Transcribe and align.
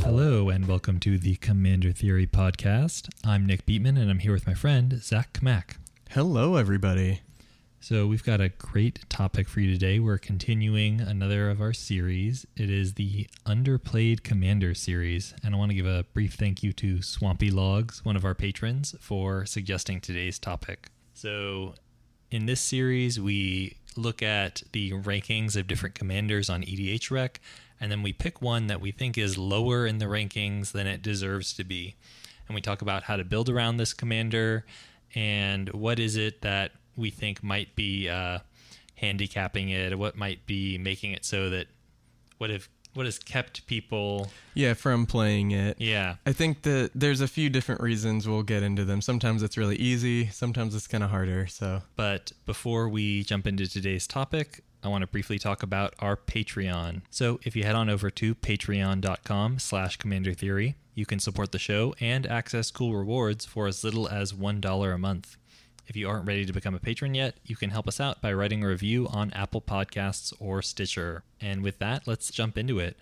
Hello, 0.00 0.48
and 0.48 0.66
welcome 0.66 0.98
to 1.00 1.18
the 1.18 1.36
Commander 1.42 1.92
Theory 1.92 2.26
podcast. 2.26 3.10
I'm 3.22 3.44
Nick 3.44 3.66
Beatman, 3.66 4.00
and 4.00 4.08
I'm 4.08 4.20
here 4.20 4.32
with 4.32 4.46
my 4.46 4.54
friend 4.54 5.02
Zach 5.02 5.34
Kmack. 5.34 5.76
Hello, 6.12 6.56
everybody. 6.56 7.20
So, 7.78 8.06
we've 8.06 8.24
got 8.24 8.40
a 8.40 8.48
great 8.48 9.08
topic 9.08 9.48
for 9.48 9.60
you 9.60 9.70
today. 9.70 10.00
We're 10.00 10.18
continuing 10.18 11.00
another 11.00 11.50
of 11.50 11.60
our 11.60 11.72
series. 11.72 12.44
It 12.56 12.68
is 12.68 12.94
the 12.94 13.28
Underplayed 13.44 14.24
Commander 14.24 14.74
series, 14.74 15.34
and 15.44 15.54
I 15.54 15.58
want 15.58 15.70
to 15.70 15.76
give 15.76 15.86
a 15.86 16.04
brief 16.14 16.34
thank 16.34 16.62
you 16.62 16.72
to 16.72 17.00
Swampy 17.02 17.50
Logs, 17.50 18.04
one 18.04 18.16
of 18.16 18.24
our 18.24 18.34
patrons, 18.34 18.96
for 18.98 19.46
suggesting 19.46 20.00
today's 20.00 20.38
topic. 20.38 20.88
So, 21.14 21.74
in 22.30 22.46
this 22.46 22.60
series, 22.60 23.20
we 23.20 23.76
look 23.94 24.22
at 24.22 24.62
the 24.72 24.92
rankings 24.92 25.54
of 25.54 25.68
different 25.68 25.94
commanders 25.94 26.50
on 26.50 26.62
EDHREC, 26.62 27.36
and 27.78 27.92
then 27.92 28.02
we 28.02 28.12
pick 28.12 28.42
one 28.42 28.66
that 28.66 28.80
we 28.80 28.90
think 28.90 29.16
is 29.16 29.38
lower 29.38 29.86
in 29.86 29.98
the 29.98 30.06
rankings 30.06 30.72
than 30.72 30.86
it 30.88 31.02
deserves 31.02 31.52
to 31.54 31.62
be. 31.62 31.94
And 32.48 32.54
we 32.54 32.62
talk 32.62 32.82
about 32.82 33.04
how 33.04 33.16
to 33.16 33.24
build 33.24 33.48
around 33.48 33.76
this 33.76 33.92
commander 33.92 34.64
and 35.14 35.68
what 35.72 36.00
is 36.00 36.16
it 36.16 36.40
that 36.40 36.72
we 36.96 37.10
think 37.10 37.42
might 37.42 37.74
be 37.76 38.08
uh, 38.08 38.38
handicapping 38.96 39.68
it, 39.70 39.98
what 39.98 40.16
might 40.16 40.46
be 40.46 40.78
making 40.78 41.12
it 41.12 41.24
so 41.24 41.50
that 41.50 41.66
what 42.38 42.50
have 42.50 42.68
what 42.94 43.04
has 43.04 43.18
kept 43.18 43.66
people 43.66 44.30
Yeah, 44.54 44.72
from 44.72 45.04
playing 45.04 45.50
it. 45.50 45.76
yeah 45.78 46.16
I 46.24 46.32
think 46.32 46.62
that 46.62 46.92
there's 46.94 47.20
a 47.20 47.28
few 47.28 47.50
different 47.50 47.82
reasons 47.82 48.26
we'll 48.26 48.42
get 48.42 48.62
into 48.62 48.86
them. 48.86 49.02
Sometimes 49.02 49.42
it's 49.42 49.58
really 49.58 49.76
easy, 49.76 50.28
sometimes 50.28 50.74
it's 50.74 50.86
kind 50.86 51.04
of 51.04 51.10
harder. 51.10 51.46
So, 51.46 51.82
But 51.94 52.32
before 52.46 52.88
we 52.88 53.22
jump 53.22 53.46
into 53.46 53.66
today's 53.68 54.06
topic, 54.06 54.64
I 54.82 54.88
want 54.88 55.02
to 55.02 55.06
briefly 55.08 55.38
talk 55.38 55.62
about 55.62 55.92
our 55.98 56.16
Patreon. 56.16 57.02
So 57.10 57.38
if 57.42 57.54
you 57.54 57.64
head 57.64 57.74
on 57.74 57.90
over 57.90 58.08
to 58.08 58.34
patreon.com 58.34 59.58
slash 59.58 59.96
commander 59.98 60.32
theory, 60.32 60.76
you 60.94 61.04
can 61.04 61.18
support 61.18 61.52
the 61.52 61.58
show 61.58 61.94
and 62.00 62.26
access 62.26 62.70
cool 62.70 62.94
rewards 62.94 63.44
for 63.44 63.66
as 63.66 63.84
little 63.84 64.08
as 64.08 64.32
$1 64.32 64.94
a 64.94 64.98
month. 64.98 65.36
If 65.88 65.94
you 65.94 66.08
aren't 66.08 66.26
ready 66.26 66.44
to 66.44 66.52
become 66.52 66.74
a 66.74 66.80
patron 66.80 67.14
yet, 67.14 67.36
you 67.44 67.54
can 67.54 67.70
help 67.70 67.86
us 67.86 68.00
out 68.00 68.20
by 68.20 68.32
writing 68.32 68.64
a 68.64 68.68
review 68.68 69.06
on 69.08 69.32
Apple 69.32 69.60
Podcasts 69.60 70.32
or 70.40 70.60
Stitcher. 70.60 71.22
And 71.40 71.62
with 71.62 71.78
that, 71.78 72.08
let's 72.08 72.30
jump 72.30 72.58
into 72.58 72.80
it. 72.80 72.96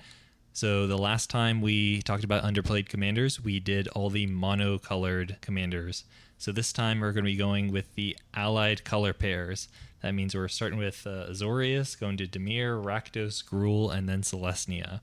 So 0.53 0.87
the 0.87 0.99
last 0.99 1.31
time 1.31 1.63
we 1.63 2.03
talked 2.03 2.25
about 2.25 2.45
underplayed 2.45 2.89
commanders, 2.89 3.43
we 3.43 3.59
did 3.59 3.89
all 3.89 4.11
the 4.11 4.27
monocolored 4.27 5.41
commanders. 5.41 6.05
So 6.37 6.53
this 6.53 6.75
time 6.75 7.01
we're 7.01 7.13
going 7.13 7.25
to 7.25 7.31
be 7.31 7.37
going 7.37 7.73
with 7.73 7.95
the 7.95 8.17
allied 8.35 8.85
color 8.85 9.15
pairs. 9.15 9.69
That 10.03 10.15
means 10.15 10.35
we're 10.35 10.49
starting 10.49 10.79
with 10.79 11.07
uh, 11.07 11.27
Azorius, 11.31 11.99
going 11.99 12.19
to 12.19 12.27
Dimir, 12.27 12.83
Rakdos, 12.83 13.43
Gruul, 13.43 13.93
and 13.93 14.07
then 14.07 14.21
Selesnya. 14.21 15.01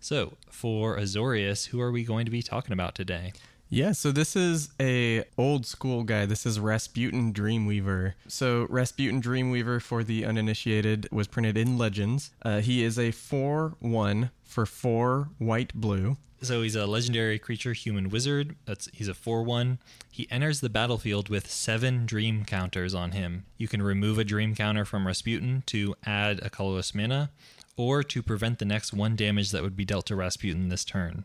So 0.00 0.34
for 0.48 0.96
Azorius, 0.96 1.66
who 1.66 1.80
are 1.80 1.90
we 1.90 2.04
going 2.04 2.24
to 2.24 2.30
be 2.30 2.42
talking 2.42 2.72
about 2.72 2.94
today? 2.94 3.32
Yeah, 3.68 3.92
so 3.92 4.12
this 4.12 4.36
is 4.36 4.70
a 4.80 5.24
old 5.36 5.66
school 5.66 6.04
guy. 6.04 6.26
This 6.26 6.46
is 6.46 6.60
Rasputin 6.60 7.32
Dreamweaver. 7.32 8.14
So 8.28 8.66
Rasputin 8.68 9.20
Dreamweaver 9.20 9.82
for 9.82 10.04
the 10.04 10.24
uninitiated 10.24 11.08
was 11.10 11.26
printed 11.26 11.56
in 11.56 11.76
Legends. 11.76 12.30
Uh, 12.42 12.60
he 12.60 12.84
is 12.84 12.98
a 12.98 13.10
4-1 13.12 14.30
for 14.44 14.66
4 14.66 15.28
white 15.38 15.74
blue. 15.74 16.16
So 16.42 16.62
he's 16.62 16.76
a 16.76 16.86
legendary 16.86 17.38
creature, 17.38 17.72
human 17.72 18.10
wizard. 18.10 18.56
That's 18.66 18.88
he's 18.92 19.08
a 19.08 19.14
four-one. 19.14 19.78
He 20.12 20.30
enters 20.30 20.60
the 20.60 20.68
battlefield 20.68 21.28
with 21.28 21.50
seven 21.50 22.04
dream 22.04 22.44
counters 22.44 22.94
on 22.94 23.12
him. 23.12 23.46
You 23.56 23.68
can 23.68 23.82
remove 23.82 24.18
a 24.18 24.24
dream 24.24 24.54
counter 24.54 24.84
from 24.84 25.06
Rasputin 25.06 25.62
to 25.66 25.94
add 26.04 26.40
a 26.42 26.50
colorless 26.50 26.94
mana, 26.94 27.30
or 27.76 28.02
to 28.02 28.22
prevent 28.22 28.58
the 28.58 28.64
next 28.64 28.92
one 28.92 29.16
damage 29.16 29.50
that 29.50 29.62
would 29.62 29.76
be 29.76 29.86
dealt 29.86 30.06
to 30.06 30.16
Rasputin 30.16 30.68
this 30.68 30.84
turn. 30.84 31.24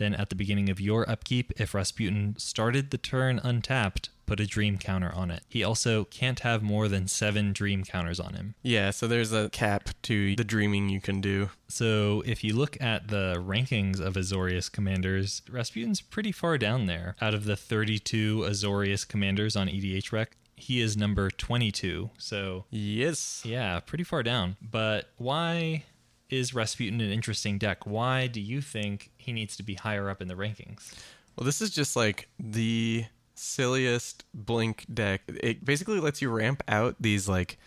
Then 0.00 0.14
at 0.14 0.30
the 0.30 0.34
beginning 0.34 0.70
of 0.70 0.80
your 0.80 1.08
upkeep, 1.08 1.52
if 1.60 1.74
Rasputin 1.74 2.34
started 2.38 2.90
the 2.90 2.96
turn 2.98 3.38
untapped, 3.44 4.08
put 4.24 4.40
a 4.40 4.46
dream 4.46 4.78
counter 4.78 5.12
on 5.14 5.30
it. 5.30 5.42
He 5.46 5.62
also 5.62 6.04
can't 6.04 6.40
have 6.40 6.62
more 6.62 6.88
than 6.88 7.06
seven 7.06 7.52
dream 7.52 7.84
counters 7.84 8.18
on 8.18 8.32
him. 8.32 8.54
Yeah, 8.62 8.92
so 8.92 9.06
there's 9.06 9.32
a 9.32 9.50
cap 9.50 9.90
to 10.04 10.34
the 10.36 10.44
dreaming 10.44 10.88
you 10.88 11.02
can 11.02 11.20
do. 11.20 11.50
So 11.68 12.22
if 12.24 12.42
you 12.42 12.56
look 12.56 12.80
at 12.80 13.08
the 13.08 13.34
rankings 13.46 14.00
of 14.00 14.14
Azorius 14.14 14.72
commanders, 14.72 15.42
Rasputin's 15.50 16.00
pretty 16.00 16.32
far 16.32 16.56
down 16.56 16.86
there. 16.86 17.14
Out 17.20 17.34
of 17.34 17.44
the 17.44 17.56
32 17.56 18.38
Azorius 18.48 19.06
commanders 19.06 19.54
on 19.54 19.68
EDHREC, 19.68 20.28
he 20.56 20.80
is 20.80 20.96
number 20.96 21.30
22. 21.30 22.10
So 22.18 22.64
Yes. 22.70 23.42
yeah, 23.44 23.80
pretty 23.80 24.04
far 24.04 24.22
down. 24.22 24.56
But 24.62 25.10
why 25.16 25.84
is 26.30 26.54
Rasputin 26.54 27.00
an 27.00 27.10
interesting 27.10 27.58
deck? 27.58 27.86
Why 27.86 28.26
do 28.26 28.40
you 28.40 28.60
think 28.60 29.10
he 29.16 29.32
needs 29.32 29.56
to 29.56 29.62
be 29.62 29.74
higher 29.74 30.08
up 30.08 30.22
in 30.22 30.28
the 30.28 30.34
rankings? 30.34 30.94
Well, 31.36 31.44
this 31.44 31.60
is 31.60 31.70
just 31.70 31.96
like 31.96 32.28
the 32.38 33.06
silliest 33.34 34.24
blink 34.34 34.86
deck. 34.92 35.22
It 35.26 35.64
basically 35.64 36.00
lets 36.00 36.20
you 36.20 36.30
ramp 36.30 36.62
out 36.68 36.96
these 37.00 37.28
like 37.28 37.58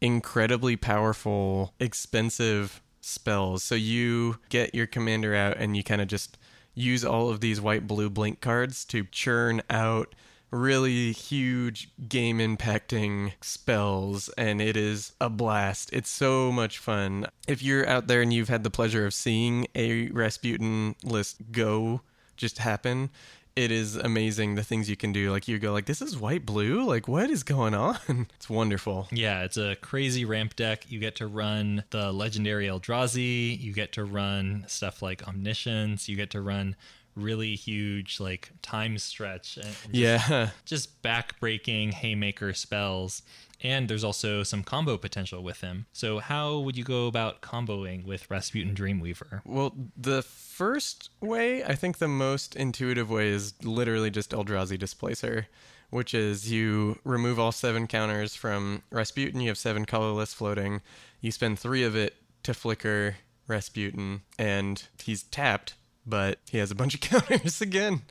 incredibly 0.00 0.76
powerful, 0.76 1.72
expensive 1.80 2.82
spells. 3.00 3.62
So 3.62 3.74
you 3.74 4.38
get 4.48 4.74
your 4.74 4.86
commander 4.86 5.34
out 5.34 5.56
and 5.58 5.76
you 5.76 5.82
kind 5.82 6.00
of 6.00 6.08
just 6.08 6.38
use 6.74 7.04
all 7.04 7.30
of 7.30 7.40
these 7.40 7.60
white 7.60 7.86
blue 7.86 8.10
blink 8.10 8.40
cards 8.40 8.84
to 8.86 9.04
churn 9.04 9.62
out 9.68 10.14
really 10.52 11.12
huge 11.12 11.88
game 12.08 12.38
impacting 12.38 13.32
spells 13.40 14.28
and 14.36 14.60
it 14.60 14.76
is 14.76 15.12
a 15.20 15.30
blast. 15.30 15.92
It's 15.92 16.10
so 16.10 16.52
much 16.52 16.78
fun. 16.78 17.26
If 17.48 17.62
you're 17.62 17.88
out 17.88 18.06
there 18.06 18.20
and 18.20 18.32
you've 18.32 18.50
had 18.50 18.62
the 18.62 18.70
pleasure 18.70 19.06
of 19.06 19.14
seeing 19.14 19.66
a 19.74 20.08
Rasputin 20.08 20.94
list 21.02 21.50
go 21.50 22.02
just 22.36 22.58
happen, 22.58 23.10
it 23.56 23.70
is 23.70 23.96
amazing 23.96 24.54
the 24.54 24.62
things 24.62 24.88
you 24.88 24.96
can 24.96 25.12
do. 25.12 25.30
Like 25.30 25.48
you 25.48 25.58
go 25.58 25.72
like 25.72 25.86
this 25.86 26.02
is 26.02 26.18
white 26.18 26.46
blue? 26.46 26.84
Like 26.84 27.08
what 27.08 27.30
is 27.30 27.42
going 27.42 27.74
on? 27.74 27.98
It's 28.36 28.50
wonderful. 28.50 29.08
Yeah, 29.12 29.44
it's 29.44 29.56
a 29.56 29.76
crazy 29.76 30.24
ramp 30.24 30.56
deck. 30.56 30.90
You 30.90 30.98
get 30.98 31.16
to 31.16 31.26
run 31.26 31.84
the 31.90 32.12
legendary 32.12 32.66
Eldrazi. 32.66 33.58
You 33.58 33.72
get 33.72 33.92
to 33.92 34.04
run 34.04 34.64
stuff 34.66 35.00
like 35.00 35.26
Omniscience. 35.26 36.08
You 36.08 36.16
get 36.16 36.30
to 36.30 36.40
run 36.40 36.76
really 37.14 37.54
huge 37.54 38.20
like 38.20 38.50
time 38.62 38.98
stretch 38.98 39.56
just, 39.56 39.88
Yeah. 39.90 40.50
just 40.64 41.02
back-breaking 41.02 41.92
haymaker 41.92 42.52
spells. 42.54 43.22
And 43.64 43.88
there's 43.88 44.02
also 44.02 44.42
some 44.42 44.64
combo 44.64 44.96
potential 44.96 45.42
with 45.42 45.60
him. 45.60 45.86
So 45.92 46.18
how 46.18 46.58
would 46.58 46.76
you 46.76 46.82
go 46.82 47.06
about 47.06 47.42
comboing 47.42 48.04
with 48.04 48.28
Rasputin 48.28 48.74
Dreamweaver? 48.74 49.40
Well, 49.44 49.72
the 49.96 50.22
first 50.22 51.10
way, 51.20 51.62
I 51.62 51.74
think 51.76 51.98
the 51.98 52.08
most 52.08 52.56
intuitive 52.56 53.08
way 53.08 53.28
is 53.28 53.54
literally 53.62 54.10
just 54.10 54.32
Eldrazi 54.32 54.76
Displacer, 54.76 55.46
which 55.90 56.12
is 56.12 56.50
you 56.50 56.98
remove 57.04 57.38
all 57.38 57.52
seven 57.52 57.86
counters 57.86 58.34
from 58.34 58.82
Rasputin, 58.90 59.40
you 59.40 59.48
have 59.48 59.58
seven 59.58 59.84
colorless 59.84 60.34
floating, 60.34 60.80
you 61.20 61.30
spend 61.30 61.58
three 61.58 61.84
of 61.84 61.94
it 61.94 62.16
to 62.42 62.54
flicker 62.54 63.16
Rasputin, 63.46 64.22
and 64.38 64.82
he's 65.04 65.22
tapped, 65.24 65.74
but 66.06 66.38
he 66.50 66.58
has 66.58 66.70
a 66.70 66.74
bunch 66.74 66.94
of 66.94 67.00
counters 67.08 67.60
again. 67.60 68.02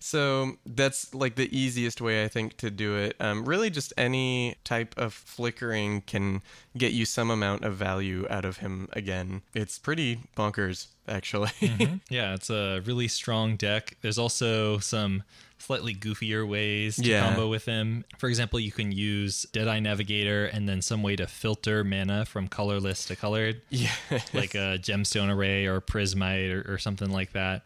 So 0.00 0.52
that's 0.66 1.14
like 1.14 1.36
the 1.36 1.48
easiest 1.56 2.00
way, 2.00 2.24
I 2.24 2.28
think, 2.28 2.56
to 2.58 2.70
do 2.70 2.96
it. 2.96 3.16
Um, 3.20 3.44
really, 3.44 3.70
just 3.70 3.92
any 3.96 4.56
type 4.64 4.94
of 4.98 5.12
flickering 5.14 6.02
can 6.02 6.42
get 6.76 6.92
you 6.92 7.04
some 7.04 7.30
amount 7.30 7.64
of 7.64 7.74
value 7.74 8.26
out 8.28 8.44
of 8.44 8.58
him 8.58 8.88
again. 8.92 9.42
It's 9.54 9.78
pretty 9.78 10.20
bonkers, 10.36 10.88
actually. 11.08 11.48
Mm-hmm. 11.60 11.96
Yeah, 12.10 12.34
it's 12.34 12.50
a 12.50 12.80
really 12.84 13.08
strong 13.08 13.56
deck. 13.56 13.96
There's 14.00 14.18
also 14.18 14.78
some 14.78 15.22
slightly 15.58 15.94
goofier 15.94 16.48
ways 16.48 16.96
to 16.96 17.02
Yeah. 17.02 17.20
combo 17.22 17.48
with 17.48 17.64
him. 17.64 18.04
For 18.18 18.28
example, 18.28 18.60
you 18.60 18.70
can 18.72 18.92
use 18.92 19.42
Deadeye 19.52 19.80
Navigator 19.80 20.46
and 20.46 20.68
then 20.68 20.80
some 20.82 21.02
way 21.02 21.16
to 21.16 21.26
filter 21.26 21.82
mana 21.84 22.24
from 22.24 22.46
colorless 22.48 23.04
to 23.06 23.16
colored, 23.16 23.60
yeah. 23.70 23.90
like 24.32 24.54
a 24.54 24.78
gemstone 24.78 25.34
array 25.34 25.66
or 25.66 25.80
prismite 25.80 26.52
or, 26.52 26.74
or 26.74 26.78
something 26.78 27.10
like 27.10 27.32
that. 27.32 27.64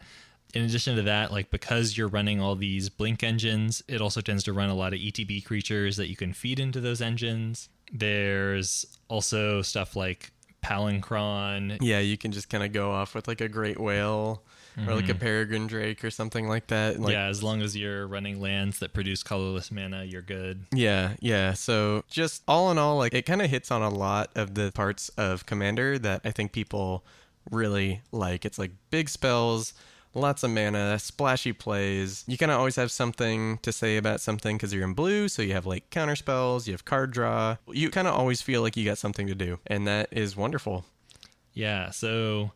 In 0.55 0.64
addition 0.64 0.96
to 0.96 1.02
that, 1.02 1.32
like 1.32 1.50
because 1.50 1.96
you're 1.96 2.08
running 2.08 2.40
all 2.40 2.56
these 2.56 2.88
blink 2.88 3.22
engines, 3.22 3.82
it 3.88 4.00
also 4.00 4.20
tends 4.20 4.43
to 4.44 4.52
run 4.52 4.69
a 4.70 4.75
lot 4.75 4.93
of 4.93 4.99
ETB 4.99 5.44
creatures 5.44 5.96
that 5.96 6.08
you 6.08 6.17
can 6.17 6.32
feed 6.32 6.58
into 6.61 6.81
those 6.81 7.00
engines. 7.00 7.69
There's 7.93 8.87
also 9.08 9.62
stuff 9.62 9.94
like 9.96 10.31
Palinchron, 10.62 11.79
yeah, 11.81 11.99
you 11.99 12.17
can 12.17 12.32
just 12.32 12.49
kind 12.49 12.64
of 12.64 12.73
go 12.73 12.93
off 12.93 13.14
with 13.14 13.26
like 13.29 13.41
a 13.41 13.49
great 13.49 13.81
whale 13.81 14.43
or 14.87 14.94
like 14.94 15.05
a 15.05 15.09
mm-hmm. 15.09 15.19
peregrine 15.19 15.67
drake 15.67 16.03
or 16.03 16.11
something 16.11 16.49
like 16.49 16.69
that. 16.69 16.99
Like, 16.99 17.12
yeah, 17.12 17.26
as 17.26 17.43
long 17.43 17.61
as 17.61 17.76
you're 17.76 18.06
running 18.06 18.41
lands 18.41 18.79
that 18.79 18.93
produce 18.93 19.23
colorless 19.23 19.70
mana, 19.70 20.05
you're 20.05 20.23
good. 20.23 20.64
Yeah, 20.73 21.14
yeah. 21.20 21.53
So 21.53 22.05
just 22.09 22.43
all 22.49 22.70
in 22.70 22.79
all, 22.79 22.97
like 22.97 23.12
it 23.12 23.26
kind 23.26 23.43
of 23.43 23.50
hits 23.50 23.70
on 23.70 23.82
a 23.82 23.91
lot 23.91 24.31
of 24.35 24.55
the 24.55 24.73
parts 24.73 25.11
of 25.11 25.44
Commander 25.47 25.99
that 25.99 26.23
I 26.25 26.31
think 26.31 26.53
people 26.53 27.05
really 27.50 28.00
like. 28.12 28.44
It's 28.44 28.58
like 28.58 28.70
big 28.91 29.08
spells, 29.08 29.75
lots 30.14 30.43
of 30.43 30.50
mana, 30.50 30.99
splashy 30.99 31.53
plays. 31.53 32.25
You 32.26 32.37
kind 32.38 32.53
of 32.53 32.59
always 32.59 32.76
have 32.76 32.91
something 32.91 33.59
to 33.59 33.73
say 33.73 33.97
about 33.97 34.20
something 34.20 34.56
because 34.56 34.73
you're 34.73 34.85
in 34.85 34.94
blue, 34.94 35.29
so 35.29 35.43
you 35.43 35.53
have 35.53 35.67
like 35.67 35.91
counter 35.91 36.17
spells, 36.17 36.67
you 36.67 36.75
have 36.75 36.85
card 36.85 37.12
draw. 37.12 37.56
You 37.69 37.91
kind 37.91 38.09
of 38.09 38.14
always 38.14 38.43
feel 38.43 38.62
like 38.62 38.76
you 38.76 38.85
got 38.85 38.99
something 38.99 39.26
to 39.26 39.35
do, 39.35 39.59
and 39.67 39.87
that 39.87 40.09
is 40.11 40.37
wonderful. 40.37 40.85
Yeah. 41.53 41.91
So, 41.91 42.53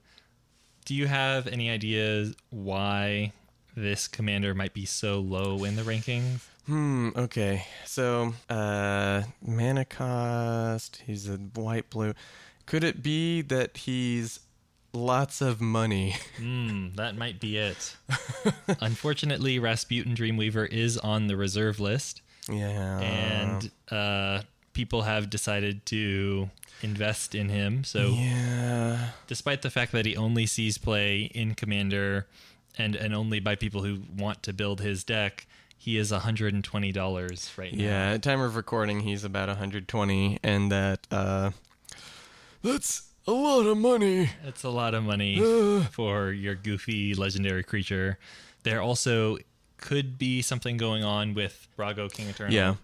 do 0.85 0.94
you 0.94 1.06
have 1.06 1.47
any 1.47 1.70
ideas 1.70 2.35
why 2.50 3.32
this 3.76 4.09
commander 4.09 4.55
might 4.55 4.73
be 4.73 4.87
so 4.87 5.20
low 5.20 5.64
in 5.64 5.76
the 5.76 5.82
rankings? 5.82 6.41
Hmm. 6.67 7.11
Okay. 7.14 7.64
So, 7.85 8.35
uh, 8.49 9.23
mana 9.41 9.85
cost. 9.85 11.02
He's 11.06 11.29
a 11.29 11.37
white 11.37 11.91
blue. 11.91 12.14
Could 12.64 12.82
it 12.82 13.02
be 13.02 13.43
that 13.43 13.76
he's 13.76 14.41
lots 14.96 15.40
of 15.40 15.60
money? 15.60 16.16
Hmm, 16.38 16.88
that 16.96 17.16
might 17.16 17.38
be 17.38 17.56
it. 17.56 17.96
Unfortunately, 18.81 19.58
Rasputin 19.58 20.14
Dreamweaver 20.14 20.69
is 20.69 20.98
on 20.98 21.26
the 21.26 21.37
reserve 21.37 21.78
list, 21.78 22.22
yeah. 22.48 23.00
and 23.00 23.70
uh, 23.90 24.43
people 24.72 25.02
have 25.02 25.31
decided 25.31 25.87
to 25.87 26.50
invest 26.82 27.34
in 27.34 27.48
him. 27.48 27.84
So, 27.84 28.08
yeah. 28.08 29.10
despite 29.26 29.62
the 29.62 29.70
fact 29.70 29.93
that 29.93 30.06
he 30.06 30.16
only 30.16 30.46
sees 30.46 30.78
play 30.78 31.31
in 31.34 31.54
Commander 31.54 32.26
and, 32.78 32.96
and 32.96 33.14
only 33.14 33.40
by 33.40 33.54
people 33.54 33.82
who 33.82 34.02
want 34.16 34.42
to 34.44 34.52
build 34.52 34.81
his 34.81 35.04
deck, 35.04 35.46
he 35.78 35.99
is 35.99 36.10
$120 36.10 37.58
right 37.58 37.75
now. 37.75 37.82
Yeah. 37.82 38.10
At 38.12 38.22
time 38.22 38.40
of 38.40 38.56
recording, 38.56 39.00
he's 39.00 39.25
about 39.25 39.49
120, 39.49 40.38
and 40.42 40.72
that 40.72 41.06
uh, 41.10 41.50
that's 42.62 43.02
a 43.26 43.32
lot 43.32 43.67
of 43.67 43.76
money. 43.78 44.31
It's 44.44 44.62
a 44.64 44.70
lot 44.70 44.94
of 44.94 45.05
money 45.05 45.38
for 45.93 46.31
your 46.32 46.55
goofy 46.55 47.14
legendary 47.14 47.62
creature. 47.62 48.19
There 48.62 48.81
also 48.81 49.38
could 49.76 50.19
be 50.19 50.43
something 50.43 50.76
going 50.76 51.05
on 51.05 51.34
with 51.34 51.69
Brago 51.78 52.11
King 52.12 52.28
Eternal. 52.28 52.52
Yeah. 52.52 52.75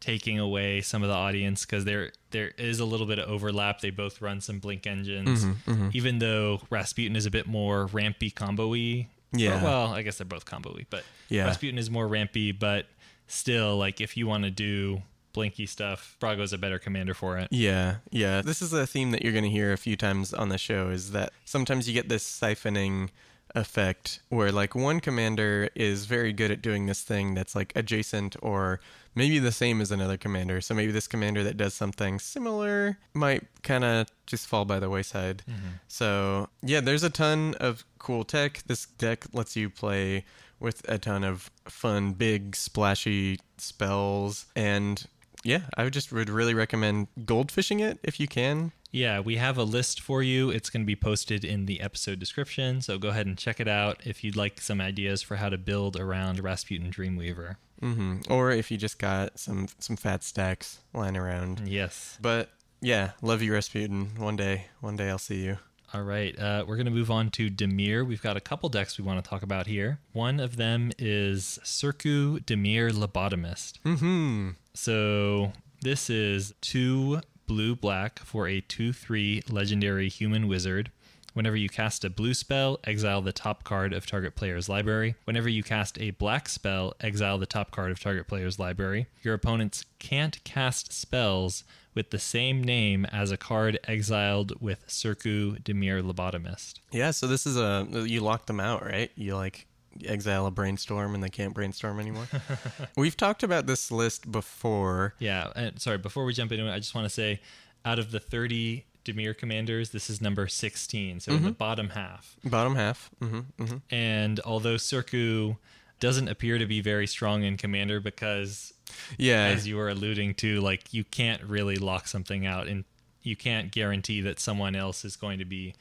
Taking 0.00 0.38
away 0.38 0.80
some 0.80 1.02
of 1.02 1.08
the 1.08 1.14
audience 1.14 1.66
because 1.66 1.84
there 1.84 2.12
there 2.30 2.52
is 2.56 2.78
a 2.78 2.84
little 2.84 3.06
bit 3.06 3.18
of 3.18 3.28
overlap. 3.28 3.80
They 3.80 3.90
both 3.90 4.20
run 4.22 4.40
some 4.40 4.60
blink 4.60 4.86
engines, 4.86 5.44
Mm-hmm, 5.44 5.90
even 5.92 6.20
though 6.20 6.60
Rasputin 6.70 7.16
is 7.16 7.26
a 7.26 7.32
bit 7.32 7.48
more 7.48 7.86
rampy 7.86 8.30
combo-y. 8.30 9.08
Yeah. 9.32 9.60
Or, 9.60 9.64
well, 9.64 9.86
I 9.88 10.02
guess 10.02 10.18
they're 10.18 10.24
both 10.24 10.44
combo-y, 10.44 10.86
but 10.88 11.02
Yeah. 11.28 11.46
Rasputin 11.46 11.78
is 11.78 11.90
more 11.90 12.06
rampy. 12.06 12.52
But 12.52 12.86
still, 13.26 13.76
like 13.76 14.00
if 14.00 14.16
you 14.16 14.28
want 14.28 14.44
to 14.44 14.50
do 14.52 15.02
blinky 15.38 15.66
stuff, 15.66 16.16
Brago's 16.18 16.52
a 16.52 16.58
better 16.58 16.80
commander 16.80 17.14
for 17.14 17.38
it. 17.38 17.46
Yeah, 17.52 17.98
yeah. 18.10 18.42
This 18.42 18.60
is 18.60 18.72
a 18.72 18.88
theme 18.88 19.12
that 19.12 19.22
you're 19.22 19.32
going 19.32 19.44
to 19.44 19.50
hear 19.50 19.72
a 19.72 19.78
few 19.78 19.96
times 19.96 20.34
on 20.34 20.48
the 20.48 20.58
show 20.58 20.88
is 20.88 21.12
that 21.12 21.32
sometimes 21.44 21.86
you 21.86 21.94
get 21.94 22.08
this 22.08 22.24
siphoning 22.28 23.10
effect 23.54 24.18
where 24.30 24.50
like 24.50 24.74
one 24.74 24.98
commander 24.98 25.68
is 25.76 26.06
very 26.06 26.32
good 26.32 26.50
at 26.50 26.60
doing 26.60 26.86
this 26.86 27.02
thing 27.02 27.36
that's 27.36 27.54
like 27.54 27.72
adjacent 27.76 28.34
or 28.42 28.80
maybe 29.14 29.38
the 29.38 29.52
same 29.52 29.80
as 29.80 29.92
another 29.92 30.16
commander. 30.16 30.60
So 30.60 30.74
maybe 30.74 30.90
this 30.90 31.06
commander 31.06 31.44
that 31.44 31.56
does 31.56 31.72
something 31.72 32.18
similar 32.18 32.98
might 33.14 33.46
kind 33.62 33.84
of 33.84 34.08
just 34.26 34.48
fall 34.48 34.64
by 34.64 34.80
the 34.80 34.90
wayside. 34.90 35.44
Mm-hmm. 35.48 35.68
So, 35.86 36.48
yeah, 36.62 36.80
there's 36.80 37.04
a 37.04 37.10
ton 37.10 37.54
of 37.60 37.84
cool 38.00 38.24
tech. 38.24 38.64
This 38.66 38.86
deck 38.86 39.26
lets 39.32 39.54
you 39.54 39.70
play 39.70 40.24
with 40.58 40.84
a 40.88 40.98
ton 40.98 41.22
of 41.22 41.48
fun, 41.68 42.14
big, 42.14 42.56
splashy 42.56 43.38
spells 43.56 44.46
and 44.56 45.06
yeah, 45.44 45.62
I 45.76 45.84
would 45.84 45.92
just 45.92 46.12
would 46.12 46.28
really 46.30 46.54
recommend 46.54 47.08
goldfishing 47.20 47.80
it 47.80 47.98
if 48.02 48.18
you 48.20 48.26
can. 48.28 48.72
Yeah, 48.90 49.20
we 49.20 49.36
have 49.36 49.58
a 49.58 49.64
list 49.64 50.00
for 50.00 50.22
you. 50.22 50.48
It's 50.50 50.70
going 50.70 50.82
to 50.82 50.86
be 50.86 50.96
posted 50.96 51.44
in 51.44 51.66
the 51.66 51.80
episode 51.80 52.18
description, 52.18 52.80
so 52.80 52.98
go 52.98 53.08
ahead 53.10 53.26
and 53.26 53.36
check 53.36 53.60
it 53.60 53.68
out 53.68 54.00
if 54.06 54.24
you'd 54.24 54.34
like 54.36 54.60
some 54.62 54.80
ideas 54.80 55.20
for 55.20 55.36
how 55.36 55.50
to 55.50 55.58
build 55.58 55.96
around 55.96 56.40
Rasputin 56.42 56.90
Dreamweaver. 56.90 57.56
hmm 57.80 58.20
Or 58.30 58.50
if 58.50 58.70
you 58.70 58.78
just 58.78 58.98
got 58.98 59.38
some 59.38 59.68
some 59.78 59.96
fat 59.96 60.24
stacks 60.24 60.78
lying 60.94 61.16
around. 61.16 61.68
Yes. 61.68 62.16
But 62.20 62.50
yeah, 62.80 63.10
love 63.20 63.42
you, 63.42 63.52
Rasputin. 63.52 64.12
One 64.16 64.36
day, 64.36 64.66
one 64.80 64.96
day 64.96 65.10
I'll 65.10 65.18
see 65.18 65.44
you. 65.44 65.58
All 65.94 66.02
right, 66.02 66.38
uh, 66.38 66.66
we're 66.68 66.76
going 66.76 66.84
to 66.84 66.92
move 66.92 67.10
on 67.10 67.30
to 67.30 67.48
Dimir. 67.48 68.06
We've 68.06 68.20
got 68.20 68.36
a 68.36 68.40
couple 68.40 68.68
decks 68.68 68.98
we 68.98 69.04
want 69.04 69.24
to 69.24 69.28
talk 69.28 69.42
about 69.42 69.66
here. 69.66 70.00
One 70.12 70.38
of 70.38 70.56
them 70.56 70.92
is 70.98 71.58
Circu 71.64 72.44
Dimir 72.44 72.90
Lobotomist. 72.90 73.78
Hmm. 73.82 74.50
So 74.74 75.52
this 75.80 76.10
is 76.10 76.52
two 76.60 77.22
blue 77.46 77.74
black 77.74 78.18
for 78.18 78.46
a 78.46 78.60
2 78.60 78.92
3 78.92 79.44
legendary 79.48 80.10
human 80.10 80.46
wizard. 80.46 80.90
Whenever 81.32 81.56
you 81.56 81.70
cast 81.70 82.04
a 82.04 82.10
blue 82.10 82.34
spell, 82.34 82.80
exile 82.84 83.22
the 83.22 83.32
top 83.32 83.64
card 83.64 83.94
of 83.94 84.04
target 84.04 84.34
player's 84.34 84.68
library. 84.68 85.14
Whenever 85.24 85.48
you 85.48 85.62
cast 85.62 85.98
a 86.00 86.10
black 86.10 86.50
spell, 86.50 86.92
exile 87.00 87.38
the 87.38 87.46
top 87.46 87.70
card 87.70 87.90
of 87.90 88.00
target 88.00 88.26
player's 88.26 88.58
library. 88.58 89.06
Your 89.22 89.34
opponents 89.34 89.86
can't 89.98 90.42
cast 90.44 90.92
spells 90.92 91.64
with 91.98 92.10
the 92.10 92.18
same 92.20 92.62
name 92.62 93.04
as 93.06 93.32
a 93.32 93.36
card 93.36 93.76
exiled 93.88 94.52
with 94.60 94.86
Circu 94.86 95.60
Dimir 95.60 96.00
Lobotomist. 96.00 96.74
Yeah. 96.92 97.10
So 97.10 97.26
this 97.26 97.44
is 97.44 97.56
a 97.56 97.88
you 98.06 98.20
lock 98.20 98.46
them 98.46 98.60
out, 98.60 98.86
right? 98.86 99.10
You 99.16 99.34
like 99.34 99.66
exile 100.06 100.46
a 100.46 100.52
brainstorm 100.52 101.12
and 101.12 101.24
they 101.24 101.28
can't 101.28 101.52
brainstorm 101.52 101.98
anymore. 101.98 102.28
We've 102.96 103.16
talked 103.16 103.42
about 103.42 103.66
this 103.66 103.90
list 103.90 104.30
before. 104.30 105.14
Yeah, 105.18 105.50
and 105.56 105.80
sorry, 105.82 105.98
before 105.98 106.24
we 106.24 106.32
jump 106.34 106.52
into 106.52 106.68
it, 106.68 106.72
I 106.72 106.78
just 106.78 106.94
want 106.94 107.04
to 107.06 107.10
say 107.10 107.40
out 107.84 107.98
of 107.98 108.12
the 108.12 108.20
30 108.20 108.84
Dimir 109.04 109.36
commanders, 109.36 109.90
this 109.90 110.08
is 110.08 110.20
number 110.20 110.46
16, 110.46 111.18
so 111.18 111.32
in 111.32 111.42
the 111.42 111.50
bottom 111.50 111.88
half. 111.90 112.36
Bottom 112.44 112.76
half. 112.76 113.10
hmm 113.20 113.40
hmm 113.58 113.78
And 113.90 114.38
although 114.44 114.76
Circu 114.76 115.56
doesn't 115.98 116.28
appear 116.28 116.58
to 116.58 116.66
be 116.66 116.80
very 116.80 117.08
strong 117.08 117.42
in 117.42 117.56
commander 117.56 117.98
because 117.98 118.72
Yeah. 119.18 119.44
as 119.46 119.66
you 119.66 119.76
were 119.76 119.88
alluding 119.88 120.34
to, 120.36 120.60
like 120.60 120.92
you 120.92 121.04
can't 121.04 121.42
really 121.42 121.76
lock 121.76 122.06
something 122.08 122.46
out 122.46 122.66
and 122.68 122.84
you 123.22 123.36
can't 123.36 123.70
guarantee 123.72 124.20
that 124.22 124.38
someone 124.40 124.74
else 124.76 125.04
is 125.04 125.16
going 125.16 125.38
to 125.38 125.44
be 125.44 125.74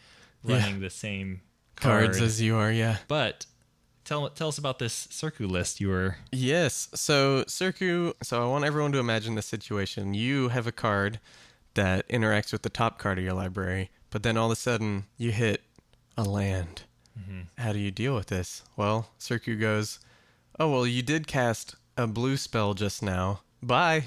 Yeah. 0.44 0.57
running 0.59 0.80
the 0.81 0.89
same 0.89 1.42
Cards 1.75 2.19
as 2.21 2.42
you 2.42 2.56
are. 2.56 2.71
Yeah. 2.71 2.98
but 3.07 3.45
tell 4.04 4.30
tell 4.30 4.48
us 4.48 4.57
about 4.57 4.80
this 4.80 5.07
Circu 5.07 5.50
list 5.50 5.80
you 5.80 5.89
were 5.89 6.18
Yes. 6.31 6.89
So, 6.95 7.44
Circu, 7.44 8.13
so 8.24 8.44
I 8.44 8.48
want 8.48 8.65
everyone 8.65 8.92
to 8.94 9.00
imagine 9.00 9.36
the 9.36 9.42
situation. 9.42 10.13
You 10.13 10.50
have 10.50 10.65
a 10.68 10.71
card 10.71 11.19
that 11.75 12.07
interacts 12.09 12.51
with 12.51 12.63
the 12.63 12.69
top 12.69 12.98
card 12.98 13.19
of 13.19 13.24
your 13.24 13.33
library, 13.33 13.92
but 14.09 14.24
then 14.24 14.36
all 14.38 14.48
of 14.48 14.54
a 14.54 14.56
sudden 14.56 15.06
you 15.18 15.31
hit 15.31 15.62
a 16.18 16.24
land. 16.24 16.83
Mm-hmm. 17.19 17.42
How 17.62 17.74
do 17.74 17.80
you 17.80 17.92
deal 17.92 18.15
with 18.15 18.27
this? 18.27 18.63
Well, 18.75 19.12
Circu 19.19 19.59
goes, 19.59 20.00
Oh, 20.59 20.71
well, 20.71 20.88
you 20.88 21.04
did 21.04 21.27
cast 21.27 21.75
a 21.98 22.08
blue 22.08 22.38
spell 22.38 22.74
just 22.74 23.02
now. 23.02 23.42
Bye. 23.62 24.06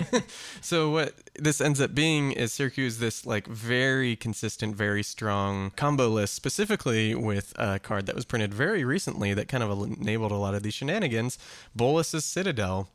so 0.60 0.90
what 0.90 1.14
this 1.34 1.60
ends 1.60 1.80
up 1.80 1.94
being 1.94 2.30
is 2.30 2.52
is 2.86 2.98
this 3.00 3.26
like 3.26 3.46
very 3.48 4.14
consistent, 4.14 4.76
very 4.76 5.02
strong 5.02 5.72
combo 5.74 6.08
list, 6.08 6.34
specifically 6.34 7.14
with 7.14 7.52
a 7.58 7.80
card 7.80 8.06
that 8.06 8.14
was 8.14 8.24
printed 8.24 8.54
very 8.54 8.84
recently 8.84 9.34
that 9.34 9.48
kind 9.48 9.64
of 9.64 10.00
enabled 10.00 10.30
a 10.30 10.36
lot 10.36 10.54
of 10.54 10.62
these 10.62 10.74
shenanigans. 10.74 11.36
Bolas's 11.74 12.24
Citadel. 12.24 12.88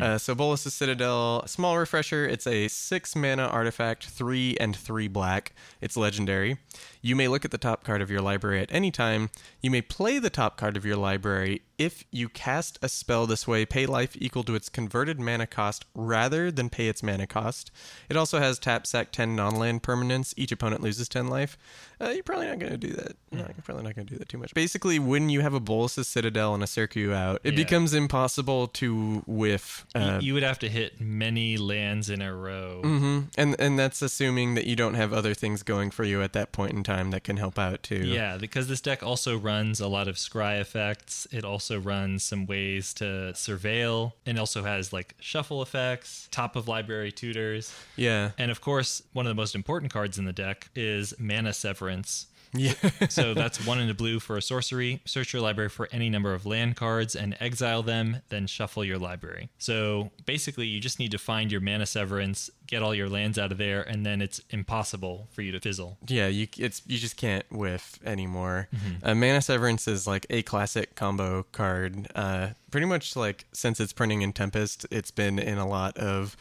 Uh, 0.00 0.18
so 0.18 0.34
Bolas's 0.34 0.74
Citadel, 0.74 1.44
small 1.46 1.78
refresher. 1.78 2.26
It's 2.26 2.46
a 2.46 2.68
six 2.68 3.16
mana 3.16 3.46
artifact, 3.46 4.06
three 4.06 4.56
and 4.58 4.74
three 4.76 5.08
black. 5.08 5.52
It's 5.80 5.96
legendary. 5.96 6.58
You 7.02 7.14
may 7.16 7.28
look 7.28 7.44
at 7.44 7.50
the 7.52 7.58
top 7.58 7.84
card 7.84 8.02
of 8.02 8.10
your 8.10 8.20
library 8.20 8.60
at 8.60 8.68
any 8.72 8.90
time. 8.90 9.30
You 9.62 9.70
may 9.70 9.80
play 9.82 10.18
the 10.18 10.30
top 10.30 10.56
card 10.56 10.76
of 10.76 10.84
your 10.84 10.96
library 10.96 11.62
if 11.78 12.04
you 12.10 12.28
cast 12.28 12.78
a 12.82 12.88
spell 12.88 13.26
this 13.26 13.46
way. 13.46 13.64
Pay 13.64 13.86
life 13.86 14.16
equal 14.18 14.42
to 14.44 14.54
its 14.54 14.68
converted 14.68 15.20
mana 15.20 15.46
cost 15.46 15.84
rather 15.94 16.50
than 16.50 16.68
pay 16.68 16.88
its 16.88 17.02
mana 17.02 17.26
cost. 17.26 17.70
It 18.08 18.16
also 18.16 18.38
has 18.40 18.58
tap 18.58 18.86
sack 18.86 19.12
ten 19.12 19.36
non-land 19.36 19.82
permanents. 19.82 20.34
Each 20.36 20.50
opponent 20.52 20.82
loses 20.82 21.08
ten 21.08 21.28
life. 21.28 21.56
Uh, 22.00 22.08
you're 22.08 22.22
probably 22.24 22.46
not 22.48 22.58
going 22.58 22.72
to 22.72 22.78
do 22.78 22.92
that. 22.94 23.16
No, 23.30 23.38
you're 23.40 23.62
probably 23.64 23.84
not 23.84 23.94
going 23.94 24.06
to 24.06 24.12
do 24.12 24.18
that 24.18 24.28
too 24.28 24.38
much. 24.38 24.52
Basically, 24.54 24.98
when 24.98 25.28
you 25.30 25.40
have 25.42 25.54
a 25.54 25.60
Bolas's 25.60 26.08
Citadel 26.08 26.54
and 26.54 26.62
a 26.62 26.66
Circu 26.66 27.12
out, 27.14 27.40
it 27.44 27.52
Yeah. 27.54 27.56
becomes 27.64 27.94
impossible 27.94 28.66
to 28.68 29.22
whiff. 29.26 29.55
Y- 29.94 30.00
Uh, 30.00 30.20
you 30.20 30.34
would 30.34 30.42
have 30.42 30.58
to 30.60 30.68
hit 30.68 31.00
many 31.00 31.56
lands 31.56 32.08
in 32.10 32.20
a 32.22 32.34
row. 32.34 32.80
hmm 32.82 33.20
And 33.36 33.56
and 33.58 33.78
that's 33.78 34.02
assuming 34.02 34.54
that 34.54 34.66
you 34.66 34.76
don't 34.76 34.94
have 34.94 35.12
other 35.12 35.34
things 35.34 35.62
going 35.62 35.90
for 35.90 36.04
you 36.04 36.22
at 36.22 36.32
that 36.34 36.52
point 36.52 36.72
in 36.72 36.82
time 36.82 37.10
that 37.10 37.24
can 37.24 37.36
help 37.36 37.58
out 37.58 37.82
too. 37.82 38.04
Yeah, 38.06 38.36
because 38.38 38.68
this 38.68 38.80
deck 38.80 39.02
also 39.02 39.36
runs 39.38 39.80
a 39.80 39.88
lot 39.88 40.08
of 40.08 40.16
scry 40.16 40.60
effects. 40.60 41.26
It 41.32 41.44
also 41.44 41.78
runs 41.80 42.22
some 42.24 42.46
ways 42.46 42.94
to 42.94 43.32
surveil 43.34 44.12
and 44.24 44.38
also 44.38 44.62
has 44.64 44.92
like 44.92 45.14
shuffle 45.20 45.62
effects, 45.62 46.28
top 46.30 46.56
of 46.56 46.68
library 46.68 47.12
tutors. 47.12 47.72
Yeah. 47.96 48.30
And 48.38 48.50
of 48.50 48.60
course, 48.60 49.02
one 49.12 49.26
of 49.26 49.30
the 49.30 49.34
most 49.34 49.54
important 49.54 49.92
cards 49.92 50.18
in 50.18 50.24
the 50.24 50.32
deck 50.32 50.68
is 50.74 51.14
Mana 51.18 51.52
Severance. 51.52 52.26
Yeah. 52.56 52.74
so 53.08 53.34
that's 53.34 53.64
one 53.66 53.78
in 53.80 53.86
the 53.86 53.94
blue 53.94 54.18
for 54.18 54.36
a 54.36 54.42
sorcery. 54.42 55.00
Search 55.04 55.32
your 55.32 55.42
library 55.42 55.68
for 55.68 55.88
any 55.92 56.08
number 56.08 56.32
of 56.32 56.46
land 56.46 56.76
cards 56.76 57.14
and 57.14 57.36
exile 57.38 57.82
them, 57.82 58.22
then 58.28 58.46
shuffle 58.46 58.84
your 58.84 58.98
library. 58.98 59.50
So 59.58 60.10
basically, 60.24 60.66
you 60.66 60.80
just 60.80 60.98
need 60.98 61.10
to 61.10 61.18
find 61.18 61.52
your 61.52 61.60
mana 61.60 61.86
severance, 61.86 62.50
get 62.66 62.82
all 62.82 62.94
your 62.94 63.08
lands 63.08 63.38
out 63.38 63.52
of 63.52 63.58
there, 63.58 63.82
and 63.82 64.06
then 64.06 64.22
it's 64.22 64.40
impossible 64.50 65.28
for 65.32 65.42
you 65.42 65.52
to 65.52 65.60
fizzle. 65.60 65.98
Yeah, 66.06 66.28
you 66.28 66.48
it's 66.56 66.82
you 66.86 66.98
just 66.98 67.16
can't 67.16 67.44
whiff 67.50 67.98
anymore. 68.04 68.68
Mm-hmm. 68.74 69.06
Uh, 69.06 69.14
Mana 69.14 69.42
Severance 69.42 69.86
is 69.86 70.06
like 70.06 70.26
a 70.30 70.42
classic 70.42 70.94
combo 70.94 71.44
card. 71.52 72.08
Uh, 72.14 72.48
pretty 72.70 72.86
much 72.86 73.16
like 73.16 73.46
since 73.52 73.80
its 73.80 73.92
printing 73.92 74.22
in 74.22 74.32
Tempest, 74.32 74.86
it's 74.90 75.10
been 75.10 75.38
in 75.38 75.58
a 75.58 75.66
lot 75.66 75.96
of 75.98 76.36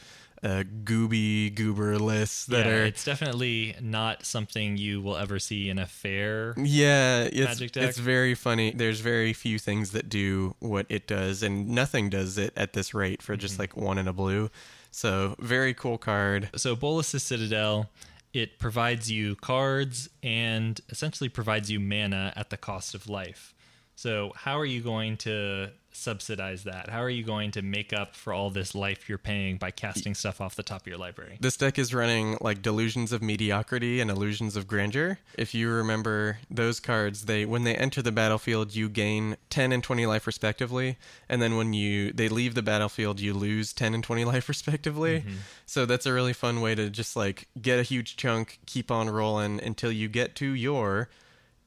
uh, 0.46 0.64
gooby 0.84 1.54
goober 1.56 1.98
lists 1.98 2.46
that 2.46 2.66
yeah, 2.68 2.72
are 2.72 2.84
it's 2.86 3.04
definitely 3.04 3.76
not 3.82 4.24
something 4.26 4.78
you 4.78 5.02
will 5.02 5.18
ever 5.18 5.40
see 5.40 5.70
in 5.70 5.80
a 5.80 5.88
fair. 5.88 6.54
Yeah, 6.58 7.24
it's, 7.24 7.60
Magic 7.60 7.72
deck. 7.72 7.84
it's 7.90 7.98
very 7.98 8.36
funny. 8.36 8.72
There's 8.72 9.00
very 9.00 9.34
few 9.34 9.58
things 9.58 9.92
that 9.92 10.08
do 10.08 10.56
what 10.60 10.86
it 10.88 11.08
does, 11.08 11.42
and 11.42 11.70
nothing 11.70 12.10
does 12.12 12.38
it 12.38 12.54
at 12.56 12.74
this 12.74 12.94
rate 12.94 13.22
for 13.24 13.34
Mm-hmm. 13.34 13.40
just 13.42 13.58
like 13.60 13.76
one 13.76 13.98
in 13.98 14.08
a 14.08 14.14
blue. 14.14 14.50
So 14.92 15.36
very 15.40 15.74
cool 15.74 15.98
card. 15.98 16.50
So 16.56 16.76
Bolas's 16.76 17.24
Citadel, 17.24 17.90
it 18.32 18.60
provides 18.60 19.10
you 19.12 19.36
cards 19.36 20.10
and 20.24 20.80
essentially 20.90 21.28
provides 21.30 21.70
you 21.72 21.80
mana 21.80 22.32
at 22.36 22.50
the 22.52 22.58
cost 22.58 22.94
of 22.96 23.10
life. 23.10 23.54
So 23.96 24.32
how 24.36 24.60
are 24.60 24.66
you 24.66 24.82
going 24.82 25.18
to 25.18 25.72
subsidize 25.96 26.64
that? 26.64 26.90
How 26.90 27.02
are 27.02 27.10
you 27.10 27.24
going 27.24 27.52
to 27.52 27.62
make 27.62 27.94
up 27.94 28.16
for 28.16 28.34
all 28.34 28.50
this 28.50 28.76
life 28.76 29.08
you're 29.08 29.18
paying 29.18 29.58
by 29.58 29.72
casting 29.72 30.14
stuff 30.14 30.42
off 30.42 30.56
the 30.56 30.64
top 30.64 30.82
of 30.82 30.88
your 30.88 30.98
library? 30.98 31.38
This 31.40 31.58
deck 31.58 31.80
is 31.80 31.94
running 31.94 32.38
like 32.42 32.62
Delusions 32.62 33.12
of 33.12 33.22
Mediocrity 33.22 34.02
and 34.02 34.12
Illusions 34.12 34.56
of 34.56 34.68
Grandeur. 34.68 35.20
If 35.38 35.54
you 35.54 35.70
remember 35.70 36.40
those 36.50 36.80
cards, 36.80 37.26
they 37.26 37.46
when 37.46 37.64
they 37.64 37.76
enter 37.76 38.02
the 38.02 38.12
battlefield, 38.12 38.76
you 38.76 38.90
gain 38.90 39.38
10 39.50 39.72
and 39.72 39.84
20 39.84 40.06
life 40.06 40.28
respectively, 40.28 40.98
and 41.30 41.42
then 41.42 41.56
when 41.56 41.74
you 41.74 42.12
they 42.12 42.30
leave 42.30 42.56
the 42.56 42.62
battlefield, 42.62 43.20
you 43.20 43.34
lose 43.34 43.74
10 43.74 43.94
and 43.94 44.04
20 44.04 44.26
life 44.34 44.50
respectively. 44.50 45.22
Mm-hmm. 45.22 45.36
So 45.66 45.86
that's 45.86 46.06
a 46.06 46.14
really 46.14 46.34
fun 46.34 46.62
way 46.62 46.76
to 46.76 46.90
just 46.90 47.16
like 47.16 47.48
get 47.62 47.80
a 47.80 47.84
huge 47.84 48.18
chunk, 48.18 48.60
keep 48.66 48.92
on 48.92 49.10
rolling 49.10 49.62
until 49.62 49.92
you 49.92 50.08
get 50.08 50.36
to 50.36 50.48
your 50.48 51.10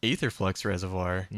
Aetherflux 0.02 0.64
Reservoir. 0.64 1.28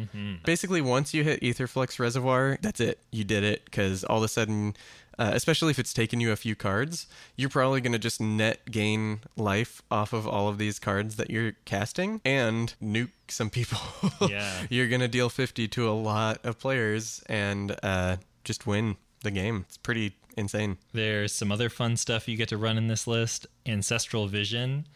Basically, 0.44 0.80
once 0.80 1.14
you 1.14 1.24
hit 1.24 1.40
Aetherflux 1.40 1.98
Reservoir, 1.98 2.58
that's 2.60 2.80
it. 2.80 2.98
You 3.10 3.24
did 3.24 3.44
it 3.44 3.64
because 3.64 4.04
all 4.04 4.18
of 4.18 4.24
a 4.24 4.28
sudden, 4.28 4.74
uh, 5.18 5.30
especially 5.34 5.70
if 5.70 5.78
it's 5.78 5.92
taken 5.92 6.20
you 6.20 6.32
a 6.32 6.36
few 6.36 6.54
cards, 6.54 7.06
you're 7.36 7.48
probably 7.50 7.80
going 7.80 7.92
to 7.92 7.98
just 7.98 8.20
net 8.20 8.70
gain 8.70 9.20
life 9.36 9.82
off 9.90 10.12
of 10.12 10.26
all 10.26 10.48
of 10.48 10.58
these 10.58 10.78
cards 10.78 11.16
that 11.16 11.30
you're 11.30 11.52
casting 11.64 12.20
and 12.24 12.74
nuke 12.82 13.10
some 13.28 13.50
people. 13.50 13.78
Yeah. 14.28 14.66
you're 14.68 14.88
going 14.88 15.00
to 15.00 15.08
deal 15.08 15.28
50 15.28 15.66
to 15.68 15.88
a 15.88 15.92
lot 15.92 16.40
of 16.44 16.58
players 16.58 17.22
and 17.26 17.74
uh, 17.82 18.16
just 18.44 18.66
win 18.66 18.96
the 19.22 19.30
game. 19.30 19.64
It's 19.68 19.76
pretty 19.78 20.12
insane. 20.36 20.78
There's 20.92 21.32
some 21.32 21.50
other 21.50 21.68
fun 21.68 21.96
stuff 21.96 22.28
you 22.28 22.36
get 22.36 22.48
to 22.50 22.56
run 22.56 22.76
in 22.78 22.88
this 22.88 23.06
list. 23.06 23.46
Ancestral 23.66 24.26
Vision. 24.28 24.86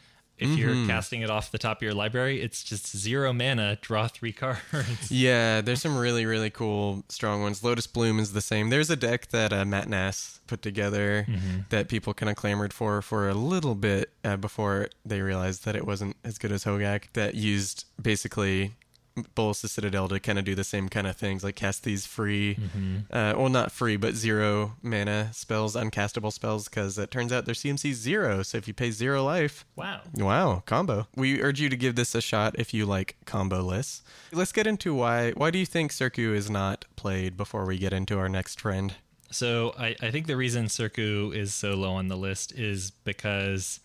If 0.45 0.59
you're 0.59 0.87
casting 0.87 1.23
it 1.23 1.31
off 1.31 1.51
the 1.51 1.59
top 1.59 1.79
of 1.79 1.83
your 1.83 1.95
library, 1.95 2.41
it's 2.41 2.63
just 2.63 2.97
zero 2.97 3.33
mana, 3.33 3.79
draw 3.81 4.09
three 4.09 4.33
cards. 4.45 5.11
Yeah, 5.11 5.61
there's 5.61 5.81
some 5.83 5.97
really, 5.97 6.27
really 6.27 6.51
cool, 6.51 7.05
strong 7.09 7.43
ones. 7.43 7.65
Lotus 7.65 7.87
Bloom 7.87 8.19
is 8.19 8.33
the 8.33 8.41
same. 8.41 8.71
There's 8.71 8.91
a 8.91 8.97
deck 8.97 9.29
that 9.29 9.53
uh, 9.53 9.65
Matt 9.65 9.89
Nass 9.89 10.41
put 10.47 10.63
together 10.63 11.27
that 11.71 11.89
people 11.89 12.13
kind 12.15 12.29
of 12.31 12.37
clamored 12.37 12.73
for 12.73 13.01
for 13.03 13.29
a 13.29 13.35
little 13.35 13.75
bit 13.75 14.11
uh, 14.25 14.37
before 14.37 14.89
they 15.05 15.21
realized 15.21 15.65
that 15.65 15.75
it 15.75 15.87
wasn't 15.87 16.17
as 16.25 16.39
good 16.39 16.53
as 16.53 16.65
Hogak, 16.65 17.05
that 17.15 17.35
used 17.35 17.87
basically 18.01 18.75
Bolas' 19.35 19.71
Citadel 19.71 20.09
to 20.09 20.19
kind 20.19 20.39
of 20.39 20.45
do 20.45 20.55
the 20.55 20.65
same 20.65 20.89
kind 20.89 21.07
of 21.07 21.17
things, 21.17 21.45
like 21.45 21.55
cast 21.55 21.85
these 21.85 22.05
free, 22.05 22.59
uh, 23.13 23.35
well, 23.37 23.49
not 23.49 23.71
free, 23.71 23.97
but 23.97 24.15
zero 24.15 24.75
mana 24.83 25.31
spells, 25.33 25.77
uncastable 25.77 26.33
spells, 26.33 26.69
because 26.69 26.99
it 26.99 27.11
turns 27.11 27.33
out 27.33 27.45
their 27.45 27.55
CMC 27.55 27.91
is 27.91 27.99
zero. 27.99 28.43
So 28.43 28.59
if 28.59 28.67
you 28.67 28.75
pay 28.75 28.91
zero 28.91 29.25
life, 29.25 29.65
Wow. 29.77 30.01
Wow, 30.15 30.63
combo. 30.67 31.07
We 31.15 31.41
urge 31.43 31.61
you 31.61 31.69
to 31.69 31.77
give 31.77 31.95
this 31.95 32.15
a 32.15 32.21
shot 32.21 32.57
if 32.59 32.75
you 32.75 32.87
like 32.87 33.17
combo 33.25 33.61
lists. 33.61 34.03
Let's 34.33 34.53
get 34.53 34.67
into 34.67 34.95
why 34.95 35.31
why 35.33 35.51
do 35.51 35.59
you 35.59 35.67
think 35.67 35.93
Circu 35.93 36.35
is 36.35 36.51
not 36.51 36.85
played 36.97 37.37
before 37.37 37.65
we 37.67 37.79
get 37.79 37.93
into 37.93 38.19
our 38.19 38.29
next 38.29 38.57
trend? 38.57 38.95
So 39.31 39.75
I, 39.79 39.97
I 40.01 40.11
think 40.11 40.27
the 40.27 40.37
reason 40.37 40.67
Circu 40.67 41.35
is 41.35 41.55
so 41.55 41.75
low 41.75 41.95
on 41.95 42.09
the 42.09 42.17
list 42.17 42.53
is 42.53 42.91
because 42.91 43.81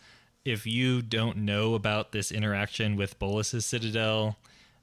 if 0.45 0.65
you 0.65 1.01
don't 1.01 1.38
know 1.38 1.74
about 1.75 2.12
this 2.12 2.31
interaction 2.31 2.95
with 2.95 3.19
Bolas's 3.19 3.65
Citadel, 3.65 4.38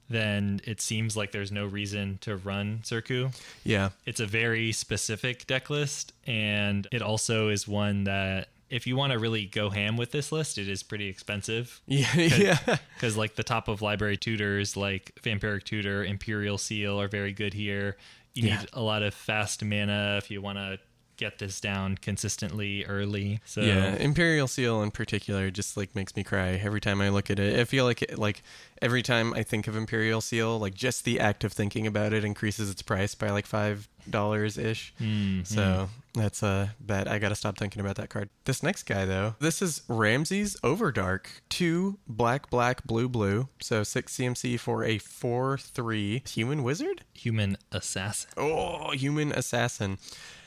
then 0.09 0.61
it 0.65 0.79
seems 0.81 1.17
like 1.17 1.31
there's 1.31 1.51
no 1.51 1.65
reason 1.65 2.17
to 2.21 2.35
run 2.37 2.79
Circu. 2.83 3.35
Yeah. 3.63 3.89
It's 4.05 4.19
a 4.19 4.25
very 4.25 4.71
specific 4.71 5.45
deck 5.47 5.69
list, 5.69 6.13
and 6.25 6.87
it 6.91 7.01
also 7.01 7.49
is 7.49 7.67
one 7.67 8.05
that 8.05 8.47
if 8.69 8.85
you 8.85 8.97
want 8.97 9.13
to 9.13 9.19
really 9.19 9.45
go 9.45 9.69
ham 9.69 9.95
with 9.95 10.11
this 10.11 10.31
list, 10.31 10.57
it 10.57 10.67
is 10.67 10.83
pretty 10.83 11.07
expensive. 11.07 11.79
Yeah, 11.87 12.13
yeah. 12.15 12.77
Because 12.95 13.15
like 13.15 13.35
the 13.35 13.43
top 13.43 13.67
of 13.67 13.81
library 13.81 14.17
tutors, 14.17 14.75
like 14.75 15.13
Vampiric 15.23 15.63
Tutor, 15.63 16.03
Imperial 16.03 16.57
Seal, 16.57 16.99
are 16.99 17.07
very 17.07 17.31
good 17.33 17.53
here. 17.53 17.95
You 18.33 18.47
Yeah. 18.49 18.59
need 18.59 18.69
a 18.73 18.81
lot 18.81 19.03
of 19.03 19.13
fast 19.13 19.63
mana 19.63 20.15
if 20.17 20.29
you 20.29 20.41
want 20.41 20.57
to 20.57 20.79
get 21.17 21.39
this 21.39 21.59
down 21.59 21.95
consistently 21.97 22.85
early. 22.85 23.41
So 23.45 23.61
Yeah, 23.61 23.95
Imperial 23.95 24.47
Seal 24.47 24.81
in 24.81 24.91
particular 24.91 25.51
just 25.51 25.75
like 25.75 25.95
makes 25.95 26.15
me 26.15 26.23
cry 26.23 26.51
every 26.63 26.79
time 26.79 27.01
I 27.01 27.09
look 27.09 27.29
at 27.29 27.39
it. 27.39 27.59
I 27.59 27.63
feel 27.65 27.85
like 27.85 28.03
it, 28.03 28.17
like 28.17 28.43
every 28.81 29.01
time 29.01 29.33
I 29.33 29.43
think 29.43 29.67
of 29.67 29.75
Imperial 29.75 30.21
Seal, 30.21 30.57
like 30.59 30.75
just 30.75 31.03
the 31.03 31.19
act 31.19 31.43
of 31.43 31.51
thinking 31.51 31.87
about 31.87 32.13
it 32.13 32.23
increases 32.23 32.69
its 32.69 32.81
price 32.81 33.15
by 33.15 33.31
like 33.31 33.45
five 33.45 33.89
dollars 34.11 34.57
ish. 34.57 34.93
Mm-hmm. 35.01 35.43
So 35.43 35.89
that's 36.13 36.41
uh, 36.43 36.69
a 36.69 36.83
bet. 36.83 37.07
I 37.07 37.19
gotta 37.19 37.35
stop 37.35 37.57
thinking 37.57 37.79
about 37.79 37.95
that 37.97 38.09
card. 38.09 38.29
This 38.45 38.63
next 38.63 38.83
guy 38.83 39.05
though, 39.05 39.35
this 39.39 39.61
is 39.61 39.81
Ramses 39.87 40.57
Overdark, 40.63 41.27
two 41.49 41.99
black 42.07 42.49
black 42.49 42.83
blue 42.85 43.07
blue, 43.07 43.49
so 43.59 43.83
six 43.83 44.17
CMC 44.17 44.59
for 44.59 44.83
a 44.83 44.97
four 44.97 45.57
three 45.57 46.23
human 46.27 46.63
wizard. 46.63 47.03
human 47.13 47.57
assassin. 47.71 48.29
Oh, 48.37 48.91
human 48.91 49.31
assassin. 49.31 49.97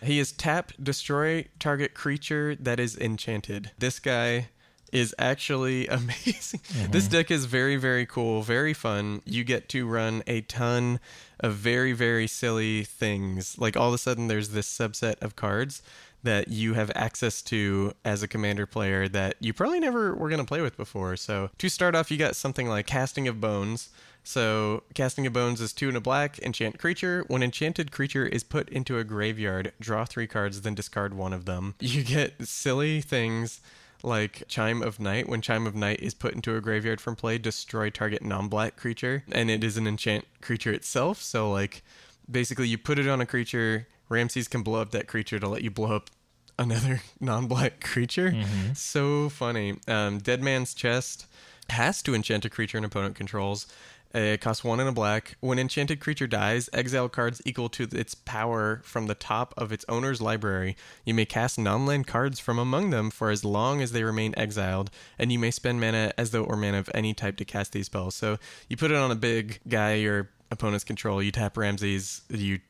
He 0.02 0.18
is 0.18 0.32
tap, 0.32 0.72
destroy 0.82 1.46
target 1.58 1.94
creature 1.94 2.56
that 2.56 2.80
is 2.80 2.96
enchanted. 2.96 3.70
This 3.78 3.98
guy 3.98 4.48
is 4.92 5.14
actually 5.18 5.86
amazing. 5.88 6.60
Mm-hmm. 6.60 6.92
This 6.92 7.08
deck 7.08 7.30
is 7.30 7.44
very, 7.44 7.76
very 7.76 8.06
cool, 8.06 8.42
very 8.42 8.74
fun. 8.74 9.22
You 9.24 9.44
get 9.44 9.68
to 9.70 9.86
run 9.86 10.22
a 10.26 10.42
ton 10.42 11.00
of 11.38 11.54
very, 11.54 11.92
very 11.92 12.26
silly 12.26 12.84
things. 12.84 13.58
Like 13.58 13.76
all 13.76 13.88
of 13.88 13.94
a 13.94 13.98
sudden, 13.98 14.28
there's 14.28 14.50
this 14.50 14.68
subset 14.68 15.20
of 15.22 15.36
cards 15.36 15.82
that 16.22 16.48
you 16.48 16.74
have 16.74 16.90
access 16.94 17.40
to 17.42 17.92
as 18.04 18.22
a 18.22 18.28
commander 18.28 18.66
player 18.66 19.08
that 19.08 19.36
you 19.40 19.52
probably 19.52 19.80
never 19.80 20.14
were 20.14 20.28
going 20.28 20.40
to 20.40 20.46
play 20.46 20.60
with 20.60 20.76
before. 20.76 21.16
So, 21.16 21.50
to 21.58 21.68
start 21.68 21.94
off, 21.94 22.10
you 22.10 22.16
got 22.16 22.36
something 22.36 22.68
like 22.68 22.86
Casting 22.86 23.26
of 23.26 23.40
Bones. 23.40 23.88
So, 24.22 24.82
Casting 24.94 25.26
of 25.26 25.32
Bones 25.32 25.60
is 25.60 25.72
two 25.72 25.88
and 25.88 25.96
a 25.96 26.00
black, 26.00 26.38
enchant 26.40 26.78
creature. 26.78 27.24
When 27.28 27.42
enchanted 27.42 27.90
creature 27.90 28.26
is 28.26 28.44
put 28.44 28.68
into 28.68 28.98
a 28.98 29.04
graveyard, 29.04 29.72
draw 29.80 30.04
three 30.04 30.26
cards, 30.26 30.60
then 30.60 30.74
discard 30.74 31.14
one 31.14 31.32
of 31.32 31.46
them. 31.46 31.74
You 31.80 32.04
get 32.04 32.46
silly 32.46 33.00
things 33.00 33.60
like 34.02 34.44
Chime 34.48 34.82
of 34.82 35.00
Night. 35.00 35.28
When 35.28 35.40
Chime 35.40 35.66
of 35.66 35.74
Night 35.74 36.00
is 36.00 36.14
put 36.14 36.34
into 36.34 36.56
a 36.56 36.60
graveyard 36.60 37.00
from 37.00 37.16
play, 37.16 37.38
destroy 37.38 37.90
target 37.90 38.22
non 38.22 38.48
black 38.48 38.76
creature. 38.76 39.24
And 39.32 39.50
it 39.50 39.62
is 39.64 39.76
an 39.76 39.86
enchant 39.86 40.26
creature 40.40 40.72
itself. 40.72 41.22
So, 41.22 41.50
like, 41.50 41.82
basically, 42.30 42.68
you 42.68 42.78
put 42.78 42.98
it 42.98 43.08
on 43.08 43.20
a 43.20 43.26
creature, 43.26 43.86
Ramses 44.08 44.48
can 44.48 44.62
blow 44.62 44.80
up 44.80 44.90
that 44.90 45.06
creature 45.06 45.38
to 45.38 45.48
let 45.48 45.62
you 45.62 45.70
blow 45.70 45.94
up 45.94 46.10
another 46.58 47.00
non-black 47.20 47.80
creature. 47.82 48.34
So 48.74 49.28
funny. 49.28 49.78
Um, 49.88 50.18
Dead 50.18 50.42
Man's 50.42 50.74
Chest 50.74 51.26
has 51.70 52.02
to 52.02 52.14
enchant 52.14 52.44
a 52.44 52.50
creature 52.50 52.78
an 52.78 52.84
opponent 52.84 53.14
controls. 53.14 53.66
It 54.12 54.40
costs 54.40 54.64
one 54.64 54.80
and 54.80 54.88
a 54.88 54.92
black. 54.92 55.36
When 55.40 55.58
enchanted 55.58 56.00
creature 56.00 56.26
dies, 56.26 56.68
exile 56.72 57.08
cards 57.08 57.40
equal 57.44 57.68
to 57.70 57.88
its 57.92 58.14
power 58.14 58.80
from 58.84 59.06
the 59.06 59.14
top 59.14 59.54
of 59.56 59.70
its 59.70 59.84
owner's 59.88 60.20
library. 60.20 60.76
You 61.04 61.14
may 61.14 61.24
cast 61.24 61.58
non-land 61.58 62.06
cards 62.06 62.40
from 62.40 62.58
among 62.58 62.90
them 62.90 63.10
for 63.10 63.30
as 63.30 63.44
long 63.44 63.80
as 63.80 63.92
they 63.92 64.02
remain 64.02 64.34
exiled, 64.36 64.90
and 65.18 65.30
you 65.30 65.38
may 65.38 65.52
spend 65.52 65.80
mana 65.80 66.12
as 66.18 66.32
though 66.32 66.42
were 66.42 66.56
mana 66.56 66.78
of 66.78 66.90
any 66.92 67.14
type 67.14 67.36
to 67.36 67.44
cast 67.44 67.72
these 67.72 67.86
spells. 67.86 68.14
So 68.14 68.38
you 68.68 68.76
put 68.76 68.90
it 68.90 68.96
on 68.96 69.10
a 69.10 69.16
big 69.16 69.60
guy 69.68 69.94
your 69.94 70.30
opponent's 70.50 70.84
control. 70.84 71.22
You 71.22 71.30
tap 71.30 71.56
Ramses. 71.56 72.22
You 72.28 72.60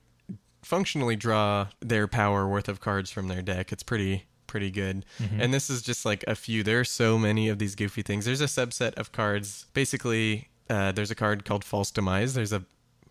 functionally 0.62 1.16
draw 1.16 1.68
their 1.80 2.06
power 2.06 2.46
worth 2.46 2.68
of 2.68 2.80
cards 2.80 3.10
from 3.10 3.28
their 3.28 3.42
deck. 3.42 3.72
It's 3.72 3.82
pretty 3.82 4.26
pretty 4.46 4.70
good. 4.70 5.06
Mm-hmm. 5.20 5.40
And 5.40 5.54
this 5.54 5.70
is 5.70 5.80
just 5.80 6.04
like 6.04 6.24
a 6.26 6.34
few. 6.34 6.62
There 6.62 6.80
are 6.80 6.84
so 6.84 7.16
many 7.16 7.48
of 7.48 7.58
these 7.58 7.76
goofy 7.76 8.02
things. 8.02 8.24
There's 8.24 8.40
a 8.40 8.46
subset 8.46 8.94
of 8.94 9.12
cards. 9.12 9.66
Basically, 9.74 10.49
uh, 10.70 10.92
there's 10.92 11.10
a 11.10 11.14
card 11.14 11.44
called 11.44 11.64
False 11.64 11.90
Demise. 11.90 12.34
There's 12.34 12.52
a 12.52 12.64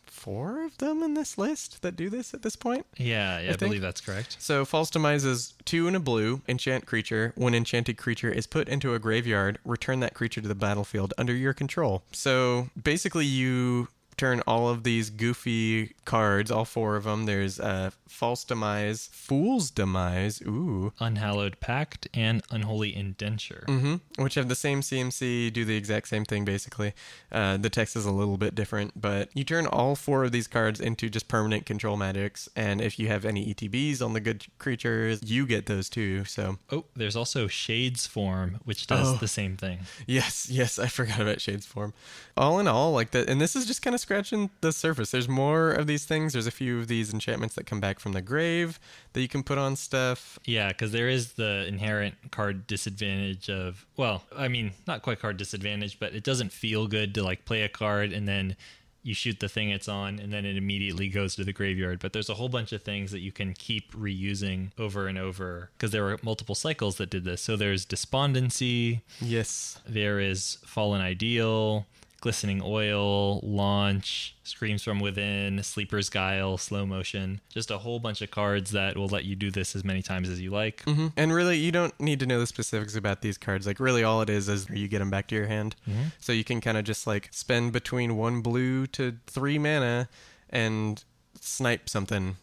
four 0.05 0.65
of 0.65 0.77
them 0.79 1.01
in 1.01 1.13
this 1.13 1.37
list 1.37 1.81
that 1.81 1.95
do 1.95 2.09
this 2.09 2.33
at 2.33 2.41
this 2.41 2.55
point. 2.55 2.85
Yeah, 2.97 3.39
yeah, 3.39 3.45
I, 3.45 3.47
think- 3.49 3.59
believe 3.59 3.81
that's 3.81 4.01
correct. 4.01 4.35
So 4.39 4.65
false 4.65 4.89
demise 4.89 5.23
is 5.23 5.53
two 5.63 5.87
and 5.87 5.95
a 5.95 5.99
blue 5.99 6.41
enchant 6.47 6.85
creature. 6.85 7.31
When 7.35 7.55
enchanted 7.55 7.97
creature 7.97 8.29
is 8.29 8.45
put 8.45 8.67
into 8.67 8.93
a 8.93 8.99
graveyard, 8.99 9.59
return 9.63 10.01
that 10.01 10.13
creature 10.13 10.41
to 10.41 10.47
the 10.47 10.55
battlefield 10.55 11.13
under 11.17 11.33
your 11.33 11.53
control. 11.53 12.03
So 12.11 12.69
basically, 12.81 13.25
you 13.25 13.87
turn 14.17 14.41
all 14.45 14.67
of 14.67 14.83
these 14.83 15.09
goofy 15.09 15.95
cards, 16.03 16.51
all 16.51 16.65
four 16.65 16.97
of 16.97 17.05
them. 17.05 17.25
There's 17.25 17.57
uh, 17.59 17.91
false 18.09 18.43
demise, 18.43 19.09
fool's 19.11 19.71
demise, 19.71 20.41
ooh, 20.41 20.91
Unhallowed 20.99 21.59
Pact 21.59 22.07
and 22.13 22.41
Unholy 22.51 22.95
Indenture. 22.95 23.63
hmm 23.67 23.95
which 24.17 24.35
have 24.35 24.49
the 24.49 24.55
same 24.55 24.81
CMC, 24.81 25.51
do 25.53 25.63
the 25.63 25.77
exact 25.77 26.07
same 26.09 26.25
thing 26.25 26.43
basically. 26.43 26.93
Uh, 27.31 27.55
the 27.57 27.69
text 27.69 27.95
is 27.95 28.05
a 28.05 28.11
little 28.11 28.37
bit 28.37 28.53
different, 28.53 28.99
but 28.99 29.29
you 29.33 29.43
turn 29.45 29.65
all 29.65 29.95
four 29.95 30.25
of 30.25 30.31
these 30.33 30.47
cards 30.47 30.79
into 30.81 31.09
just 31.09 31.27
permanent 31.29 31.65
control 31.65 31.95
magics, 31.95 32.49
and 32.55 32.81
if 32.81 32.99
you 32.99 33.07
have 33.07 33.23
any 33.23 33.53
ETBs 33.53 34.01
on 34.03 34.13
the 34.13 34.19
good 34.19 34.45
creatures, 34.57 35.21
you 35.23 35.45
get 35.45 35.67
those 35.67 35.89
too. 35.89 36.25
So 36.25 36.57
Oh, 36.71 36.85
there's 36.95 37.15
also 37.15 37.47
Shades 37.47 38.05
Form, 38.07 38.59
which 38.65 38.87
does 38.87 39.07
Oh. 39.07 39.15
the 39.17 39.27
same 39.27 39.55
thing. 39.55 39.79
yes, 40.05 40.49
yes, 40.49 40.77
I 40.79 40.87
forgot 40.87 41.21
about 41.21 41.39
Shades 41.41 41.65
form. 41.65 41.93
All 42.35 42.59
in 42.59 42.67
all, 42.67 42.91
like 42.91 43.11
that, 43.11 43.29
and 43.29 43.39
this 43.39 43.55
is 43.55 43.65
just 43.65 43.81
kind 43.81 43.93
of 43.93 43.99
scratching 44.01 44.49
the 44.61 44.71
surface. 44.73 45.11
There's 45.11 45.29
more 45.29 45.71
of 45.71 45.87
these 45.87 46.05
things. 46.05 46.33
There's 46.33 46.47
a 46.47 46.51
few 46.51 46.79
of 46.79 46.87
these 46.87 47.13
enchantments 47.13 47.55
that 47.55 47.65
come 47.65 47.79
back 47.79 47.98
from 47.99 48.13
the 48.13 48.21
grave 48.21 48.79
that 49.13 49.21
you 49.21 49.27
can 49.27 49.43
put 49.43 49.57
on 49.57 49.75
stuff. 49.75 50.39
Yeah, 50.45 50.69
because 50.69 50.91
there 50.91 51.09
is 51.09 51.33
the 51.33 51.65
inherent 51.67 52.15
card 52.31 52.67
disadvantage 52.67 53.49
of, 53.49 53.85
well, 53.97 54.23
I 54.35 54.47
mean, 54.47 54.71
not 54.87 55.01
quite 55.01 55.19
card 55.19 55.37
disadvantage, 55.37 55.99
but 55.99 56.13
it 56.13 56.23
doesn't 56.23 56.51
feel 56.51 56.87
good 56.87 57.13
to 57.15 57.23
like 57.23 57.45
play 57.45 57.61
a 57.63 57.69
card 57.69 58.13
and 58.13 58.27
then 58.27 58.55
you 59.01 59.13
shoot 59.13 59.39
the 59.39 59.47
thing 59.47 59.69
it's 59.69 59.87
on 59.87 60.19
and 60.19 60.31
then 60.33 60.45
it 60.45 60.57
immediately 60.57 61.07
goes 61.07 61.35
to 61.35 61.43
the 61.43 61.53
graveyard. 61.53 61.99
But 61.99 62.13
there's 62.13 62.29
a 62.29 62.33
whole 62.33 62.49
bunch 62.49 62.71
of 62.73 62.83
things 62.83 63.11
that 63.11 63.19
you 63.19 63.31
can 63.31 63.53
keep 63.53 63.93
reusing 63.93 64.71
over 64.77 65.07
and 65.07 65.17
over 65.17 65.69
because 65.77 65.91
there 65.91 66.03
were 66.03 66.19
multiple 66.21 66.55
cycles 66.55 66.97
that 66.97 67.09
did 67.09 67.23
this. 67.23 67.41
So 67.41 67.55
there's 67.55 67.85
Despondency, 67.85 69.01
Yes, 69.21 69.79
there 69.87 70.19
is 70.19 70.57
Fallen 70.65 71.01
Ideal, 71.01 71.85
Glistening 72.19 72.61
Oil, 72.63 73.39
Launch, 73.41 74.35
Screams 74.43 74.83
from 74.83 74.99
Within, 74.99 75.63
Sleeper's 75.63 76.09
Guile, 76.09 76.57
Slow 76.57 76.85
Motion. 76.85 77.41
Just 77.49 77.71
a 77.71 77.77
whole 77.77 77.99
bunch 77.99 78.21
of 78.21 78.31
cards 78.31 78.71
that 78.71 78.97
will 78.97 79.07
let 79.07 79.25
you 79.25 79.35
do 79.35 79.51
this 79.51 79.75
as 79.75 79.83
many 79.83 80.01
times 80.01 80.29
as 80.29 80.41
you 80.41 80.51
like. 80.51 80.83
hmm 80.83 81.07
And 81.15 81.33
really, 81.33 81.57
you 81.57 81.71
don't 81.71 81.97
need 81.99 82.19
to 82.19 82.25
know 82.25 82.39
the 82.39 82.47
specifics 82.47 82.95
about 82.95 83.21
these 83.21 83.37
cards. 83.37 83.65
Like, 83.65 83.79
really, 83.79 84.03
all 84.03 84.21
it 84.21 84.29
is 84.29 84.49
is 84.49 84.69
you 84.69 84.87
get 84.87 84.99
them 84.99 85.09
back 85.09 85.27
to 85.27 85.35
your 85.35 85.47
hand. 85.47 85.75
So 86.19 86.31
you 86.31 86.43
can 86.43 86.61
kind 86.61 86.77
of 86.77 86.83
just 86.83 87.07
like 87.07 87.29
spend 87.31 87.71
between 87.73 88.17
one 88.17 88.41
blue 88.41 88.85
to 88.87 89.17
three 89.27 89.57
mana 89.57 90.09
and 90.49 91.03
snipe 91.39 91.89
something. 91.89 92.37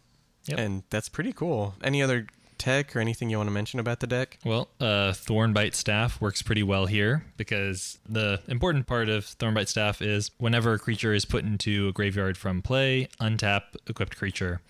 Yep. 0.46 0.58
And 0.58 0.82
that's 0.90 1.08
pretty 1.08 1.32
cool. 1.32 1.74
Any 1.82 2.02
other 2.02 2.28
tech 2.58 2.94
or 2.94 3.00
anything 3.00 3.30
you 3.30 3.36
want 3.36 3.48
to 3.48 3.52
mention 3.52 3.80
about 3.80 4.00
the 4.00 4.06
deck? 4.06 4.38
Well, 4.44 4.68
uh, 4.80 5.12
Thornbite 5.12 5.74
Staff 5.74 6.20
works 6.20 6.42
pretty 6.42 6.62
well 6.62 6.86
here 6.86 7.24
because 7.36 7.98
the 8.08 8.40
important 8.48 8.86
part 8.86 9.08
of 9.08 9.24
Thornbite 9.24 9.68
Staff 9.68 10.02
is 10.02 10.30
whenever 10.38 10.72
a 10.72 10.78
creature 10.78 11.12
is 11.12 11.24
put 11.24 11.44
into 11.44 11.88
a 11.88 11.92
graveyard 11.92 12.36
from 12.36 12.62
play, 12.62 13.08
untap 13.20 13.62
equipped 13.88 14.16
creature. 14.16 14.60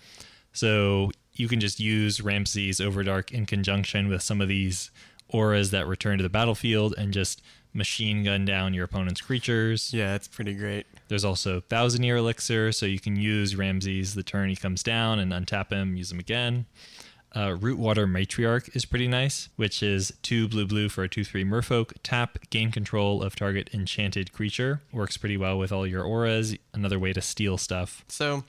So 0.53 1.11
you 1.33 1.47
can 1.47 1.59
just 1.59 1.79
use 1.79 2.21
Ramses 2.21 2.79
Overdark 2.79 3.31
in 3.31 3.45
conjunction 3.45 4.07
with 4.07 4.21
some 4.21 4.41
of 4.41 4.47
these 4.47 4.91
auras 5.29 5.71
that 5.71 5.87
return 5.87 6.17
to 6.17 6.23
the 6.23 6.29
battlefield 6.29 6.95
and 6.97 7.13
just 7.13 7.41
machine 7.73 8.23
gun 8.23 8.43
down 8.43 8.73
your 8.73 8.85
opponent's 8.85 9.21
creatures. 9.21 9.93
Yeah, 9.93 10.15
it's 10.15 10.27
pretty 10.27 10.53
great. 10.53 10.87
There's 11.07 11.23
also 11.23 11.61
Thousand 11.61 12.03
Year 12.03 12.17
Elixir, 12.17 12.71
so 12.71 12.85
you 12.85 12.99
can 12.99 13.15
use 13.15 13.55
Ramses 13.55 14.15
the 14.15 14.23
turn 14.23 14.49
he 14.49 14.55
comes 14.55 14.83
down 14.83 15.19
and 15.19 15.31
untap 15.31 15.71
him, 15.71 15.95
use 15.95 16.11
him 16.11 16.19
again. 16.19 16.65
Uh, 17.33 17.49
Rootwater 17.49 18.09
Matriarch 18.09 18.75
is 18.75 18.85
pretty 18.85 19.07
nice, 19.07 19.49
which 19.57 19.83
is 19.83 20.13
two 20.21 20.47
blue 20.47 20.65
blue 20.65 20.89
for 20.89 21.03
a 21.03 21.09
2 21.09 21.23
3 21.23 21.43
merfolk. 21.43 21.93
Tap, 22.01 22.39
gain 22.49 22.71
control 22.71 23.21
of 23.21 23.35
target 23.35 23.69
enchanted 23.73 24.31
creature. 24.33 24.81
Works 24.91 25.17
pretty 25.17 25.37
well 25.37 25.57
with 25.57 25.71
all 25.71 25.85
your 25.85 26.03
auras. 26.03 26.55
Another 26.73 26.97
way 26.97 27.13
to 27.13 27.21
steal 27.21 27.57
stuff. 27.57 28.03
So, 28.07 28.43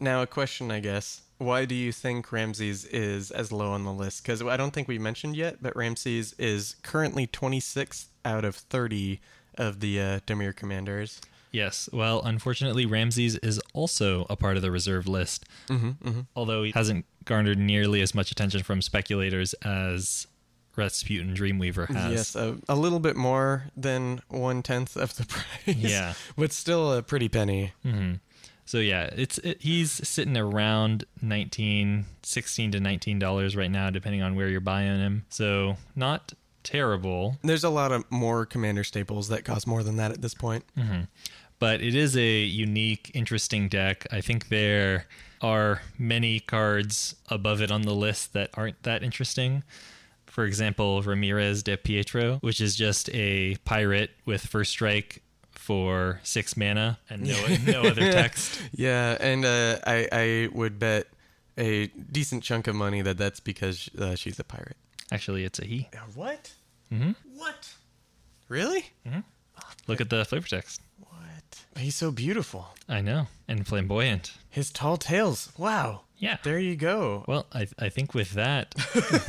now 0.00 0.22
a 0.22 0.26
question, 0.26 0.70
I 0.70 0.80
guess. 0.80 1.22
Why 1.38 1.64
do 1.64 1.74
you 1.74 1.90
think 1.90 2.30
Ramses 2.30 2.84
is 2.84 3.32
as 3.32 3.50
low 3.50 3.72
on 3.72 3.84
the 3.84 3.92
list? 3.92 4.22
Because 4.22 4.40
I 4.42 4.56
don't 4.56 4.72
think 4.72 4.86
we 4.86 4.98
mentioned 4.98 5.36
yet, 5.36 5.56
but 5.60 5.74
Ramses 5.74 6.34
is 6.38 6.76
currently 6.82 7.26
26th 7.26 8.06
out 8.24 8.44
of 8.44 8.54
30 8.54 9.20
of 9.58 9.80
the 9.80 10.00
uh, 10.00 10.20
Dimir 10.20 10.54
commanders. 10.54 11.20
Yes, 11.52 11.88
well, 11.92 12.22
unfortunately, 12.24 12.86
Ramses 12.86 13.36
is 13.36 13.60
also 13.74 14.26
a 14.30 14.36
part 14.36 14.56
of 14.56 14.62
the 14.62 14.70
reserve 14.70 15.06
list, 15.06 15.44
Mm-hmm, 15.68 16.08
mm-hmm. 16.08 16.20
although 16.34 16.62
he 16.62 16.70
hasn't 16.72 17.04
garnered 17.24 17.58
nearly 17.58 18.00
as 18.00 18.14
much 18.14 18.30
attention 18.32 18.62
from 18.62 18.80
speculators 18.82 19.52
as 19.62 20.26
Rasputin 20.76 21.34
Dreamweaver 21.34 21.88
has. 21.94 22.12
Yes, 22.12 22.36
a, 22.36 22.56
a 22.68 22.74
little 22.74 23.00
bit 23.00 23.16
more 23.16 23.64
than 23.76 24.22
one 24.28 24.62
tenth 24.62 24.96
of 24.96 25.14
the 25.16 25.24
price. 25.26 25.76
Yeah. 25.76 26.14
but 26.36 26.52
still 26.52 26.92
a 26.94 27.02
pretty 27.02 27.28
penny. 27.28 27.72
hmm 27.82 28.14
So 28.64 28.78
yeah, 28.78 29.10
it's 29.14 29.36
it, 29.38 29.60
he's 29.60 29.90
sitting 30.08 30.36
around 30.38 31.04
19, 31.20 32.06
16 32.22 32.72
to 32.72 32.80
19 32.80 33.18
dollars 33.18 33.54
right 33.56 33.70
now, 33.70 33.90
depending 33.90 34.22
on 34.22 34.34
where 34.34 34.48
you're 34.48 34.60
buying 34.60 34.98
him. 34.98 35.26
So 35.28 35.76
not 35.94 36.32
terrible, 36.62 37.38
There's 37.42 37.64
a 37.64 37.70
lot 37.70 37.90
of 37.92 38.04
more 38.10 38.46
commander 38.46 38.84
staples 38.84 39.26
that 39.28 39.44
cost 39.44 39.66
more 39.66 39.82
than 39.82 39.96
that 39.96 40.12
at 40.12 40.22
this 40.22 40.32
point. 40.32 40.64
But 41.62 41.80
it 41.80 41.94
is 41.94 42.16
a 42.16 42.38
unique, 42.40 43.12
interesting 43.14 43.68
deck. 43.68 44.04
I 44.10 44.20
think 44.20 44.48
there 44.48 45.06
are 45.40 45.80
many 45.96 46.40
cards 46.40 47.14
above 47.28 47.62
it 47.62 47.70
on 47.70 47.82
the 47.82 47.94
list 47.94 48.32
that 48.32 48.50
aren't 48.54 48.82
that 48.82 49.04
interesting. 49.04 49.62
For 50.26 50.44
example, 50.44 51.02
Ramirez 51.02 51.62
de 51.62 51.76
Pietro, 51.76 52.38
which 52.40 52.60
is 52.60 52.74
just 52.74 53.08
a 53.14 53.54
pirate 53.64 54.10
with 54.26 54.44
first 54.44 54.72
strike 54.72 55.22
for 55.52 56.18
six 56.24 56.56
mana 56.56 56.98
and 57.08 57.22
no 57.22 57.38
no 57.64 57.82
other 57.82 58.10
text. 58.20 58.60
Yeah, 58.72 59.16
and 59.20 59.44
uh, 59.44 59.78
I 59.86 60.08
I 60.10 60.48
would 60.52 60.80
bet 60.80 61.06
a 61.56 61.86
decent 62.10 62.42
chunk 62.42 62.66
of 62.66 62.74
money 62.74 63.02
that 63.02 63.18
that's 63.18 63.38
because 63.38 63.88
uh, 64.00 64.16
she's 64.16 64.40
a 64.40 64.44
pirate. 64.44 64.76
Actually, 65.12 65.44
it's 65.44 65.60
a 65.60 65.64
he. 65.64 65.88
What? 66.16 66.54
Mhm. 66.90 67.14
What? 67.36 67.74
Really? 68.48 68.86
Look 69.86 70.00
at 70.00 70.10
the 70.10 70.24
flavor 70.24 70.48
text. 70.48 70.80
What? 71.72 71.82
He's 71.82 71.96
so 71.96 72.10
beautiful. 72.10 72.68
I 72.88 73.00
know, 73.00 73.28
and 73.48 73.66
flamboyant. 73.66 74.32
His 74.50 74.70
tall 74.70 74.96
tails. 74.96 75.50
Wow. 75.56 76.02
Yeah. 76.18 76.36
There 76.42 76.58
you 76.58 76.76
go. 76.76 77.24
Well, 77.26 77.46
I 77.52 77.66
I 77.78 77.88
think 77.88 78.14
with 78.14 78.32
that 78.32 78.74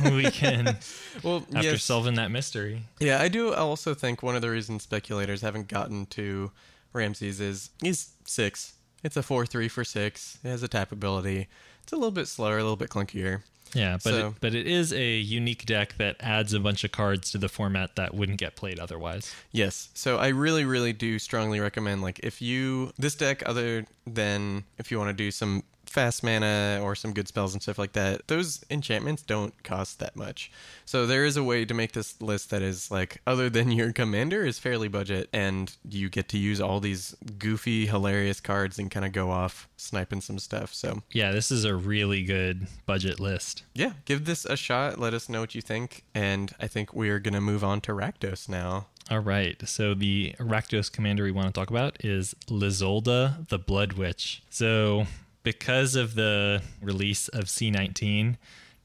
we 0.04 0.30
can 0.30 0.78
Well, 1.22 1.44
after 1.54 1.70
yes. 1.72 1.82
solving 1.82 2.14
that 2.14 2.30
mystery. 2.30 2.84
Yeah, 3.00 3.20
I 3.20 3.28
do 3.28 3.52
also 3.52 3.94
think 3.94 4.22
one 4.22 4.36
of 4.36 4.42
the 4.42 4.50
reasons 4.50 4.82
speculators 4.84 5.40
haven't 5.40 5.68
gotten 5.68 6.06
to 6.06 6.52
Ramses 6.92 7.40
is 7.40 7.70
he's 7.80 8.12
six. 8.24 8.74
It's 9.02 9.16
a 9.16 9.22
four 9.22 9.44
three 9.46 9.68
for 9.68 9.82
six. 9.84 10.38
It 10.44 10.48
has 10.48 10.62
a 10.62 10.68
tap 10.68 10.92
ability. 10.92 11.48
It's 11.82 11.92
a 11.92 11.96
little 11.96 12.10
bit 12.12 12.28
slower, 12.28 12.58
a 12.58 12.62
little 12.62 12.76
bit 12.76 12.90
clunkier. 12.90 13.42
Yeah, 13.74 13.94
but 13.94 14.02
So- 14.02 14.28
it, 14.28 14.34
but 14.40 14.54
it 14.54 14.66
is 14.66 14.92
a 14.92 15.18
unique 15.18 15.66
deck 15.66 15.96
that 15.98 16.16
adds 16.20 16.52
a 16.52 16.60
bunch 16.60 16.84
of 16.84 16.92
cards 16.92 17.30
to 17.32 17.38
the 17.38 17.48
format 17.48 17.96
that 17.96 18.14
wouldn't 18.14 18.38
get 18.38 18.56
played 18.56 18.78
otherwise. 18.78 19.34
Yes. 19.52 19.88
So 19.94 20.18
I 20.18 20.28
really, 20.28 20.64
really 20.64 20.92
do 20.92 21.18
strongly 21.18 21.60
recommend 21.60 22.00
like 22.02 22.20
if 22.22 22.40
you 22.40 22.92
this 22.98 23.14
deck 23.14 23.42
other 23.46 23.86
than 24.06 24.64
if 24.78 24.90
you 24.90 24.98
want 24.98 25.08
to 25.10 25.14
do 25.14 25.30
some 25.30 25.62
fast 25.94 26.24
mana 26.24 26.80
or 26.82 26.96
some 26.96 27.12
good 27.12 27.28
spells 27.28 27.52
and 27.54 27.62
stuff 27.62 27.78
like 27.78 27.92
that, 27.92 28.26
those 28.26 28.64
enchantments 28.68 29.22
don't 29.22 29.62
cost 29.62 30.00
that 30.00 30.16
much. 30.16 30.50
So 30.84 31.06
there 31.06 31.24
is 31.24 31.36
a 31.36 31.44
way 31.44 31.64
to 31.64 31.72
make 31.72 31.92
this 31.92 32.20
list 32.20 32.50
that 32.50 32.62
is 32.62 32.90
like 32.90 33.22
other 33.28 33.48
than 33.48 33.70
your 33.70 33.92
commander 33.92 34.44
is 34.44 34.58
fairly 34.58 34.88
budget 34.88 35.28
and 35.32 35.74
you 35.88 36.08
get 36.10 36.28
to 36.30 36.38
use 36.38 36.60
all 36.60 36.80
these 36.80 37.14
goofy, 37.38 37.86
hilarious 37.86 38.40
cards 38.40 38.78
and 38.78 38.90
kind 38.90 39.06
of 39.06 39.12
go 39.12 39.30
off 39.30 39.68
sniping 39.76 40.20
some 40.20 40.40
stuff. 40.40 40.74
So 40.74 41.02
Yeah, 41.12 41.30
this 41.30 41.52
is 41.52 41.64
a 41.64 41.76
really 41.76 42.24
good 42.24 42.66
budget 42.86 43.20
list. 43.20 43.62
yeah, 43.72 43.92
give 44.04 44.24
this 44.24 44.44
a 44.44 44.56
shot. 44.56 44.98
Let 44.98 45.14
us 45.14 45.28
know 45.28 45.40
what 45.40 45.54
you 45.54 45.62
think. 45.62 46.02
And 46.12 46.52
I 46.60 46.66
think 46.66 46.92
we're 46.92 47.20
gonna 47.20 47.40
move 47.40 47.62
on 47.62 47.80
to 47.82 47.92
Rakdos 47.92 48.48
now. 48.48 48.88
All 49.10 49.18
right, 49.20 49.56
so 49.68 49.92
the 49.94 50.34
Rakdos 50.40 50.90
commander 50.90 51.24
we 51.24 51.30
want 51.30 51.46
to 51.48 51.52
talk 51.52 51.68
about 51.70 52.02
is 52.04 52.34
Lyzolda 52.48 53.46
the 53.48 53.58
Blood 53.58 53.92
Witch. 53.94 54.42
So, 54.50 55.06
because 55.44 55.94
of 55.94 56.16
the 56.16 56.62
release 56.82 57.28
of 57.28 57.44
C19, 57.44 58.36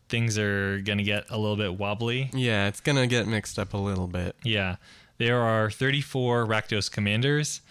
things 0.09 0.37
are 0.37 0.79
going 0.81 0.97
to 0.99 1.03
get 1.03 1.25
a 1.29 1.37
little 1.37 1.55
bit 1.55 1.79
wobbly. 1.79 2.29
Yeah, 2.33 2.67
it's 2.67 2.81
gonna 2.81 3.07
get 3.07 3.27
mixed 3.27 3.57
up 3.57 3.73
a 3.73 3.77
little 3.77 4.07
bit. 4.07 4.35
Yeah, 4.43 4.75
there 5.17 5.41
are 5.41 5.71
34 5.71 6.45
Rakdos 6.45 6.91
commanders, 6.91 7.61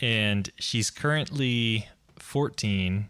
and 0.00 0.50
she's 0.58 0.90
currently 0.90 1.88
14, 2.18 3.08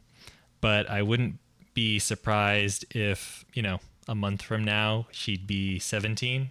but 0.61 0.90
I 0.90 1.03
wouldn't 1.03 1.38
be 1.74 1.98
surprised 1.98 2.85
if, 2.94 3.44
you 3.55 3.62
know, 3.62 3.81
a 4.09 4.14
month 4.14 4.42
from 4.42 4.64
now 4.64 5.07
she'd 5.12 5.46
be 5.46 5.79
17. 5.79 6.51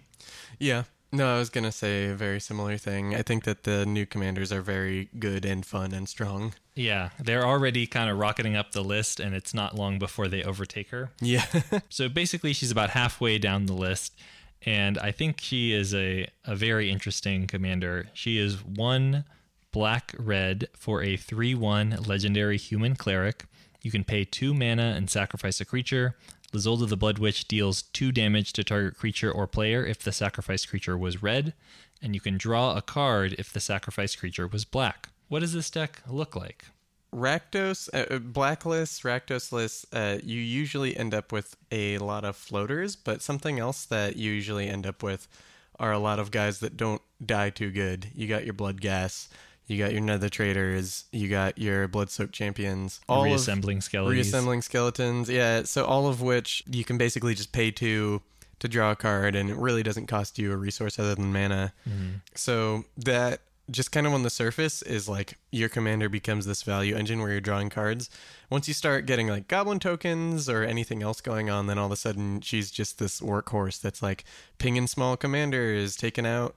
Yeah, 0.58 0.84
No, 1.10 1.34
I 1.34 1.38
was 1.38 1.48
gonna 1.48 1.72
say 1.72 2.06
a 2.06 2.14
very 2.14 2.38
similar 2.38 2.76
thing. 2.76 3.14
I 3.14 3.22
think 3.22 3.44
that 3.44 3.62
the 3.62 3.86
new 3.86 4.04
commanders 4.04 4.52
are 4.52 4.60
very 4.60 5.08
good 5.18 5.44
and 5.46 5.64
fun 5.64 5.92
and 5.92 6.08
strong. 6.08 6.54
Yeah, 6.74 7.10
they're 7.18 7.46
already 7.46 7.86
kind 7.86 8.10
of 8.10 8.18
rocketing 8.18 8.56
up 8.56 8.72
the 8.72 8.84
list, 8.84 9.18
and 9.18 9.34
it's 9.34 9.54
not 9.54 9.74
long 9.74 9.98
before 9.98 10.28
they 10.28 10.42
overtake 10.42 10.90
her. 10.90 11.10
Yeah. 11.20 11.44
So 11.88 12.08
basically, 12.08 12.52
she's 12.52 12.70
about 12.70 12.90
halfway 12.90 13.38
down 13.38 13.66
the 13.66 13.72
list, 13.72 14.14
and 14.64 14.98
I 14.98 15.10
think 15.10 15.40
she 15.40 15.72
is 15.72 15.94
a, 15.94 16.28
a 16.44 16.54
very 16.54 16.90
interesting 16.90 17.46
commander. 17.46 18.08
She 18.12 18.38
is 18.38 18.62
one 18.64 19.24
black 19.72 20.14
red 20.18 20.68
for 20.76 21.02
a 21.02 21.16
3 21.16 21.54
1 21.54 21.98
legendary 22.06 22.58
human 22.58 22.96
cleric. 22.96 23.44
You 23.82 23.90
can 23.90 24.04
pay 24.04 24.24
two 24.24 24.54
mana 24.54 24.94
and 24.96 25.08
sacrifice 25.08 25.60
a 25.60 25.64
creature. 25.64 26.16
Lyzolda 26.52 26.88
the 26.88 26.96
Blood 26.96 27.18
Witch 27.18 27.46
deals 27.46 27.82
two 27.82 28.10
damage 28.10 28.52
to 28.54 28.64
target 28.64 28.96
creature 28.96 29.30
or 29.30 29.46
player 29.46 29.84
if 29.84 30.02
the 30.02 30.12
sacrificed 30.12 30.68
creature 30.68 30.96
was 30.96 31.22
red, 31.22 31.52
and 32.00 32.14
you 32.14 32.20
can 32.20 32.38
draw 32.38 32.76
a 32.76 32.82
card 32.82 33.34
if 33.38 33.52
the 33.52 33.60
sacrificed 33.60 34.18
creature 34.18 34.46
was 34.46 34.64
black. 34.64 35.10
What 35.28 35.40
does 35.40 35.52
this 35.52 35.70
deck 35.70 36.02
look 36.08 36.34
like? 36.34 36.64
Rakdos, 37.14 37.88
uh, 37.92 38.14
uh, 38.14 38.18
Blacklist, 38.18 39.02
Rakdos 39.02 39.52
lists, 39.52 39.86
uh, 39.92 40.18
you 40.22 40.40
usually 40.40 40.96
end 40.96 41.14
up 41.14 41.32
with 41.32 41.56
a 41.70 41.98
lot 41.98 42.24
of 42.24 42.36
floaters, 42.36 42.96
but 42.96 43.22
something 43.22 43.58
else 43.58 43.84
that 43.86 44.16
you 44.16 44.32
usually 44.32 44.68
end 44.68 44.86
up 44.86 45.02
with 45.02 45.26
are 45.78 45.92
a 45.92 45.98
lot 45.98 46.18
of 46.18 46.30
guys 46.30 46.60
that 46.60 46.76
don't 46.76 47.00
die 47.24 47.50
too 47.50 47.70
good. 47.70 48.08
You 48.14 48.26
got 48.26 48.44
your 48.44 48.54
Bloodghast, 48.54 49.28
you 49.68 49.78
got 49.78 49.92
your 49.92 50.00
Nether 50.00 50.28
Traitors, 50.28 51.04
you 51.12 51.28
got 51.28 51.58
your 51.58 51.86
Blood 51.88 52.10
Soaked 52.10 52.32
Champions, 52.32 53.00
all 53.08 53.20
of- 53.20 53.26
Reassembling 53.26 53.80
skeletons. 53.80 54.12
reassembling 54.14 54.62
skeletons. 54.62 55.28
Yeah, 55.28 55.62
so 55.64 55.84
all 55.84 56.08
of 56.08 56.20
which 56.22 56.62
you 56.70 56.84
can 56.84 56.98
basically 56.98 57.34
just 57.34 57.52
pay 57.52 57.70
to 57.72 58.22
to 58.60 58.66
draw 58.68 58.90
a 58.90 58.96
card, 58.96 59.36
and 59.36 59.48
it 59.50 59.56
really 59.56 59.84
doesn't 59.84 60.06
cost 60.06 60.36
you 60.38 60.52
a 60.52 60.56
resource 60.56 60.98
other 60.98 61.14
than 61.14 61.32
mana. 61.32 61.72
Mm-hmm. 61.88 62.16
So 62.34 62.84
that 62.96 63.40
just 63.70 63.92
kind 63.92 64.06
of 64.06 64.14
on 64.14 64.22
the 64.22 64.30
surface 64.30 64.80
is 64.82 65.08
like 65.08 65.36
your 65.52 65.68
commander 65.68 66.08
becomes 66.08 66.46
this 66.46 66.62
value 66.62 66.96
engine 66.96 67.20
where 67.20 67.30
you're 67.30 67.40
drawing 67.40 67.68
cards. 67.68 68.08
Once 68.50 68.66
you 68.66 68.72
start 68.74 69.04
getting 69.04 69.28
like 69.28 69.46
goblin 69.46 69.78
tokens 69.78 70.48
or 70.48 70.64
anything 70.64 71.02
else 71.02 71.20
going 71.20 71.50
on, 71.50 71.66
then 71.66 71.78
all 71.78 71.86
of 71.86 71.92
a 71.92 71.96
sudden 71.96 72.40
she's 72.40 72.70
just 72.70 72.98
this 72.98 73.20
workhorse 73.20 73.78
that's 73.80 74.02
like 74.02 74.24
pinging 74.56 74.86
small 74.86 75.16
commanders, 75.18 75.96
taking 75.96 76.24
out 76.26 76.54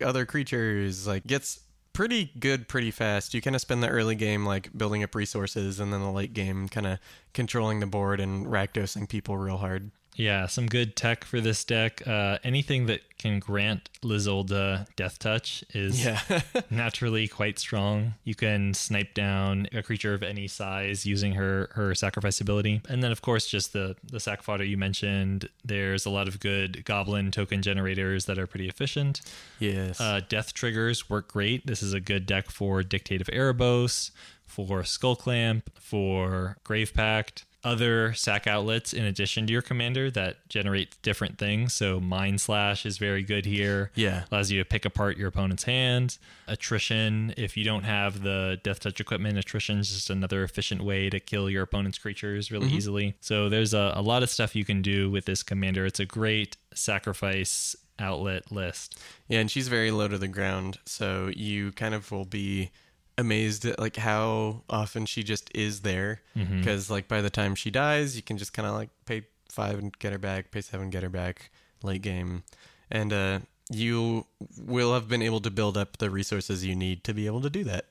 other 0.00 0.24
creatures, 0.24 1.06
like 1.06 1.26
gets 1.26 1.60
pretty 1.94 2.30
good 2.38 2.68
pretty 2.68 2.90
fast. 2.90 3.32
You 3.32 3.40
kind 3.40 3.56
of 3.56 3.62
spend 3.62 3.82
the 3.82 3.88
early 3.88 4.14
game 4.14 4.44
like 4.44 4.76
building 4.76 5.02
up 5.02 5.14
resources 5.14 5.80
and 5.80 5.90
then 5.92 6.00
the 6.00 6.10
late 6.10 6.34
game 6.34 6.68
kind 6.68 6.86
of 6.86 6.98
controlling 7.32 7.80
the 7.80 7.86
board 7.86 8.20
and 8.20 8.46
rackdosing 8.46 9.08
people 9.08 9.38
real 9.38 9.56
hard. 9.56 9.90
Yeah, 10.14 10.46
some 10.46 10.66
good 10.66 10.94
tech 10.94 11.24
for 11.24 11.40
this 11.40 11.64
deck. 11.64 12.06
Uh, 12.06 12.38
anything 12.44 12.86
that 12.86 13.00
can 13.18 13.40
grant 13.40 13.88
Lyzolda 14.02 14.86
Death 14.96 15.18
Touch 15.18 15.64
is 15.74 16.04
Yeah. 16.04 16.20
naturally 16.70 17.26
quite 17.26 17.58
strong. 17.58 18.14
You 18.22 18.34
can 18.34 18.74
snipe 18.74 19.14
down 19.14 19.66
a 19.72 19.82
creature 19.82 20.14
of 20.14 20.22
any 20.22 20.46
size 20.46 21.04
using 21.04 21.32
her 21.34 21.68
her 21.72 21.94
sacrifice 21.94 22.40
ability, 22.40 22.80
and 22.88 23.02
then 23.02 23.10
of 23.12 23.22
course 23.22 23.46
just 23.48 23.72
the 23.72 23.96
the 24.04 24.20
sack 24.20 24.42
fodder 24.42 24.64
you 24.64 24.76
mentioned. 24.76 25.48
There's 25.64 26.06
a 26.06 26.10
lot 26.10 26.28
of 26.28 26.38
good 26.38 26.84
Goblin 26.84 27.30
token 27.32 27.60
generators 27.62 28.26
that 28.26 28.38
are 28.38 28.46
pretty 28.46 28.68
efficient. 28.68 29.20
yes. 29.58 30.00
Uh, 30.00 30.20
death 30.28 30.54
triggers 30.54 31.10
work 31.10 31.28
great. 31.32 31.66
This 31.66 31.82
is 31.82 31.92
a 31.92 32.00
good 32.00 32.24
deck 32.26 32.50
for 32.50 32.82
Dictate 32.82 33.20
of 33.20 33.26
Erebos, 33.28 34.10
for 34.46 34.84
Skull 34.84 35.16
Clamp, 35.16 35.70
for 35.78 36.56
Grave 36.62 36.94
Pact. 36.94 37.44
Other 37.64 38.12
sack 38.12 38.46
outlets 38.46 38.92
in 38.92 39.04
addition 39.04 39.46
to 39.46 39.52
your 39.52 39.62
commander 39.62 40.10
that 40.10 40.48
generate 40.48 41.00
different 41.02 41.38
things. 41.38 41.72
So 41.72 41.98
Mind 41.98 42.40
Slash 42.40 42.84
is 42.84 42.98
very 42.98 43.22
good 43.22 43.46
here. 43.46 43.90
Yeah. 43.94 44.24
Allows 44.30 44.50
you 44.50 44.58
to 44.62 44.64
pick 44.64 44.84
apart 44.84 45.16
your 45.16 45.28
opponent's 45.28 45.64
hand. 45.64 46.18
Attrition, 46.46 47.32
if 47.36 47.56
you 47.56 47.64
don't 47.64 47.84
have 47.84 48.22
the 48.22 48.60
Death 48.62 48.80
Touch 48.80 49.00
equipment, 49.00 49.38
attrition 49.38 49.78
is 49.78 49.90
just 49.90 50.10
another 50.10 50.44
efficient 50.44 50.84
way 50.84 51.08
to 51.08 51.18
kill 51.18 51.48
your 51.48 51.62
opponent's 51.62 51.98
creatures 51.98 52.52
really 52.52 52.66
mm-hmm. 52.66 52.76
easily. 52.76 53.14
So 53.20 53.48
there's 53.48 53.72
a, 53.72 53.92
a 53.96 54.02
lot 54.02 54.22
of 54.22 54.30
stuff 54.30 54.54
you 54.54 54.64
can 54.64 54.82
do 54.82 55.10
with 55.10 55.24
this 55.24 55.42
commander. 55.42 55.86
It's 55.86 56.00
a 56.00 56.06
great 56.06 56.56
sacrifice 56.74 57.74
outlet 57.98 58.50
list. 58.50 59.00
Yeah, 59.28 59.40
and 59.40 59.50
she's 59.50 59.68
very 59.68 59.90
low 59.90 60.08
to 60.08 60.18
the 60.18 60.28
ground, 60.28 60.78
so 60.84 61.30
you 61.34 61.72
kind 61.72 61.94
of 61.94 62.10
will 62.10 62.24
be 62.24 62.70
amazed 63.16 63.64
at 63.64 63.78
like 63.78 63.96
how 63.96 64.62
often 64.68 65.06
she 65.06 65.22
just 65.22 65.50
is 65.54 65.80
there. 65.80 66.20
Because 66.34 66.90
like 66.90 67.08
by 67.08 67.20
the 67.20 67.30
time 67.30 67.54
she 67.54 67.70
dies, 67.70 68.16
you 68.16 68.22
can 68.22 68.38
just 68.38 68.52
kind 68.52 68.66
of 68.66 68.74
like 68.74 68.90
pay 69.06 69.22
five 69.48 69.78
and 69.78 69.96
get 69.98 70.12
her 70.12 70.18
back, 70.18 70.50
pay 70.50 70.60
seven, 70.60 70.90
get 70.90 71.02
her 71.02 71.08
back, 71.08 71.50
late 71.82 72.02
game, 72.02 72.42
and 72.90 73.12
uh, 73.12 73.38
you 73.70 74.26
will 74.58 74.92
have 74.94 75.08
been 75.08 75.22
able 75.22 75.40
to 75.40 75.50
build 75.50 75.76
up 75.76 75.98
the 75.98 76.10
resources 76.10 76.64
you 76.64 76.74
need 76.74 77.04
to 77.04 77.14
be 77.14 77.26
able 77.26 77.40
to 77.40 77.50
do 77.50 77.64
that, 77.64 77.86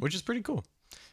which 0.00 0.14
is 0.14 0.22
pretty 0.22 0.40
cool. 0.42 0.64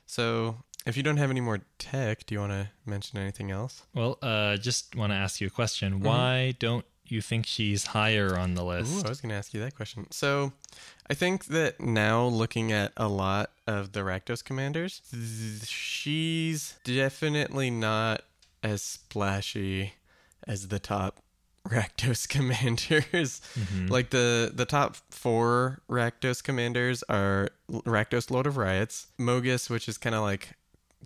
So 0.05 0.55
if 0.85 0.97
you 0.97 1.03
don't 1.03 1.17
have 1.17 1.29
any 1.29 1.41
more 1.41 1.59
tech, 1.77 2.25
do 2.25 2.33
you 2.35 2.39
want 2.39 2.53
to 2.53 2.69
mention 2.85 3.19
anything 3.19 3.51
else? 3.51 3.83
Well, 3.93 4.17
uh, 4.21 4.57
just 4.57 4.95
want 4.95 5.11
to 5.11 5.15
ask 5.15 5.41
you 5.41 5.47
a 5.47 5.51
question. 5.51 5.99
Why 5.99 6.55
don't 6.59 6.85
you 7.05 7.21
think 7.21 7.45
she's 7.45 7.87
higher 7.87 8.37
on 8.37 8.55
the 8.55 8.63
Ooh, 8.63 8.69
list? 8.69 9.05
I 9.05 9.09
was 9.09 9.21
going 9.21 9.29
to 9.29 9.35
ask 9.35 9.53
you 9.53 9.59
that 9.61 9.75
question. 9.75 10.07
So, 10.11 10.53
I 11.09 11.15
think 11.15 11.45
that 11.45 11.81
now 11.81 12.25
looking 12.25 12.71
at 12.71 12.93
a 12.95 13.07
lot 13.07 13.51
of 13.65 13.93
the 13.93 14.01
Rakdos 14.01 14.43
commanders, 14.43 15.01
th- 15.09 15.67
she's 15.67 16.75
definitely 16.83 17.71
not 17.71 18.21
as 18.61 18.81
splashy 18.81 19.93
as 20.47 20.67
the 20.67 20.79
top 20.79 21.17
Rakdos 21.67 22.29
commanders. 22.29 23.41
Mm-hmm. 23.57 23.87
Like 23.87 24.11
the 24.11 24.51
the 24.53 24.65
top 24.65 24.97
four 25.09 25.81
Rakdos 25.89 26.43
commanders 26.43 27.03
are 27.09 27.49
Rakdos 27.71 28.29
Lord 28.29 28.47
of 28.47 28.57
Riots, 28.57 29.07
Mogis, 29.19 29.69
which 29.69 29.89
is 29.89 29.97
kind 29.97 30.15
of 30.15 30.21
like 30.21 30.53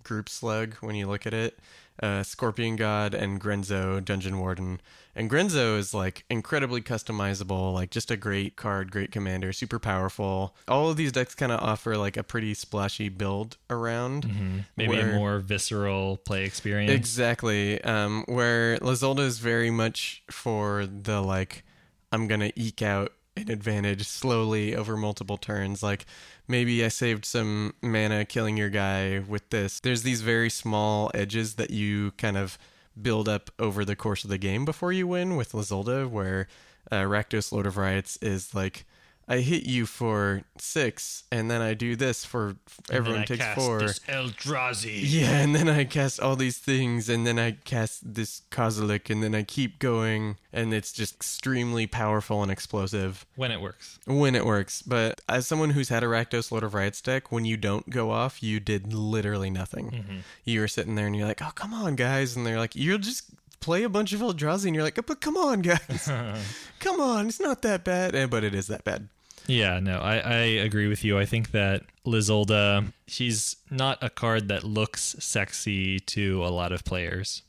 group 0.02 0.28
slug 0.28 0.74
when 0.76 0.94
you 0.94 1.06
look 1.06 1.26
at 1.26 1.34
it. 1.34 1.58
Uh, 2.02 2.24
Scorpion 2.24 2.74
God 2.74 3.14
and 3.14 3.40
Grenzo 3.40 4.04
Dungeon 4.04 4.40
Warden, 4.40 4.80
and 5.14 5.30
Grenzo 5.30 5.78
is 5.78 5.94
like 5.94 6.24
incredibly 6.28 6.82
customizable, 6.82 7.72
like 7.72 7.90
just 7.90 8.10
a 8.10 8.16
great 8.16 8.56
card, 8.56 8.90
great 8.90 9.12
commander, 9.12 9.52
super 9.52 9.78
powerful. 9.78 10.56
All 10.66 10.90
of 10.90 10.96
these 10.96 11.12
decks 11.12 11.36
kind 11.36 11.52
of 11.52 11.60
offer 11.60 11.96
like 11.96 12.16
a 12.16 12.24
pretty 12.24 12.52
splashy 12.54 13.08
build 13.08 13.58
around. 13.70 14.64
Maybe 14.76 14.88
where- 14.96 15.12
a 15.12 15.14
more 15.14 15.38
visceral 15.38 16.16
play 16.16 16.44
experience. 16.44 16.90
Exactly. 16.90 17.80
Um, 17.84 18.24
where 18.26 18.76
Lazolda 18.78 19.20
is 19.20 19.38
very 19.38 19.70
much 19.70 20.24
for 20.32 20.86
the 20.86 21.22
like, 21.22 21.62
I'm 22.10 22.26
gonna 22.26 22.50
eke 22.56 22.82
out 22.82 23.12
an 23.36 23.50
advantage 23.50 24.06
slowly 24.06 24.74
over 24.74 24.96
multiple 24.96 25.36
turns. 25.36 25.82
Like 25.82 26.06
maybe 26.46 26.84
I 26.84 26.88
saved 26.88 27.24
some 27.24 27.74
mana 27.82 28.24
killing 28.24 28.56
your 28.56 28.70
guy 28.70 29.18
with 29.20 29.50
this. 29.50 29.80
There's 29.80 30.02
these 30.02 30.22
very 30.22 30.50
small 30.50 31.10
edges 31.14 31.54
that 31.54 31.70
you 31.70 32.12
kind 32.12 32.36
of 32.36 32.58
build 33.00 33.28
up 33.28 33.50
over 33.58 33.84
the 33.84 33.96
course 33.96 34.24
of 34.24 34.30
the 34.30 34.38
game 34.38 34.64
before 34.64 34.92
you 34.92 35.06
win 35.06 35.36
with 35.36 35.52
Lazolda, 35.52 36.08
where 36.08 36.46
uh, 36.92 37.02
Rakdos 37.02 37.52
Lord 37.52 37.66
of 37.66 37.76
Riots 37.76 38.16
is 38.18 38.54
like. 38.54 38.84
I 39.26 39.38
hit 39.38 39.64
you 39.64 39.86
for 39.86 40.42
six, 40.58 41.24
and 41.32 41.50
then 41.50 41.62
I 41.62 41.74
do 41.74 41.96
this 41.96 42.24
for 42.24 42.56
everyone 42.90 43.24
takes 43.24 43.46
four. 43.54 43.80
Eldrazi. 43.80 45.00
Yeah, 45.02 45.38
and 45.38 45.54
then 45.54 45.68
I 45.68 45.84
cast 45.84 46.20
all 46.20 46.36
these 46.36 46.58
things, 46.58 47.08
and 47.08 47.26
then 47.26 47.38
I 47.38 47.52
cast 47.52 48.14
this 48.14 48.42
Kozilek, 48.50 49.08
and 49.10 49.22
then 49.22 49.34
I 49.34 49.42
keep 49.42 49.78
going, 49.78 50.36
and 50.52 50.74
it's 50.74 50.92
just 50.92 51.14
extremely 51.14 51.86
powerful 51.86 52.42
and 52.42 52.50
explosive 52.52 53.24
When 53.36 53.50
it 53.50 53.60
works. 53.60 53.98
when 54.06 54.34
it 54.34 54.44
works. 54.44 54.82
But 54.82 55.20
as 55.28 55.46
someone 55.46 55.70
who's 55.70 55.88
had 55.88 56.02
a 56.02 56.06
Rakdos 56.06 56.50
Lord 56.52 56.64
of 56.64 56.74
Riots 56.74 57.00
deck, 57.00 57.32
when 57.32 57.44
you 57.44 57.56
don't 57.56 57.88
go 57.88 58.10
off, 58.10 58.42
you 58.42 58.60
did 58.60 58.92
literally 58.92 59.50
nothing. 59.50 59.90
Mm-hmm. 59.90 60.16
You 60.44 60.60
were 60.60 60.68
sitting 60.68 60.94
there, 60.96 61.06
and 61.06 61.16
you're 61.16 61.26
like, 61.28 61.42
"Oh, 61.42 61.52
come 61.54 61.72
on, 61.72 61.96
guys!" 61.96 62.36
And 62.36 62.46
they're 62.46 62.58
like, 62.58 62.76
you're 62.76 62.98
just." 62.98 63.24
Play 63.64 63.82
a 63.82 63.88
bunch 63.88 64.12
of 64.12 64.20
Eldrazi 64.20 64.66
and 64.66 64.74
you're 64.74 64.84
like, 64.84 64.98
but 65.06 65.22
come 65.22 65.38
on, 65.38 65.62
guys. 65.62 66.10
come 66.80 67.00
on, 67.00 67.28
it's 67.28 67.40
not 67.40 67.62
that 67.62 67.82
bad. 67.82 68.14
Eh, 68.14 68.26
But 68.26 68.44
it 68.44 68.54
is 68.54 68.66
that 68.66 68.84
bad. 68.84 69.08
Yeah, 69.46 69.80
no, 69.80 70.00
I, 70.00 70.16
I 70.18 70.36
agree 70.68 70.86
with 70.86 71.02
you. 71.02 71.18
I 71.18 71.24
think 71.24 71.52
that 71.52 71.82
Lyzolda, 72.04 72.92
she's 73.06 73.56
not 73.70 73.96
a 74.02 74.10
card 74.10 74.48
that 74.48 74.64
looks 74.64 75.16
sexy 75.18 75.98
to 76.00 76.44
a 76.44 76.48
lot 76.48 76.72
of 76.72 76.84
players. 76.84 77.40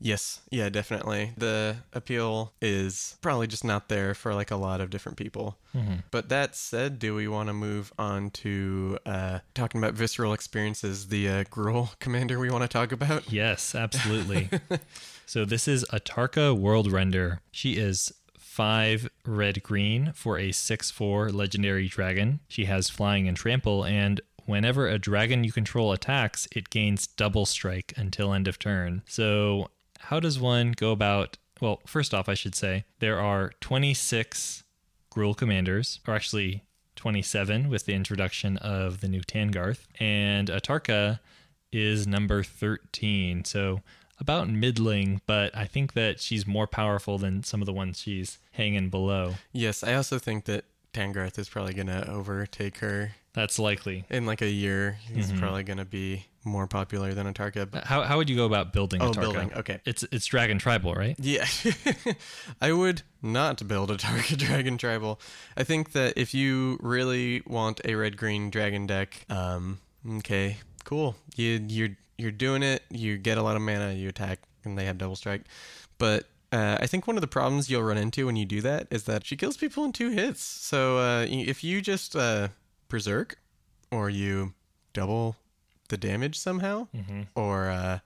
Yes, 0.00 0.40
yeah, 0.50 0.68
definitely. 0.68 1.32
The 1.38 1.76
appeal 1.94 2.52
is 2.60 3.16
probably 3.22 3.46
just 3.46 3.64
not 3.64 3.88
there 3.88 4.12
for 4.12 4.34
like 4.34 4.50
a 4.50 4.56
lot 4.56 4.82
of 4.82 4.90
different 4.90 5.16
people. 5.16 5.56
But 6.10 6.28
that 6.28 6.54
said, 6.54 6.98
do 6.98 7.14
we 7.14 7.26
want 7.26 7.48
to 7.48 7.52
move 7.54 7.90
on 7.98 8.30
to 8.30 8.98
uh, 9.06 9.38
talking 9.54 9.80
about 9.82 9.94
visceral 9.94 10.32
experiences? 10.34 11.08
The 11.08 11.28
uh, 11.28 11.44
Gruul 11.44 11.98
commander 12.00 12.38
we 12.38 12.50
want 12.50 12.62
to 12.62 12.68
talk 12.68 12.92
about. 12.92 13.32
Yes, 13.32 13.74
absolutely. 13.74 14.50
so 15.26 15.44
this 15.44 15.68
is 15.68 15.84
Atarka 15.92 16.56
World 16.56 16.90
Render. 16.90 17.40
She 17.50 17.74
is 17.74 18.12
five 18.38 19.08
red 19.26 19.62
green 19.62 20.12
for 20.14 20.38
a 20.38 20.52
six 20.52 20.90
four 20.90 21.30
legendary 21.30 21.88
dragon. 21.88 22.40
She 22.48 22.66
has 22.66 22.88
flying 22.88 23.26
and 23.26 23.36
trample, 23.36 23.84
and 23.84 24.20
whenever 24.46 24.86
a 24.86 24.98
dragon 24.98 25.44
you 25.44 25.52
control 25.52 25.92
attacks, 25.92 26.46
it 26.54 26.70
gains 26.70 27.06
double 27.06 27.46
strike 27.46 27.92
until 27.96 28.32
end 28.32 28.46
of 28.46 28.58
turn. 28.58 29.02
So 29.08 29.70
how 29.98 30.20
does 30.20 30.38
one 30.38 30.72
go 30.72 30.92
about? 30.92 31.38
Well, 31.60 31.80
first 31.86 32.14
off, 32.14 32.28
I 32.28 32.34
should 32.34 32.54
say 32.54 32.84
there 32.98 33.20
are 33.20 33.52
26 33.60 34.64
Gruul 35.10 35.36
commanders, 35.36 36.00
or 36.06 36.14
actually 36.14 36.64
27 36.96 37.68
with 37.68 37.86
the 37.86 37.94
introduction 37.94 38.56
of 38.58 39.00
the 39.00 39.08
new 39.08 39.20
Tahngarth. 39.20 39.86
And 39.98 40.48
Atarka 40.48 41.20
is 41.72 42.06
number 42.06 42.42
13. 42.42 43.44
So 43.44 43.80
about 44.18 44.48
middling, 44.48 45.20
but 45.26 45.56
I 45.56 45.64
think 45.66 45.92
that 45.94 46.20
she's 46.20 46.46
more 46.46 46.66
powerful 46.66 47.18
than 47.18 47.42
some 47.42 47.60
of 47.62 47.66
the 47.66 47.72
ones 47.72 47.98
she's 48.00 48.38
hanging 48.52 48.88
below. 48.90 49.34
Yes, 49.52 49.82
I 49.82 49.94
also 49.94 50.18
think 50.18 50.44
that 50.44 50.64
Tahngarth 50.92 51.38
is 51.38 51.48
probably 51.48 51.74
going 51.74 51.88
to 51.88 52.08
overtake 52.08 52.78
her 52.78 53.12
That's 53.32 53.58
likely. 53.58 54.04
in 54.08 54.26
like 54.26 54.42
a 54.42 54.50
year. 54.50 54.98
He's 55.12 55.32
Mhm. 55.32 55.40
probably 55.40 55.64
going 55.64 55.78
to 55.78 55.84
be 55.84 56.26
more 56.44 56.66
popular 56.68 57.14
than 57.14 57.26
Atarka. 57.32 57.68
But 57.68 57.84
How, 57.84 58.02
how 58.02 58.16
would 58.18 58.30
you 58.30 58.36
go 58.36 58.44
about 58.46 58.72
building 58.72 59.02
oh, 59.02 59.10
Atarka? 59.10 59.20
building. 59.20 59.52
Okay. 59.54 59.80
It's 59.84 60.04
it's 60.12 60.26
Dragon 60.26 60.58
Tribal, 60.58 60.94
right? 60.94 61.16
Yeah, 61.18 61.46
I 62.60 62.72
would 62.72 63.02
not 63.22 63.66
build 63.66 63.90
Atarka 63.90 64.36
Dragon 64.46 64.78
Tribal. 64.78 65.20
I 65.56 65.64
think 65.64 65.92
that 65.92 66.14
if 66.16 66.34
you 66.34 66.78
really 66.80 67.42
want 67.46 67.80
a 67.84 67.94
red 67.94 68.16
green 68.16 68.50
dragon 68.50 68.86
deck, 68.86 69.24
um, 69.30 69.78
okay, 70.18 70.58
cool. 70.84 71.16
You 71.34 71.64
you're 71.66 71.96
you're 72.18 72.30
doing 72.30 72.62
it. 72.62 72.82
You 72.90 73.16
get 73.18 73.38
a 73.38 73.42
lot 73.42 73.56
of 73.56 73.62
mana. 73.62 73.92
You 73.92 74.08
attack, 74.08 74.40
and 74.64 74.76
they 74.78 74.84
have 74.86 74.98
double 74.98 75.16
strike. 75.16 75.42
But 75.98 76.24
uh, 76.52 76.78
I 76.80 76.86
think 76.86 77.06
one 77.06 77.16
of 77.16 77.20
the 77.20 77.26
problems 77.28 77.68
you'll 77.70 77.82
run 77.82 77.96
into 77.98 78.26
when 78.26 78.36
you 78.36 78.44
do 78.46 78.60
that 78.62 78.86
is 78.90 79.04
that 79.04 79.26
she 79.26 79.36
kills 79.36 79.56
people 79.56 79.84
in 79.84 79.92
two 79.92 80.10
hits. 80.10 80.42
So 80.42 80.98
uh, 80.98 81.26
if 81.28 81.64
you 81.64 81.80
just 81.80 82.14
uh, 82.16 82.48
berserk, 82.88 83.38
or 83.90 84.08
you 84.10 84.54
double 84.92 85.36
the 85.88 85.96
damage 85.96 86.38
somehow, 86.38 86.88
Mm-hmm. 86.94 87.22
or 87.34 87.68
uh, 87.68 87.98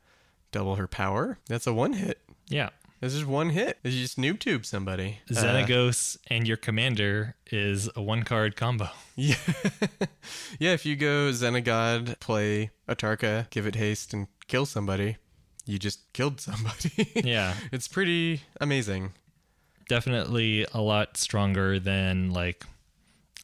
double 0.52 0.76
her 0.76 0.86
power, 0.88 1.38
that's 1.46 1.66
a 1.66 1.72
one 1.74 1.92
hit. 1.94 2.20
Yeah. 2.48 2.70
This 3.00 3.14
is 3.14 3.24
one 3.24 3.50
hit. 3.50 3.78
You 3.84 3.92
just 3.92 4.18
noob 4.18 4.40
tube 4.40 4.66
somebody. 4.66 5.20
Uh, 5.30 5.34
Xenagos 5.34 6.18
and 6.28 6.48
your 6.48 6.56
commander 6.56 7.36
is 7.50 7.88
a 7.94 8.02
one 8.02 8.24
card 8.24 8.56
combo. 8.56 8.88
yeah. 9.14 9.36
yeah, 10.58 10.72
if 10.72 10.84
you 10.84 10.96
go 10.96 11.30
Xenagos, 11.30 12.18
play 12.18 12.70
Atarka, 12.88 13.48
give 13.50 13.66
it 13.66 13.76
haste, 13.76 14.12
and 14.12 14.26
kill 14.48 14.66
somebody, 14.66 15.16
you 15.64 15.78
just 15.78 16.12
killed 16.12 16.40
somebody. 16.40 17.12
Yeah. 17.24 17.54
it's 17.70 17.86
pretty 17.86 18.42
amazing. 18.60 19.12
Definitely 19.88 20.66
a 20.74 20.80
lot 20.80 21.16
stronger 21.16 21.78
than 21.78 22.32
like 22.32 22.64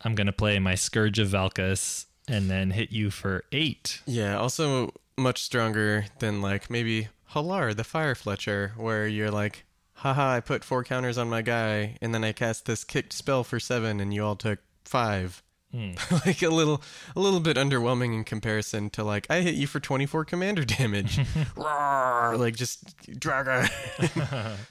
I'm 0.02 0.14
gonna 0.14 0.32
play 0.32 0.58
my 0.58 0.74
Scourge 0.74 1.18
of 1.18 1.28
Valkas 1.28 2.06
and 2.28 2.50
then 2.50 2.72
hit 2.72 2.90
you 2.90 3.10
for 3.10 3.44
eight. 3.52 4.02
Yeah, 4.06 4.36
also 4.36 4.92
much 5.16 5.42
stronger 5.42 6.06
than 6.18 6.42
like 6.42 6.68
maybe 6.68 7.08
Hallar, 7.34 7.74
the 7.74 7.82
Firefletcher, 7.82 8.76
where 8.76 9.08
you're 9.08 9.28
like, 9.28 9.64
haha, 9.94 10.34
I 10.34 10.40
put 10.40 10.62
four 10.62 10.84
counters 10.84 11.18
on 11.18 11.28
my 11.28 11.42
guy, 11.42 11.98
and 12.00 12.14
then 12.14 12.22
I 12.22 12.30
cast 12.30 12.64
this 12.64 12.84
kicked 12.84 13.12
spell 13.12 13.42
for 13.42 13.58
seven, 13.58 13.98
and 13.98 14.14
you 14.14 14.24
all 14.24 14.36
took 14.36 14.60
five. 14.84 15.42
Hmm. 15.74 15.90
like 16.24 16.40
a 16.40 16.50
little 16.50 16.80
a 17.16 17.20
little 17.20 17.40
bit 17.40 17.56
underwhelming 17.56 18.14
in 18.14 18.22
comparison 18.22 18.90
to 18.90 19.02
like 19.02 19.26
I 19.28 19.40
hit 19.40 19.56
you 19.56 19.66
for 19.66 19.80
24 19.80 20.24
commander 20.24 20.64
damage. 20.64 21.18
Roar, 21.56 22.36
like 22.36 22.54
just 22.54 23.10
dragon. 23.18 23.68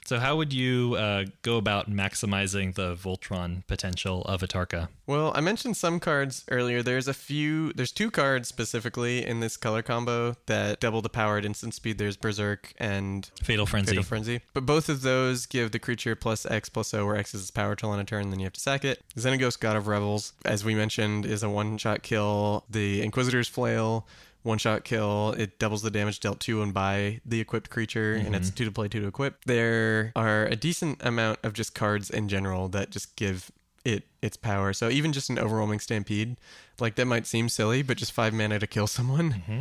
So 0.06 0.18
how 0.18 0.36
would 0.36 0.54
you 0.54 0.94
uh, 0.94 1.26
go 1.42 1.58
about 1.58 1.90
maximizing 1.90 2.74
the 2.74 2.94
Voltron 2.94 3.66
potential 3.66 4.22
of 4.22 4.40
Atarka? 4.40 4.88
well, 5.06 5.30
I 5.34 5.42
mentioned 5.42 5.76
some 5.76 6.00
cards 6.00 6.44
earlier. 6.50 6.82
There's 6.82 7.06
a 7.06 7.12
few 7.12 7.74
there's 7.74 7.92
two 7.92 8.10
cards 8.10 8.48
specifically 8.48 9.26
in 9.26 9.40
this 9.40 9.58
color 9.58 9.82
combo 9.82 10.36
that 10.46 10.80
double 10.80 11.02
the 11.02 11.10
power 11.10 11.36
at 11.36 11.44
instant 11.44 11.74
speed. 11.74 11.98
There's 11.98 12.16
Berserk 12.16 12.72
and 12.78 13.30
Fatal 13.42 13.66
Frenzy. 13.66 13.90
Fatal 13.90 14.04
Frenzy. 14.04 14.40
But 14.54 14.64
both 14.64 14.88
of 14.88 15.02
those 15.02 15.44
give 15.44 15.72
the 15.72 15.78
creature 15.78 16.14
plus 16.14 16.46
X 16.46 16.70
plus 16.70 16.94
O, 16.94 17.04
where 17.04 17.16
X 17.16 17.34
is 17.34 17.42
its 17.42 17.50
power 17.50 17.76
till 17.76 17.90
on 17.90 18.00
a 18.00 18.04
turn, 18.04 18.30
then 18.30 18.40
you 18.40 18.46
have 18.46 18.54
to 18.54 18.60
sack 18.60 18.86
it. 18.86 19.02
Xenagos, 19.16 19.60
God 19.60 19.76
of 19.76 19.86
Revels, 19.86 20.32
as 20.46 20.64
we 20.64 20.74
mentioned, 20.74 20.93
is 20.98 21.42
a 21.42 21.50
one 21.50 21.78
shot 21.78 22.02
kill. 22.02 22.64
The 22.68 23.02
Inquisitor's 23.02 23.48
Flail, 23.48 24.06
one 24.42 24.58
shot 24.58 24.84
kill. 24.84 25.34
It 25.36 25.58
doubles 25.58 25.82
the 25.82 25.90
damage 25.90 26.20
dealt 26.20 26.40
to 26.40 26.62
and 26.62 26.72
by 26.72 27.20
the 27.24 27.40
equipped 27.40 27.70
creature, 27.70 28.14
and 28.14 28.34
it's 28.34 28.48
mm-hmm. 28.48 28.56
two 28.56 28.64
to 28.66 28.72
play, 28.72 28.88
two 28.88 29.00
to 29.00 29.06
equip. 29.06 29.44
There 29.44 30.12
are 30.14 30.46
a 30.46 30.56
decent 30.56 31.04
amount 31.04 31.40
of 31.42 31.52
just 31.52 31.74
cards 31.74 32.10
in 32.10 32.28
general 32.28 32.68
that 32.68 32.90
just 32.90 33.16
give 33.16 33.50
it 33.84 34.04
its 34.22 34.36
power. 34.36 34.72
So 34.72 34.88
even 34.88 35.12
just 35.12 35.30
an 35.30 35.38
overwhelming 35.38 35.80
stampede, 35.80 36.36
like 36.80 36.94
that 36.96 37.06
might 37.06 37.26
seem 37.26 37.48
silly, 37.48 37.82
but 37.82 37.96
just 37.96 38.12
five 38.12 38.32
mana 38.32 38.58
to 38.58 38.66
kill 38.66 38.86
someone. 38.86 39.32
Mm-hmm. 39.32 39.60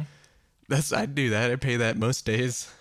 That's 0.69 0.93
I'd 0.93 1.15
do 1.15 1.29
that. 1.31 1.51
I'd 1.51 1.61
pay 1.61 1.75
that 1.77 1.97
most 1.97 2.25
days. 2.25 2.71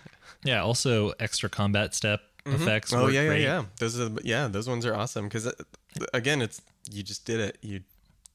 Yeah, 0.43 0.61
also 0.61 1.13
extra 1.19 1.49
combat 1.49 1.93
step 1.93 2.21
mm-hmm. 2.45 2.61
effects. 2.61 2.93
Oh 2.93 3.07
yeah, 3.07 3.21
yeah, 3.21 3.27
great. 3.27 3.41
yeah. 3.41 3.63
Those 3.79 3.99
are 3.99 4.09
yeah, 4.23 4.47
those 4.47 4.67
ones 4.67 4.85
are 4.85 4.95
awesome 4.95 5.25
because 5.25 5.47
uh, 5.47 5.53
again, 6.13 6.41
it's 6.41 6.61
you 6.91 7.03
just 7.03 7.25
did 7.25 7.39
it. 7.39 7.57
You 7.61 7.81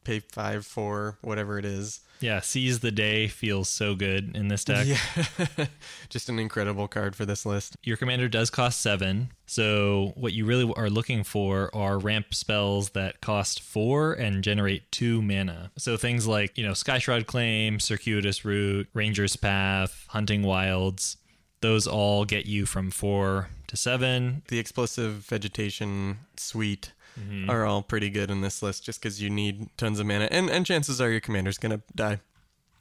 pay 0.09 0.21
five 0.21 0.65
for 0.65 1.19
whatever 1.21 1.59
it 1.59 1.67
is. 1.67 2.01
Yeah, 2.21 2.41
Seize 2.41 2.81
the 2.81 2.91
Day 2.91 3.29
feels 3.29 3.69
so 3.69 3.95
good 3.95 4.35
in 4.35 4.49
this 4.49 4.65
deck. 4.65 4.87
Yeah, 4.87 5.67
just 6.09 6.31
an 6.31 6.39
incredible 6.39 6.89
card 6.89 7.15
for 7.15 7.27
this 7.27 7.45
list. 7.45 7.77
Your 7.85 7.97
commander 7.99 8.27
does 8.27 8.49
cost 8.49 8.81
seven. 8.81 9.31
So, 9.47 10.13
what 10.17 10.33
you 10.33 10.47
really 10.47 10.73
are 10.77 10.91
looking 10.91 11.23
for 11.25 11.71
are 11.75 11.99
ramp 11.99 12.35
spells 12.35 12.91
that 12.91 13.21
cost 13.21 13.61
four 13.61 14.15
and 14.15 14.43
generate 14.43 14.91
two 14.91 15.21
mana. 15.23 15.71
So, 15.77 15.97
things 15.97 16.27
like, 16.27 16.57
you 16.57 16.67
know, 16.67 16.75
Sky 16.75 16.99
Shroud 16.99 17.27
Claim, 17.27 17.79
Circuitous 17.79 18.45
Route, 18.45 18.89
Ranger's 18.95 19.37
Path, 19.37 20.07
Hunting 20.09 20.43
Wilds, 20.43 21.19
those 21.61 21.87
all 21.87 22.25
get 22.25 22.47
you 22.47 22.67
from 22.67 22.91
four 22.91 23.51
to 23.69 23.77
seven. 23.77 24.43
The 24.49 24.59
explosive 24.59 25.13
vegetation 25.17 26.21
suite 26.37 26.93
Mm-hmm. 27.19 27.51
are 27.51 27.65
all 27.65 27.83
pretty 27.83 28.11
good 28.11 28.31
in 28.31 28.41
this 28.41 28.63
list, 28.63 28.85
just 28.85 29.01
because 29.01 29.21
you 29.21 29.31
need 29.31 29.69
tons 29.77 29.99
of 29.99 30.07
mana, 30.07 30.29
and 30.31 30.49
and 30.51 30.65
chances 30.65 31.01
are 31.01 31.11
your 31.11 31.21
commander's 31.21 31.59
gonna 31.59 31.81
die 31.95 32.21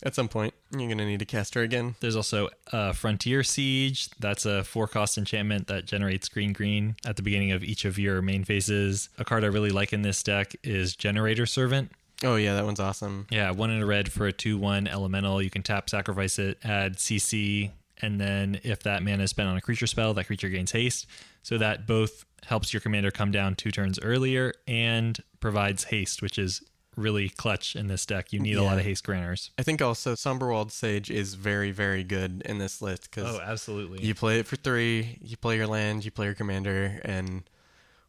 at 0.03 0.15
some 0.15 0.27
point. 0.27 0.53
You're 0.71 0.89
gonna 0.89 1.05
need 1.05 1.19
to 1.19 1.25
cast 1.25 1.55
her 1.55 1.61
again. 1.61 1.95
There's 1.99 2.15
also 2.15 2.49
uh, 2.71 2.93
Frontier 2.93 3.43
Siege. 3.43 4.09
That's 4.19 4.45
a 4.45 4.63
four 4.63 4.87
cost 4.87 5.17
enchantment 5.17 5.67
that 5.67 5.85
generates 5.85 6.29
green 6.29 6.53
green 6.53 6.95
at 7.05 7.15
the 7.15 7.23
beginning 7.23 7.51
of 7.51 7.63
each 7.63 7.85
of 7.85 7.97
your 7.97 8.21
main 8.21 8.43
phases. 8.43 9.09
A 9.17 9.25
card 9.25 9.43
I 9.43 9.47
really 9.47 9.71
like 9.71 9.93
in 9.93 10.01
this 10.01 10.21
deck 10.23 10.55
is 10.63 10.95
Generator 10.95 11.45
Servant. 11.45 11.91
Oh 12.23 12.35
yeah, 12.35 12.55
that 12.55 12.65
one's 12.65 12.79
awesome. 12.79 13.27
Yeah, 13.29 13.51
one 13.51 13.69
in 13.69 13.81
a 13.81 13.85
red 13.85 14.11
for 14.11 14.27
a 14.27 14.33
2 14.33 14.57
1 14.57 14.87
elemental. 14.87 15.41
You 15.41 15.49
can 15.49 15.63
tap, 15.63 15.89
sacrifice 15.89 16.39
it, 16.39 16.57
add 16.63 16.97
CC, 16.97 17.71
and 18.01 18.19
then 18.19 18.59
if 18.63 18.83
that 18.83 19.03
mana 19.03 19.23
is 19.23 19.29
spent 19.29 19.49
on 19.49 19.57
a 19.57 19.61
creature 19.61 19.87
spell, 19.87 20.13
that 20.15 20.25
creature 20.25 20.49
gains 20.49 20.71
haste. 20.71 21.07
So 21.43 21.57
that 21.59 21.87
both 21.87 22.25
helps 22.45 22.73
your 22.73 22.79
commander 22.81 23.11
come 23.11 23.31
down 23.31 23.55
two 23.55 23.71
turns 23.71 23.99
earlier 23.99 24.53
and 24.67 25.19
provides 25.39 25.85
haste, 25.85 26.21
which 26.21 26.37
is 26.39 26.61
really 26.95 27.29
clutch 27.29 27.75
in 27.75 27.87
this 27.87 28.05
deck. 28.05 28.33
You 28.33 28.39
need 28.39 28.55
a 28.55 28.63
lot 28.63 28.77
of 28.79 28.83
haste 28.83 29.03
granters. 29.03 29.51
I 29.59 29.63
think 29.63 29.81
also 29.81 30.13
Somberwald 30.15 30.71
Sage 30.71 31.11
is 31.11 31.35
very 31.35 31.71
very 31.71 32.03
good 32.03 32.41
in 32.45 32.57
this 32.57 32.81
list 32.81 33.03
because 33.11 33.35
Oh, 33.35 33.39
absolutely. 33.41 34.03
You 34.03 34.15
play 34.15 34.39
it 34.39 34.47
for 34.47 34.55
three. 34.55 35.19
You 35.21 35.37
play 35.37 35.57
your 35.57 35.67
land. 35.67 36.05
You 36.05 36.11
play 36.11 36.25
your 36.25 36.35
commander, 36.35 36.99
and 37.05 37.43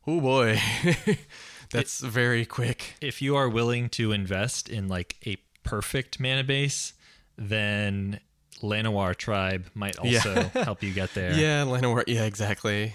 oh 0.07 0.21
boy, 0.21 0.59
that's 1.71 2.01
very 2.01 2.47
quick. 2.47 2.95
if 3.01 3.21
you 3.21 3.37
are 3.37 3.49
willing 3.49 3.89
to 3.91 4.13
invest 4.13 4.69
in 4.69 4.89
like 4.89 5.17
a 5.27 5.37
perfect 5.65 6.19
mana 6.19 6.45
base, 6.45 6.95
then 7.37 8.21
Llanowar 8.63 9.15
Tribe 9.15 9.67
might 9.75 9.99
also 9.99 10.35
Yeah. 10.35 10.49
help 10.65 10.83
you 10.83 10.93
get 10.93 11.13
there. 11.15 11.33
Yeah, 11.35 11.65
Llanowar. 11.65 12.05
Yeah, 12.07 12.25
exactly. 12.25 12.95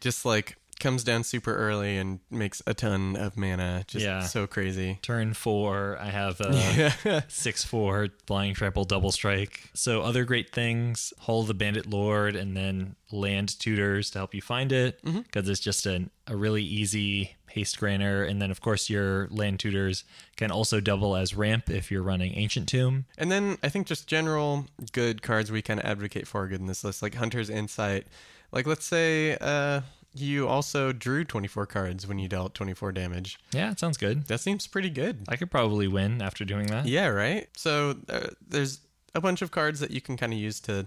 Just 0.00 0.24
like 0.24 0.56
comes 0.78 1.04
down 1.04 1.24
super 1.24 1.54
early 1.56 1.96
and 1.98 2.20
makes 2.30 2.62
a 2.66 2.74
ton 2.74 3.16
of 3.16 3.36
mana. 3.36 3.84
Just 3.86 4.04
Yeah. 4.04 4.22
so 4.22 4.46
crazy. 4.46 4.98
Turn 5.02 5.34
four, 5.34 5.98
I 6.00 6.10
have 6.10 6.40
a 6.40 6.92
Yeah. 7.04 7.20
six 7.28 7.64
four 7.64 8.08
flying 8.26 8.54
trample 8.54 8.84
double 8.84 9.12
strike. 9.12 9.70
So 9.74 10.02
other 10.02 10.24
great 10.24 10.52
things: 10.52 11.12
Hull 11.20 11.42
the 11.44 11.54
Bandit 11.54 11.86
Lord, 11.86 12.36
and 12.36 12.56
then 12.56 12.96
land 13.10 13.58
tutors 13.58 14.10
to 14.10 14.18
help 14.18 14.34
you 14.34 14.42
find 14.42 14.70
it 14.72 15.00
because 15.02 15.48
it's 15.48 15.60
just 15.60 15.86
an, 15.86 16.10
a 16.26 16.36
really 16.36 16.62
easy 16.62 17.36
haste 17.50 17.78
granter. 17.78 18.22
And 18.24 18.40
then 18.42 18.50
of 18.50 18.60
course 18.60 18.90
your 18.90 19.26
land 19.30 19.58
tutors 19.60 20.04
can 20.36 20.50
also 20.50 20.80
double 20.80 21.16
as 21.16 21.34
ramp 21.34 21.70
if 21.70 21.90
you're 21.90 22.02
running 22.02 22.34
Ancient 22.36 22.68
Tomb. 22.68 23.06
And 23.16 23.32
then 23.32 23.56
I 23.62 23.70
think 23.70 23.86
just 23.86 24.06
general 24.06 24.66
good 24.92 25.22
cards 25.22 25.50
we 25.50 25.62
kind 25.62 25.80
of 25.80 25.86
advocate 25.86 26.28
for 26.28 26.46
good 26.46 26.60
in 26.60 26.66
this 26.66 26.84
list, 26.84 27.00
like 27.02 27.14
Hunter's 27.14 27.48
Insight. 27.48 28.06
Like 28.52 28.66
let's 28.66 28.84
say 28.84 29.36
uh, 29.40 29.80
you 30.20 30.48
also 30.48 30.92
drew 30.92 31.24
24 31.24 31.66
cards 31.66 32.06
when 32.06 32.18
you 32.18 32.28
dealt 32.28 32.54
24 32.54 32.92
damage. 32.92 33.38
Yeah, 33.52 33.70
it 33.70 33.78
sounds 33.78 33.96
good. 33.96 34.26
That 34.26 34.40
seems 34.40 34.66
pretty 34.66 34.90
good. 34.90 35.24
I 35.28 35.36
could 35.36 35.50
probably 35.50 35.88
win 35.88 36.22
after 36.22 36.44
doing 36.44 36.66
that. 36.68 36.86
Yeah, 36.86 37.08
right. 37.08 37.48
So 37.56 37.96
uh, 38.08 38.28
there's 38.46 38.80
a 39.14 39.20
bunch 39.20 39.42
of 39.42 39.50
cards 39.50 39.80
that 39.80 39.90
you 39.90 40.00
can 40.00 40.16
kind 40.16 40.32
of 40.32 40.38
use 40.38 40.60
to 40.60 40.86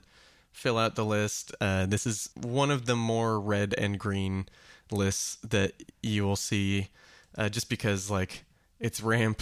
fill 0.52 0.78
out 0.78 0.96
the 0.96 1.06
list. 1.06 1.54
Uh, 1.62 1.86
this 1.86 2.06
is 2.06 2.30
one 2.36 2.72
of 2.72 2.86
the 2.86 2.96
more 2.96 3.40
red 3.40 3.74
and 3.78 4.00
green 4.00 4.48
lists 4.92 5.38
that 5.48 5.74
you 6.04 6.24
will 6.24 6.36
see, 6.36 6.90
uh, 7.38 7.50
just 7.50 7.70
because 7.70 8.10
like 8.10 8.44
it's 8.80 9.02
ramp 9.02 9.42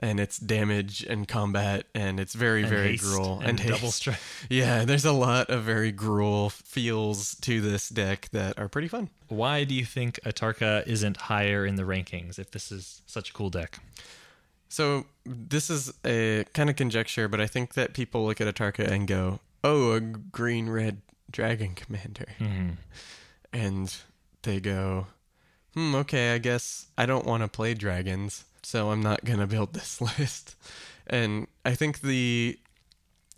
and 0.00 0.18
it's 0.18 0.38
damage 0.38 1.04
and 1.04 1.28
combat, 1.28 1.84
and 1.94 2.18
it's 2.18 2.34
very, 2.34 2.62
And 2.62 2.70
very 2.70 2.96
Gruul 2.98 3.42
and 3.44 3.58
double 3.58 3.76
haste. 3.78 3.96
strike. 3.96 4.18
Yeah, 4.50 4.84
there's 4.84 5.04
a 5.04 5.12
lot 5.12 5.50
of 5.50 5.62
very 5.64 5.92
Gruul 5.92 6.50
feels 6.50 7.34
to 7.42 7.60
this 7.60 7.88
deck 7.90 8.28
that 8.32 8.58
are 8.58 8.68
pretty 8.68 8.88
fun. 8.88 9.10
Why 9.28 9.64
do 9.64 9.74
you 9.74 9.84
think 9.84 10.18
Atarka 10.24 10.86
isn't 10.86 11.16
higher 11.18 11.64
in 11.66 11.76
the 11.76 11.82
rankings 11.84 12.38
if 12.38 12.50
this 12.50 12.72
is 12.72 13.02
such 13.06 13.30
a 13.30 13.32
cool 13.32 13.50
deck? 13.50 13.78
So 14.68 15.06
this 15.26 15.68
is 15.68 15.92
a 16.04 16.44
kind 16.54 16.70
of 16.70 16.76
conjecture, 16.76 17.28
but 17.28 17.40
I 17.40 17.46
think 17.46 17.74
that 17.74 17.92
people 17.92 18.24
look 18.24 18.40
at 18.40 18.52
Atarka 18.52 18.86
and 18.88 19.06
go, 19.06 19.40
"Oh, 19.62 19.92
a 19.92 20.00
green 20.00 20.68
red 20.70 21.02
dragon 21.30 21.74
commander," 21.74 22.26
Mhm. 22.40 22.76
and 23.52 23.94
they 24.42 24.60
go, 24.60 25.08
"Hmm, 25.74 25.94
okay, 25.96 26.34
I 26.34 26.38
guess 26.38 26.86
I 26.98 27.06
don't 27.06 27.26
want 27.26 27.42
to 27.42 27.48
play 27.48 27.74
dragons, 27.74 28.44
so 28.62 28.90
I'm 28.90 29.02
not 29.02 29.24
gonna 29.24 29.46
build 29.46 29.72
this 29.74 30.00
list." 30.00 30.54
And 31.06 31.46
I 31.64 31.74
think 31.74 32.00
the 32.00 32.58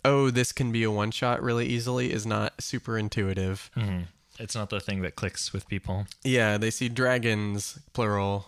oh, 0.05 0.29
this 0.29 0.51
can 0.51 0.71
be 0.71 0.83
a 0.83 0.91
one 0.91 1.11
shot 1.11 1.41
really 1.41 1.65
easily 1.65 2.11
is 2.11 2.25
not 2.25 2.61
super 2.61 2.97
intuitive. 2.97 3.71
Mhm. 3.77 4.07
It's 4.39 4.55
not 4.55 4.69
the 4.69 4.79
thing 4.81 5.01
that 5.03 5.15
clicks 5.15 5.53
with 5.53 5.67
people. 5.67 6.07
Yeah, 6.23 6.57
they 6.57 6.71
see 6.71 6.89
dragons, 6.89 7.79
plural, 7.93 8.47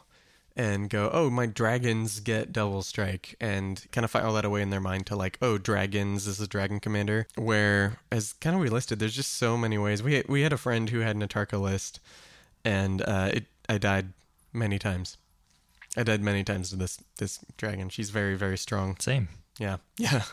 and 0.58 0.90
go, 0.90 1.10
oh, 1.14 1.30
my 1.30 1.46
dragons 1.46 2.20
get 2.20 2.52
double 2.52 2.82
strike, 2.82 3.36
and 3.40 3.86
kind 3.92 4.04
of 4.04 4.12
file 4.12 4.34
that 4.34 4.46
away 4.46 4.62
in 4.62 4.70
their 4.70 4.80
mind 4.82 5.06
to 5.08 5.16
like, 5.16 5.38
oh, 5.42 5.58
dragons 5.58 6.28
is 6.28 6.46
dragon 6.48 6.80
commander. 6.80 7.28
Where, 7.36 8.00
as 8.12 8.34
kind 8.34 8.56
of 8.56 8.62
we 8.62 8.70
listed, 8.70 9.00
there's 9.00 9.16
just 9.16 9.34
so 9.34 9.58
many 9.58 9.78
ways. 9.78 10.02
We 10.02 10.24
we 10.28 10.42
had 10.42 10.54
a 10.54 10.58
friend 10.58 10.90
who 10.90 11.00
had 11.00 11.16
an 11.16 11.22
Atarka 11.22 11.60
list, 11.62 12.00
and 12.64 13.02
uh, 13.02 13.30
it 13.34 13.46
I 13.68 13.78
died 13.78 14.14
many 14.54 14.80
times. 14.80 15.18
I 15.98 16.04
died 16.04 16.22
many 16.22 16.44
times 16.44 16.70
to 16.70 16.76
this 16.76 17.00
this 17.18 17.40
dragon. 17.58 17.90
She's 17.90 18.10
very 18.10 18.36
very 18.36 18.58
strong. 18.58 18.98
Same. 19.00 19.30
Yeah, 19.58 19.78
yeah, 19.98 20.24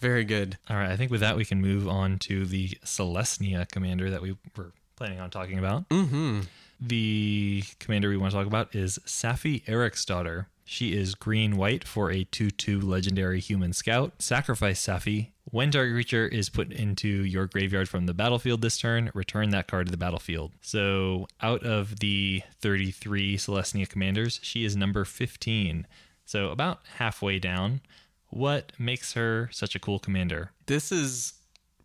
very 0.00 0.24
good. 0.24 0.58
All 0.68 0.76
right, 0.76 0.90
I 0.90 0.96
think 0.96 1.10
with 1.10 1.20
that 1.20 1.36
we 1.36 1.44
can 1.44 1.60
move 1.60 1.88
on 1.88 2.18
to 2.20 2.44
the 2.44 2.70
Selesnya 2.84 3.68
commander 3.70 4.10
that 4.10 4.22
we 4.22 4.36
were 4.56 4.72
planning 4.96 5.20
on 5.20 5.30
talking 5.30 5.58
about. 5.58 5.88
Mm-hmm. 5.88 6.40
The 6.80 7.64
commander 7.78 8.10
we 8.10 8.18
want 8.18 8.32
to 8.32 8.36
talk 8.36 8.46
about 8.46 8.74
is 8.74 8.98
Saffi 9.06 9.64
Eriksdottir. 9.64 10.46
She 10.68 10.96
is 10.96 11.14
green 11.14 11.56
white 11.56 11.84
for 11.84 12.10
a 12.10 12.24
2 12.24 12.50
2 12.50 12.80
legendary 12.80 13.38
human 13.38 13.72
scout. 13.72 14.20
Sacrifice 14.20 14.84
Saffi. 14.84 15.28
When 15.44 15.70
target 15.70 15.94
creature 15.94 16.26
is 16.26 16.48
put 16.48 16.72
into 16.72 17.06
your 17.08 17.46
graveyard 17.46 17.88
from 17.88 18.06
the 18.06 18.12
battlefield 18.12 18.62
this 18.62 18.76
turn, 18.76 19.12
return 19.14 19.50
that 19.50 19.68
card 19.68 19.86
to 19.86 19.92
the 19.92 19.96
battlefield. 19.96 20.52
So, 20.60 21.28
out 21.40 21.62
of 21.62 22.00
the 22.00 22.42
33 22.60 23.36
Selesnya 23.36 23.88
commanders, 23.88 24.40
she 24.42 24.64
is 24.64 24.76
number 24.76 25.04
15. 25.04 25.86
So, 26.24 26.48
about 26.48 26.80
halfway 26.96 27.38
down. 27.38 27.80
What 28.28 28.72
makes 28.76 29.12
her 29.12 29.48
such 29.52 29.76
a 29.76 29.78
cool 29.78 30.00
commander? 30.00 30.50
This 30.66 30.90
is 30.90 31.34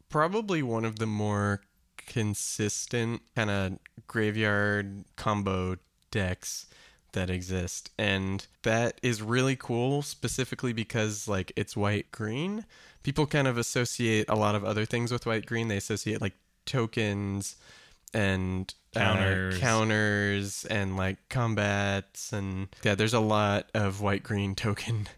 probably 0.10 0.64
one 0.64 0.86
of 0.86 0.98
the 0.98 1.06
more 1.06 1.62
consistent 1.98 3.22
kind 3.36 3.52
of 3.52 3.78
graveyard 4.08 5.06
combo 5.16 5.76
decks 6.10 6.66
that 7.14 7.30
exist 7.30 7.90
and 7.98 8.48
that 8.64 9.00
is 9.04 9.22
really 9.22 9.56
cool 9.56 10.02
specifically 10.02 10.74
because 10.74 11.28
like 11.28 11.52
it's 11.56 11.76
white 11.76 12.12
green 12.12 12.66
people 13.04 13.26
kind 13.26 13.48
of 13.48 13.58
associate 13.58 14.26
a 14.30 14.36
lot 14.36 14.56
of 14.56 14.64
other 14.64 14.86
things 14.86 15.12
with 15.12 15.26
white 15.26 15.46
green 15.46 15.68
they 15.68 15.78
associate 15.78 16.22
like 16.22 16.34
tokens 16.66 17.56
and 18.14 18.74
uh, 18.96 19.00
Counters. 19.00 19.58
counters 19.60 20.66
and 20.66 20.98
like 20.98 21.18
combats 21.30 22.34
and 22.34 22.68
yeah 22.84 22.96
there's 22.96 23.14
a 23.14 23.20
lot 23.20 23.70
of 23.74 24.02
white 24.02 24.24
green 24.24 24.56
token 24.56 25.08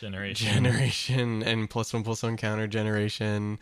Generation. 0.00 0.52
generation 0.52 1.42
and 1.42 1.70
plus 1.70 1.94
one 1.94 2.02
plus 2.02 2.22
one 2.22 2.36
counter 2.36 2.66
generation. 2.66 3.58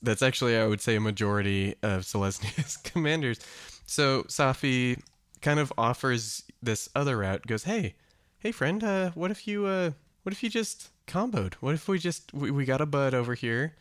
That's 0.00 0.22
actually, 0.22 0.56
I 0.56 0.66
would 0.66 0.80
say, 0.80 0.96
a 0.96 1.00
majority 1.00 1.74
of 1.82 2.02
Selesnya's 2.02 2.76
commanders. 2.84 3.38
So 3.84 4.22
Saffi 4.22 4.98
kind 5.42 5.60
of 5.60 5.70
offers 5.76 6.44
this 6.62 6.88
other 6.94 7.18
route. 7.18 7.46
Goes, 7.46 7.64
hey, 7.64 7.94
hey 8.38 8.52
friend, 8.52 8.82
uh, 8.82 9.10
what 9.10 9.30
if 9.30 9.46
you, 9.46 9.66
uh, 9.66 9.90
what 10.22 10.32
if 10.32 10.42
you 10.42 10.48
just 10.48 10.90
comboed? 11.06 11.54
What 11.54 11.74
if 11.74 11.88
we 11.88 11.98
just 11.98 12.32
we, 12.32 12.50
we 12.50 12.64
got 12.64 12.80
a 12.80 12.86
bud 12.86 13.14
over 13.14 13.34
here, 13.34 13.74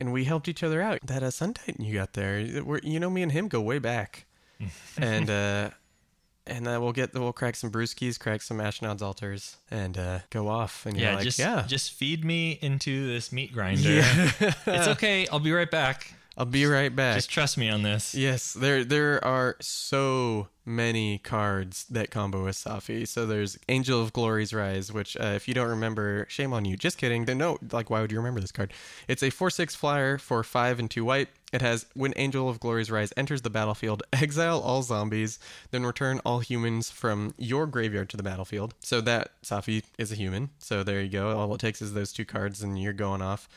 and 0.00 0.12
we 0.12 0.24
helped 0.24 0.48
each 0.48 0.62
other 0.62 0.82
out? 0.82 1.00
That 1.04 1.22
uh, 1.22 1.30
Sun 1.30 1.54
Titan 1.54 1.84
you 1.84 1.94
got 1.94 2.14
there, 2.14 2.62
we're, 2.64 2.80
you 2.82 2.98
know, 3.00 3.10
me 3.10 3.22
and 3.22 3.32
him 3.32 3.48
go 3.48 3.60
way 3.60 3.78
back, 3.78 4.26
and 4.98 5.30
uh, 5.30 5.70
and 6.46 6.68
uh, 6.68 6.78
we'll 6.80 6.92
get 6.92 7.14
we'll 7.14 7.32
crack 7.32 7.56
some 7.56 7.70
brewskis, 7.70 8.18
crack 8.18 8.42
some 8.42 8.58
Ashnod's 8.58 9.02
altars, 9.02 9.56
and 9.70 9.96
uh, 9.96 10.18
go 10.30 10.48
off. 10.48 10.84
And 10.86 10.96
Yeah, 10.96 11.16
like, 11.16 11.24
just 11.24 11.38
yeah, 11.38 11.64
just 11.66 11.92
feed 11.92 12.24
me 12.24 12.58
into 12.60 13.06
this 13.06 13.32
meat 13.32 13.52
grinder. 13.52 13.88
Yeah. 13.88 14.30
it's 14.66 14.88
okay. 14.88 15.26
I'll 15.28 15.40
be 15.40 15.52
right 15.52 15.70
back. 15.70 16.12
I'll 16.36 16.44
be 16.46 16.66
right 16.66 16.94
back. 16.94 17.14
Just 17.16 17.30
trust 17.30 17.56
me 17.56 17.68
on 17.68 17.82
this. 17.82 18.14
yes, 18.14 18.52
there 18.52 18.84
there 18.84 19.24
are 19.24 19.56
so 19.60 20.48
many 20.66 21.18
cards 21.18 21.84
that 21.90 22.10
combo 22.10 22.44
with 22.44 22.56
Saffi. 22.56 23.06
So 23.06 23.26
there's 23.26 23.58
Angel 23.68 24.00
of 24.00 24.12
Glory's 24.12 24.52
Rise, 24.52 24.90
which 24.92 25.16
uh, 25.16 25.34
if 25.36 25.46
you 25.46 25.54
don't 25.54 25.68
remember, 25.68 26.26
shame 26.28 26.52
on 26.52 26.64
you. 26.64 26.76
Just 26.76 26.98
kidding. 26.98 27.26
Then 27.26 27.38
no, 27.38 27.58
like 27.70 27.90
why 27.90 28.00
would 28.00 28.10
you 28.10 28.18
remember 28.18 28.40
this 28.40 28.52
card? 28.52 28.72
It's 29.06 29.22
a 29.22 29.30
four 29.30 29.50
six 29.50 29.74
flyer 29.74 30.18
for 30.18 30.42
five 30.42 30.78
and 30.78 30.90
two 30.90 31.04
white. 31.04 31.28
It 31.52 31.62
has 31.62 31.86
when 31.94 32.12
Angel 32.16 32.48
of 32.48 32.58
Glory's 32.58 32.90
Rise 32.90 33.12
enters 33.16 33.42
the 33.42 33.50
battlefield, 33.50 34.02
exile 34.12 34.58
all 34.58 34.82
zombies, 34.82 35.38
then 35.70 35.86
return 35.86 36.20
all 36.24 36.40
humans 36.40 36.90
from 36.90 37.32
your 37.38 37.68
graveyard 37.68 38.08
to 38.10 38.16
the 38.16 38.24
battlefield. 38.24 38.74
So 38.80 39.00
that 39.02 39.40
Saffi 39.44 39.84
is 39.98 40.10
a 40.10 40.16
human. 40.16 40.50
So 40.58 40.82
there 40.82 41.00
you 41.00 41.10
go. 41.10 41.36
All 41.38 41.54
it 41.54 41.60
takes 41.60 41.80
is 41.80 41.92
those 41.94 42.12
two 42.12 42.24
cards, 42.24 42.60
and 42.62 42.80
you're 42.80 42.92
going 42.92 43.22
off. 43.22 43.48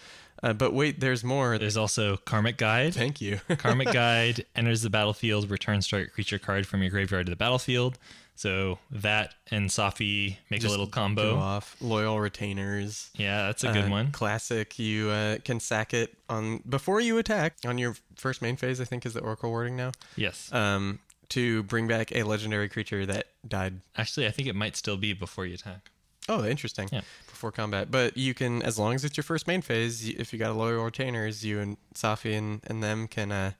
Uh, 0.43 0.53
but 0.53 0.73
wait, 0.73 0.99
there's 0.99 1.23
more. 1.23 1.57
There's 1.57 1.77
also 1.77 2.17
Karmic 2.17 2.57
Guide. 2.57 2.93
Thank 2.93 3.19
you. 3.21 3.39
Karmic 3.57 3.91
Guide 3.91 4.45
enters 4.55 4.81
the 4.83 4.89
battlefield, 4.89 5.49
return 5.49 5.79
target 5.81 6.13
creature 6.13 6.39
card 6.39 6.67
from 6.67 6.81
your 6.81 6.91
graveyard 6.91 7.25
to 7.25 7.29
the 7.31 7.35
battlefield. 7.35 7.97
So 8.35 8.77
that 8.91 9.33
and 9.49 9.67
Saffi 9.67 10.37
make 10.51 10.59
a 10.59 10.61
Just 10.61 10.69
little 10.71 10.85
Go 10.85 10.91
combo. 10.91 11.35
off. 11.37 11.75
Loyal 11.81 12.19
retainers. 12.19 13.09
Yeah, 13.15 13.47
that's 13.47 13.63
a 13.63 13.73
good 13.73 13.85
Uh, 13.85 13.89
one. 13.89 14.11
Classic. 14.11 14.77
You 14.77 15.09
uh, 15.09 15.37
can 15.43 15.59
sack 15.59 15.91
it 15.95 16.15
on 16.29 16.61
before 16.69 17.01
you 17.01 17.17
attack 17.17 17.55
on 17.65 17.79
your 17.79 17.95
first 18.15 18.43
main 18.43 18.55
phase. 18.55 18.79
I 18.79 18.85
think 18.85 19.07
is 19.07 19.15
the 19.15 19.21
Oracle 19.21 19.51
wording 19.51 19.75
now. 19.75 19.91
Yes. 20.15 20.53
Um, 20.53 20.99
to 21.29 21.63
bring 21.63 21.87
back 21.87 22.15
a 22.15 22.21
legendary 22.23 22.69
creature 22.69 23.07
that 23.07 23.25
died. 23.47 23.81
Actually, 23.97 24.27
I 24.27 24.31
think 24.31 24.47
it 24.47 24.55
might 24.55 24.75
still 24.75 24.97
be 24.97 25.13
before 25.13 25.47
you 25.47 25.55
attack. 25.55 25.89
Oh, 26.29 26.45
interesting. 26.45 26.89
Yeah. 26.91 27.01
Before 27.27 27.51
combat, 27.51 27.91
but 27.91 28.17
you 28.17 28.33
can, 28.33 28.61
as 28.63 28.77
long 28.79 28.95
as 28.95 29.05
it's 29.05 29.15
your 29.15 29.23
first 29.23 29.47
main 29.47 29.61
phase, 29.61 30.07
if 30.09 30.33
you 30.33 30.39
got 30.39 30.51
a 30.51 30.53
loyal 30.55 30.83
retainers, 30.83 31.45
you 31.45 31.59
and 31.59 31.77
Saffi 31.93 32.35
and, 32.37 32.61
and 32.67 32.81
them 32.83 33.07
can 33.07 33.31
uh, 33.31 33.51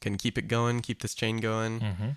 can 0.00 0.16
keep 0.16 0.38
it 0.38 0.48
going, 0.48 0.80
keep 0.80 1.02
this 1.02 1.14
chain 1.14 1.38
going. 1.38 1.80
hmm 1.80 2.08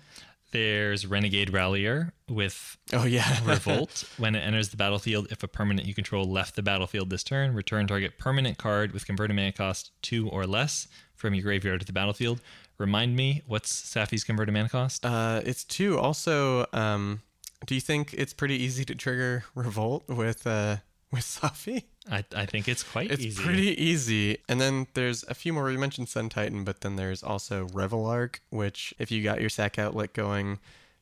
There's 0.52 1.06
Renegade 1.06 1.52
Rallier 1.52 2.12
with 2.28 2.76
Oh 2.92 3.04
yeah, 3.04 3.38
Revolt. 3.44 4.04
when 4.18 4.34
it 4.34 4.40
enters 4.40 4.68
the 4.70 4.76
battlefield, 4.76 5.28
if 5.30 5.42
a 5.42 5.48
permanent 5.48 5.86
you 5.86 5.94
control 5.94 6.24
left 6.24 6.56
the 6.56 6.62
battlefield 6.62 7.10
this 7.10 7.22
turn, 7.24 7.54
return 7.54 7.86
target 7.86 8.18
permanent 8.18 8.56
card 8.58 8.92
with 8.92 9.06
converted 9.06 9.34
mana 9.36 9.52
cost 9.52 9.90
two 10.02 10.28
or 10.28 10.46
less 10.46 10.88
from 11.14 11.34
your 11.34 11.42
graveyard 11.42 11.80
to 11.80 11.86
the 11.86 11.92
battlefield. 11.92 12.40
Remind 12.78 13.14
me, 13.14 13.42
what's 13.46 13.70
Saffi's 13.94 14.24
converted 14.24 14.54
mana 14.54 14.68
cost? 14.68 15.04
Uh, 15.04 15.42
it's 15.44 15.64
two. 15.64 15.98
Also, 15.98 16.66
um, 16.72 17.20
do 17.66 17.74
you 17.74 17.80
think 17.80 18.14
it's 18.14 18.32
pretty 18.32 18.54
easy 18.56 18.84
to 18.86 18.94
trigger 18.94 19.44
Revolt 19.54 20.08
with 20.08 20.46
uh, 20.46 20.76
with 21.12 21.22
Saffi? 21.22 21.84
I, 22.10 22.24
I 22.34 22.46
think 22.46 22.66
it's 22.68 22.82
quite 22.82 23.10
easy. 23.10 23.14
It's 23.14 23.24
easy. 23.38 23.42
pretty 23.42 23.82
easy. 23.82 24.38
And 24.48 24.60
then 24.60 24.86
there's 24.94 25.24
a 25.28 25.34
few 25.34 25.52
more. 25.52 25.64
We 25.64 25.76
mentioned 25.76 26.08
Sun 26.08 26.30
Titan, 26.30 26.64
but 26.64 26.80
then 26.80 26.96
there's 26.96 27.22
also 27.22 27.66
Reveillark, 27.68 28.36
which 28.50 28.94
if 28.98 29.10
you 29.10 29.22
got 29.22 29.40
your 29.40 29.50
sack 29.50 29.78
outlet 29.78 30.12
going, 30.14 30.58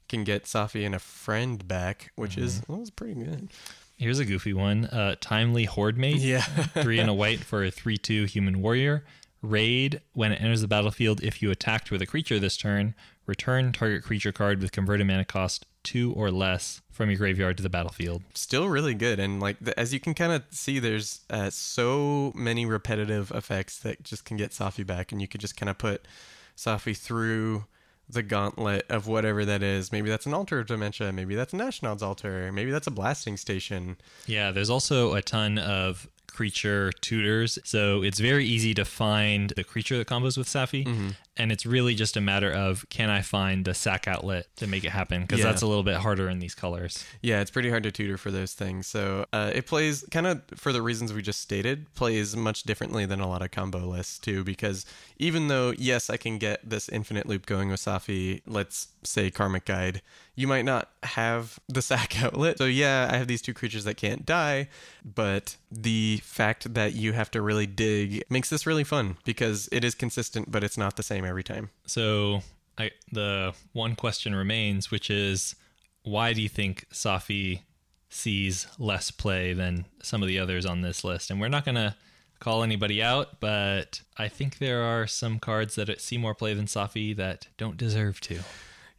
can 0.08 0.24
get 0.24 0.44
Saffi 0.44 0.84
and 0.84 0.94
a 0.94 0.98
friend 0.98 1.66
back, 1.68 2.10
which 2.16 2.36
is 2.36 2.60
Mm-hmm. 2.62 2.72
well, 2.72 2.84
pretty 2.96 3.14
good. 3.14 3.48
Here's 3.96 4.18
a 4.18 4.24
goofy 4.24 4.52
one. 4.52 4.86
Uh, 4.86 5.16
Timely 5.20 5.66
Hordemate. 5.66 6.20
Yeah. 6.20 6.40
three 6.82 6.98
and 6.98 7.10
a 7.10 7.14
white 7.14 7.40
for 7.40 7.64
a 7.64 7.70
3 7.70 7.96
2 7.96 8.24
human 8.24 8.60
warrior. 8.62 9.04
Raid, 9.42 10.00
when 10.14 10.32
it 10.32 10.40
enters 10.42 10.62
the 10.62 10.68
battlefield, 10.68 11.22
if 11.22 11.40
you 11.42 11.50
attacked 11.50 11.90
with 11.92 12.02
a 12.02 12.06
creature 12.06 12.38
this 12.40 12.56
turn, 12.56 12.94
return 13.26 13.72
target 13.72 14.02
creature 14.02 14.32
card 14.32 14.60
with 14.60 14.72
converted 14.72 15.06
mana 15.06 15.24
cost 15.24 15.64
two 15.88 16.12
or 16.12 16.30
less 16.30 16.82
from 16.90 17.08
your 17.08 17.16
graveyard 17.16 17.56
to 17.56 17.62
the 17.62 17.70
battlefield. 17.70 18.22
Still 18.34 18.68
really 18.68 18.92
good, 18.92 19.18
and 19.18 19.40
like 19.40 19.56
the, 19.58 19.78
as 19.80 19.94
you 19.94 20.00
can 20.00 20.12
kind 20.12 20.32
of 20.32 20.42
see, 20.50 20.78
there's 20.78 21.22
uh, 21.30 21.48
so 21.48 22.30
many 22.34 22.66
repetitive 22.66 23.30
effects 23.30 23.78
that 23.78 24.02
just 24.02 24.26
can 24.26 24.36
get 24.36 24.50
Saffi 24.50 24.86
back, 24.86 25.12
and 25.12 25.22
you 25.22 25.26
could 25.26 25.40
just 25.40 25.56
kind 25.56 25.70
of 25.70 25.78
put 25.78 26.06
Saffi 26.54 26.94
through 26.94 27.64
the 28.06 28.22
gauntlet 28.22 28.84
of 28.90 29.06
whatever 29.06 29.46
that 29.46 29.62
is. 29.62 29.90
Maybe 29.92 30.10
that's 30.10 30.26
an 30.26 30.34
altar 30.34 30.58
of 30.58 30.66
dementia. 30.66 31.10
Maybe 31.10 31.34
that's 31.34 31.54
an 31.54 31.60
Ashnod's 31.60 32.02
altar. 32.02 32.52
Maybe 32.52 32.70
that's 32.70 32.86
a 32.86 32.90
blasting 32.90 33.38
station. 33.38 33.96
Yeah, 34.26 34.50
there's 34.50 34.70
also 34.70 35.14
a 35.14 35.22
ton 35.22 35.56
of 35.56 36.06
creature 36.26 36.92
tutors. 37.00 37.58
So 37.64 38.02
it's 38.02 38.20
very 38.20 38.44
easy 38.44 38.72
to 38.74 38.84
find 38.84 39.50
the 39.56 39.64
creature 39.64 39.98
that 39.98 40.06
combos 40.06 40.38
with 40.38 40.46
Saffi. 40.46 41.14
And 41.38 41.52
it's 41.52 41.64
really 41.64 41.94
just 41.94 42.16
a 42.16 42.20
matter 42.20 42.50
of 42.52 42.84
can 42.88 43.08
I 43.10 43.22
find 43.22 43.64
the 43.64 43.72
sack 43.74 44.08
outlet 44.08 44.46
to 44.56 44.66
make 44.66 44.84
it 44.84 44.90
happen 44.90 45.22
because 45.22 45.38
Yeah. 45.38 45.44
that's 45.46 45.62
a 45.62 45.66
little 45.66 45.84
bit 45.84 45.96
harder 45.98 46.28
in 46.28 46.40
these 46.40 46.54
colors. 46.54 47.04
Yeah, 47.22 47.40
it's 47.40 47.50
pretty 47.50 47.70
hard 47.70 47.84
to 47.84 47.92
tutor 47.92 48.18
for 48.18 48.30
those 48.30 48.54
things. 48.54 48.86
So 48.88 49.26
uh, 49.32 49.52
it 49.54 49.66
plays 49.66 50.04
kind 50.10 50.26
of 50.26 50.42
for 50.56 50.72
the 50.72 50.82
reasons 50.82 51.12
we 51.12 51.22
just 51.22 51.40
stated, 51.40 51.92
plays 51.94 52.34
much 52.36 52.64
differently 52.64 53.06
than 53.06 53.20
a 53.20 53.28
lot 53.28 53.42
of 53.42 53.50
combo 53.52 53.78
lists 53.86 54.18
too. 54.18 54.42
Because 54.42 54.84
even 55.18 55.48
though 55.48 55.72
yes, 55.78 56.10
I 56.10 56.16
can 56.16 56.38
get 56.38 56.68
this 56.68 56.88
infinite 56.88 57.26
loop 57.26 57.46
going 57.46 57.68
with 57.70 57.80
Saffi, 57.80 58.42
let's 58.46 58.88
say 59.04 59.30
Karmic 59.30 59.64
Guide, 59.64 60.02
you 60.34 60.46
might 60.48 60.64
not 60.64 60.90
have 61.04 61.58
the 61.68 61.82
sack 61.82 62.20
outlet. 62.22 62.58
So 62.58 62.64
yeah, 62.64 63.08
I 63.10 63.16
have 63.16 63.28
these 63.28 63.42
two 63.42 63.54
creatures 63.54 63.84
that 63.84 63.96
can't 63.96 64.26
die, 64.26 64.68
but 65.04 65.56
the 65.70 66.20
fact 66.24 66.74
that 66.74 66.94
you 66.94 67.12
have 67.12 67.30
to 67.32 67.42
really 67.42 67.66
dig 67.66 68.22
makes 68.28 68.50
this 68.50 68.66
really 68.66 68.84
fun 68.84 69.16
because 69.24 69.68
it 69.70 69.84
is 69.84 69.94
consistent, 69.94 70.50
but 70.50 70.64
it's 70.64 70.78
not 70.78 70.96
the 70.96 71.02
same 71.02 71.24
every 71.28 71.44
time. 71.44 71.70
So 71.86 72.42
I, 72.76 72.90
the 73.12 73.54
one 73.72 73.94
question 73.94 74.34
remains, 74.34 74.90
which 74.90 75.10
is 75.10 75.54
why 76.02 76.32
do 76.32 76.42
you 76.42 76.48
think 76.48 76.86
Saffi 76.92 77.62
sees 78.08 78.66
less 78.78 79.10
play 79.10 79.52
than 79.52 79.84
some 80.02 80.22
of 80.22 80.28
the 80.28 80.38
others 80.38 80.66
on 80.66 80.80
this 80.80 81.04
list? 81.04 81.30
And 81.30 81.40
we're 81.40 81.48
not 81.48 81.64
going 81.64 81.74
to 81.76 81.94
call 82.40 82.62
anybody 82.62 83.02
out, 83.02 83.40
but 83.40 84.02
I 84.16 84.28
think 84.28 84.58
there 84.58 84.82
are 84.82 85.06
some 85.06 85.38
cards 85.38 85.74
that 85.74 86.00
see 86.00 86.18
more 86.18 86.34
play 86.34 86.54
than 86.54 86.66
Saffi 86.66 87.14
that 87.16 87.48
don't 87.56 87.76
deserve 87.76 88.20
to. 88.22 88.40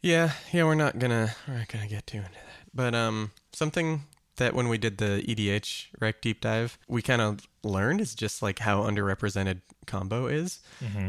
Yeah, 0.02 0.32
yeah, 0.52 0.64
we're 0.64 0.74
not 0.74 0.98
gonna 0.98 1.34
we're 1.46 1.58
not 1.58 1.68
gonna 1.68 1.86
get 1.86 2.06
too 2.06 2.18
into 2.18 2.30
that. 2.30 2.70
But 2.72 2.94
um, 2.94 3.32
something 3.52 4.04
that 4.40 4.54
when 4.54 4.68
we 4.68 4.76
did 4.76 4.98
the 4.98 5.22
EDH 5.26 5.86
rec 6.00 6.20
deep 6.20 6.40
dive, 6.40 6.76
we 6.88 7.00
kind 7.02 7.22
of 7.22 7.46
learned 7.62 8.00
is 8.00 8.14
just 8.14 8.42
like 8.42 8.58
how 8.58 8.82
underrepresented 8.82 9.60
combo 9.86 10.26
is. 10.26 10.60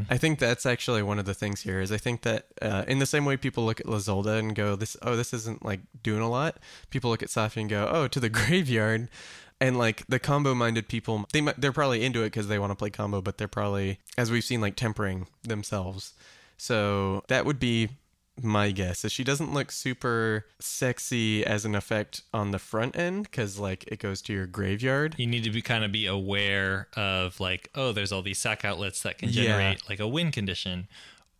I 0.10 0.18
think 0.18 0.38
that's 0.38 0.66
actually 0.66 1.02
one 1.02 1.18
of 1.18 1.26
the 1.26 1.34
things 1.34 1.62
here. 1.62 1.82
Is 1.82 1.92
I 1.92 1.98
think 1.98 2.22
that 2.22 2.46
uh, 2.62 2.84
in 2.88 3.00
the 3.00 3.06
same 3.06 3.26
way 3.26 3.38
people 3.38 3.66
look 3.66 3.80
at 3.80 3.88
Lyzolda 3.88 4.38
and 4.38 4.56
go, 4.56 4.76
"This 4.76 4.96
oh, 5.02 5.16
this 5.16 5.34
isn't 5.34 5.66
like 5.66 5.80
doing 6.04 6.22
a 6.22 6.30
lot." 6.30 6.58
People 6.92 7.10
look 7.10 7.24
at 7.24 7.30
Saffi 7.30 7.58
and 7.62 7.70
go, 7.70 7.90
"Oh, 7.92 8.08
to 8.08 8.20
the 8.20 8.30
graveyard." 8.40 9.10
And 9.60 9.78
like 9.78 10.06
the 10.08 10.18
combo 10.20 10.56
minded 10.56 10.88
people, 10.88 11.26
they 11.34 11.42
might, 11.42 11.62
they're 11.62 11.72
probably 11.72 12.04
into 12.04 12.22
it 12.22 12.32
because 12.32 12.48
they 12.48 12.58
want 12.58 12.72
to 12.72 12.76
play 12.76 12.90
combo, 12.90 13.22
but 13.22 13.38
they're 13.38 13.48
probably, 13.48 14.00
as 14.18 14.32
we've 14.32 14.44
seen, 14.44 14.60
like 14.60 14.76
tempering 14.76 15.28
themselves. 15.44 16.14
So 16.58 17.24
that 17.28 17.46
would 17.46 17.60
be 17.60 17.90
my 18.42 18.72
guess 18.72 19.04
is 19.06 19.12
she 19.12 19.24
doesn't 19.24 19.54
look 19.54 19.72
super 19.72 20.46
sexy 20.60 21.46
as 21.46 21.66
an 21.66 21.76
effect 21.76 22.22
on 22.34 22.52
the 22.52 22.60
front 22.60 22.96
end 22.96 23.24
because 23.24 23.60
like 23.60 23.84
it 23.88 24.00
goes 24.00 24.22
to 24.24 24.34
your 24.34 24.48
graveyard 24.48 25.16
You 25.18 25.28
need 25.28 25.44
to 25.44 25.52
be 25.52 25.62
kind 25.62 25.84
of 25.84 25.92
be 25.92 26.06
aware 26.08 26.88
of 26.96 27.40
like, 27.40 27.70
oh, 27.76 27.92
there's 27.92 28.12
all 28.12 28.22
these 28.22 28.40
sack 28.40 28.64
outlets 28.66 29.02
that 29.04 29.18
can 29.18 29.30
Yeah. 29.30 29.44
generate 29.44 29.88
like 29.90 30.00
a 30.00 30.08
win 30.08 30.32
condition. 30.32 30.88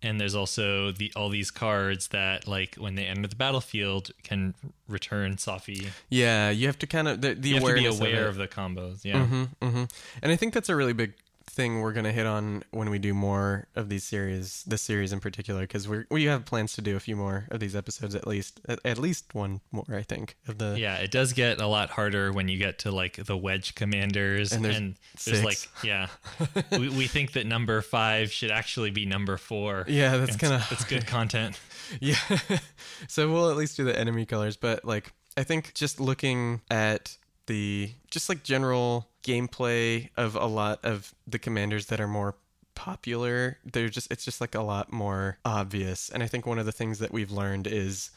And 0.04 0.20
there's 0.20 0.34
also 0.36 0.92
the 0.92 1.12
all 1.16 1.30
these 1.30 1.52
cards 1.52 2.08
that 2.10 2.48
like 2.48 2.76
when 2.76 2.96
they 2.96 3.06
enter 3.06 3.28
the 3.28 3.36
battlefield 3.36 4.12
can 4.24 4.56
return 4.88 5.36
Saffi. 5.38 5.90
yeah 6.10 6.50
you 6.50 6.66
have 6.68 6.80
to 6.80 6.88
kind 6.88 7.08
of 7.08 7.22
the, 7.22 7.36
the 7.36 7.50
You 7.50 7.56
have 7.56 7.64
to 7.66 7.74
be 7.76 7.86
aware 7.86 8.24
of, 8.28 8.32
of, 8.32 8.36
the 8.38 8.48
combos. 8.48 9.06
Yeah. 9.06 9.26
hmm 9.26 9.44
hmm 9.62 9.84
and 10.24 10.32
i 10.32 10.36
think 10.36 10.54
that's 10.54 10.70
a 10.70 10.76
really 10.76 10.94
big 10.94 11.14
thing 11.52 11.82
we're 11.82 11.92
going 11.94 12.06
to 12.06 12.12
hit 12.12 12.26
on 12.26 12.64
when 12.72 12.90
we 12.90 12.98
do 12.98 13.14
more 13.14 13.68
of 13.76 13.90
these 13.90 14.04
series 14.04 14.64
this 14.64 14.82
series 14.82 15.12
in 15.12 15.20
particular 15.20 15.62
because 15.62 15.88
we 15.88 16.04
we 16.10 16.24
have 16.26 16.46
plans 16.46 16.74
to 16.74 16.82
do 16.82 16.96
a 16.96 17.00
few 17.00 17.16
more 17.16 17.48
of 17.52 17.60
these 17.60 17.76
episodes 17.76 18.16
at 18.16 18.26
least 18.26 18.62
at, 18.68 18.80
at 18.86 18.98
least 18.98 19.34
one 19.36 19.62
more 19.72 19.86
i 19.94 20.02
think 20.02 20.38
of 20.48 20.58
the 20.58 20.76
Yeah, 20.78 20.96
it 20.96 21.12
does 21.12 21.34
get 21.34 21.60
a 21.62 21.68
lot 21.68 21.90
harder 21.90 22.32
when 22.32 22.48
you 22.48 22.58
get 22.58 22.80
to 22.80 22.92
like 22.92 23.18
the 23.26 23.38
wedge 23.38 23.76
commanders, 23.76 24.52
And 24.52 24.66
and 24.66 24.96
there's 25.26 25.42
there's, 25.42 25.44
like, 25.44 25.70
yeah, 25.84 26.08
we, 26.72 26.90
we 26.90 27.08
think 27.08 27.34
that 27.34 27.46
number 27.46 27.82
five 27.82 28.32
should 28.32 28.52
actually 28.52 28.92
be 28.92 29.06
number 29.06 29.38
four. 29.38 29.86
Yeah, 29.88 30.18
that's 30.18 30.38
kinda 30.38 30.64
it's 30.72 30.86
good 30.86 31.06
content. 31.06 31.60
Yeah. 32.00 32.16
so 33.10 33.30
we'll 33.30 33.50
at 33.50 33.58
least 33.58 33.76
do 33.76 33.84
the 33.84 33.98
enemy 34.00 34.26
colors, 34.26 34.56
but 34.56 34.86
like 34.86 35.12
I 35.36 35.44
think 35.44 35.74
just 35.74 36.00
looking 36.00 36.62
at 36.72 37.18
the 37.48 37.92
just 38.10 38.30
like 38.30 38.44
general 38.44 39.10
gameplay 39.24 40.10
of 40.18 40.36
a 40.36 40.46
lot 40.46 40.80
of 40.84 41.14
the 41.28 41.40
commanders 41.40 41.88
that 41.88 42.00
are 42.00 42.08
more 42.08 42.36
popular, 42.76 43.58
they're 43.66 43.90
just 43.90 44.12
it's 44.12 44.26
just 44.26 44.42
like 44.42 44.56
a 44.56 44.62
lot 44.62 44.92
more 44.92 45.38
obvious. 45.46 46.10
And 46.10 46.24
I 46.24 46.28
think 46.28 46.46
one 46.46 46.60
of 46.60 46.66
the 46.66 46.72
things 46.72 47.00
that 47.00 47.12
we've 47.12 47.32
learned 47.32 47.68
is 47.68 48.12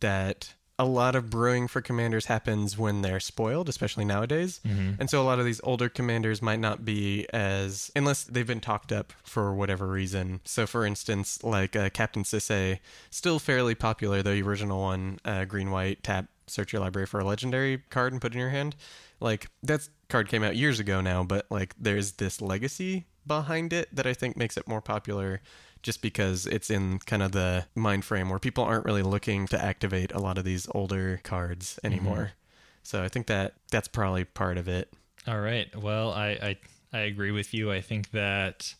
that 0.00 0.54
a 0.78 0.84
lot 0.84 1.14
of 1.14 1.28
brewing 1.28 1.68
for 1.68 1.82
commanders 1.82 2.24
happens 2.24 2.78
when 2.78 3.02
they're 3.02 3.20
spoiled, 3.20 3.68
especially 3.68 4.06
nowadays. 4.06 4.60
And 4.98 5.10
so 5.10 5.20
a 5.20 5.24
lot 5.24 5.38
of 5.38 5.44
these 5.44 5.60
older 5.62 5.90
commanders 5.90 6.40
might 6.40 6.58
not 6.58 6.86
be 6.86 7.26
as, 7.34 7.90
unless 7.94 8.24
they've 8.24 8.46
been 8.46 8.60
talked 8.60 8.90
up 8.90 9.12
for 9.22 9.54
whatever 9.54 9.86
reason. 9.86 10.40
So, 10.46 10.66
for 10.66 10.86
instance, 10.86 11.44
like 11.44 11.76
uh, 11.76 11.90
Captain 11.90 12.22
Sisay, 12.22 12.78
still 13.10 13.38
fairly 13.38 13.74
popular, 13.74 14.22
though 14.22 14.32
the 14.32 14.40
original 14.40 14.80
one, 14.80 15.18
uh, 15.22 15.44
green 15.44 15.70
white, 15.70 16.02
tap, 16.02 16.28
search 16.46 16.72
your 16.72 16.80
library 16.80 17.06
for 17.06 17.20
a 17.20 17.24
legendary 17.24 17.82
card 17.90 18.14
and 18.14 18.22
put 18.22 18.32
it 18.32 18.36
in 18.36 18.40
your 18.40 18.48
hand. 18.48 18.74
Like, 19.20 19.48
that 19.62 19.88
card 20.08 20.28
came 20.28 20.42
out 20.42 20.56
years 20.56 20.80
ago 20.80 21.00
now, 21.00 21.22
but 21.22 21.46
like, 21.50 21.74
there's 21.78 22.12
this 22.12 22.40
legacy 22.40 23.06
behind 23.26 23.72
it 23.72 23.94
that 23.94 24.06
I 24.06 24.14
think 24.14 24.36
makes 24.36 24.56
it 24.56 24.66
more 24.66 24.80
popular 24.80 25.40
just 25.82 26.02
because 26.02 26.46
it's 26.46 26.70
in 26.70 26.98
kind 27.00 27.22
of 27.22 27.32
the 27.32 27.66
mind 27.74 28.04
frame 28.04 28.28
where 28.28 28.38
people 28.38 28.64
aren't 28.64 28.84
really 28.84 29.02
looking 29.02 29.46
to 29.48 29.62
activate 29.62 30.12
a 30.12 30.18
lot 30.18 30.38
of 30.38 30.44
these 30.44 30.68
older 30.74 31.20
cards 31.22 31.78
mm-hmm. 31.82 31.86
anymore. 31.86 32.32
So 32.82 33.02
I 33.02 33.08
think 33.08 33.26
that 33.26 33.54
that's 33.70 33.88
probably 33.88 34.24
part 34.24 34.58
of 34.58 34.68
it. 34.68 34.92
All 35.26 35.40
right. 35.40 35.74
Well, 35.76 36.12
I, 36.12 36.28
I 36.28 36.56
I 36.92 36.98
agree 37.00 37.30
with 37.30 37.54
you. 37.54 37.70
I 37.70 37.80
think 37.80 38.10
that 38.10 38.74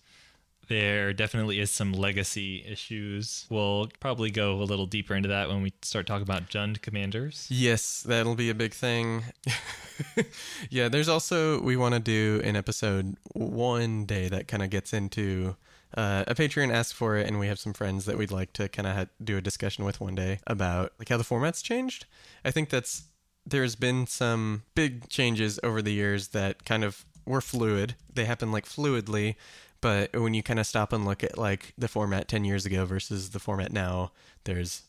there 0.68 1.12
definitely 1.12 1.61
is 1.61 1.70
some 1.70 1.93
legacy 1.93 2.64
issues. 2.66 3.47
We'll 3.51 3.88
probably 4.01 4.30
go 4.30 4.55
a 4.55 4.64
little 4.64 4.86
deeper 4.86 5.14
into 5.14 5.28
that 5.28 5.49
when 5.49 5.62
we 5.62 5.72
start 5.82 6.07
talking 6.07 6.22
about 6.22 6.49
Jund 6.49 6.80
commanders. 6.80 7.47
Yes, 7.51 8.03
that'll 8.03 8.36
be 8.36 8.51
a 8.51 8.55
big 8.55 8.72
thing. 8.72 9.24
yeah, 10.70 10.88
there's 10.88 11.09
also 11.09 11.61
we 11.61 11.76
want 11.76 11.94
to 11.94 12.01
do 12.01 12.40
an 12.44 12.57
episode 12.57 13.16
one 13.32 14.05
day 14.05 14.28
that 14.28 14.48
kind 14.48 14.62
of 14.62 14.70
gets 14.70 14.92
into 14.92 15.57
uh, 15.94 16.24
a 16.26 16.34
Patreon 16.34 16.72
asked 16.72 16.94
for 16.94 17.16
it, 17.16 17.26
and 17.26 17.38
we 17.38 17.48
have 17.48 17.59
some 17.59 17.72
friends 17.72 18.05
that 18.05 18.16
we'd 18.16 18.30
like 18.30 18.53
to 18.55 18.68
kind 18.68 18.86
of 18.86 18.96
ha- 18.96 19.07
do 19.22 19.36
a 19.36 19.40
discussion 19.40 19.84
with 19.84 20.01
one 20.01 20.14
day 20.14 20.40
about 20.46 20.92
like 20.98 21.09
how 21.09 21.16
the 21.16 21.24
format's 21.24 21.62
changed. 21.62 22.07
I 22.44 22.51
think 22.51 22.70
that's 22.70 23.05
there's 23.46 23.74
been 23.74 24.07
some 24.07 24.62
big 24.74 25.09
changes 25.09 25.59
over 25.62 25.82
the 25.82 25.92
years 25.92 26.28
that 26.28 26.64
kind 26.64 26.84
of 26.84 27.05
were 27.26 27.40
fluid. 27.40 27.94
They 28.12 28.24
happen 28.24 28.53
like 28.53 28.66
fluidly, 28.66 29.34
but 29.80 30.12
when 30.14 30.34
you 30.34 30.42
kind 30.42 30.61
of 30.61 30.66
stop 30.66 30.92
and 30.92 31.05
look 31.05 31.24
at 31.24 31.38
like 31.38 31.72
the 31.76 31.88
format 31.88 32.28
10 32.28 32.44
years 32.44 32.66
ago 32.66 32.84
versus 32.84 33.30
the 33.30 33.38
format 33.38 33.72
now, 33.72 34.12
there's 34.44 34.82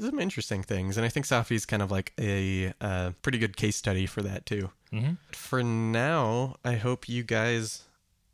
some 0.00 0.18
interesting 0.20 0.62
things. 0.62 0.96
And 0.96 1.04
I 1.04 1.08
think 1.08 1.26
Saffi's 1.26 1.66
kind 1.66 1.82
of 1.82 1.90
like 1.90 2.12
a 2.18 2.72
uh, 2.80 3.10
pretty 3.22 3.38
good 3.38 3.56
case 3.56 3.76
study 3.76 4.06
for 4.06 4.22
that 4.22 4.46
too. 4.46 4.70
hmm 4.90 5.12
For 5.32 5.62
now, 5.62 6.56
I 6.64 6.76
hope 6.76 7.08
you 7.08 7.22
guys 7.22 7.87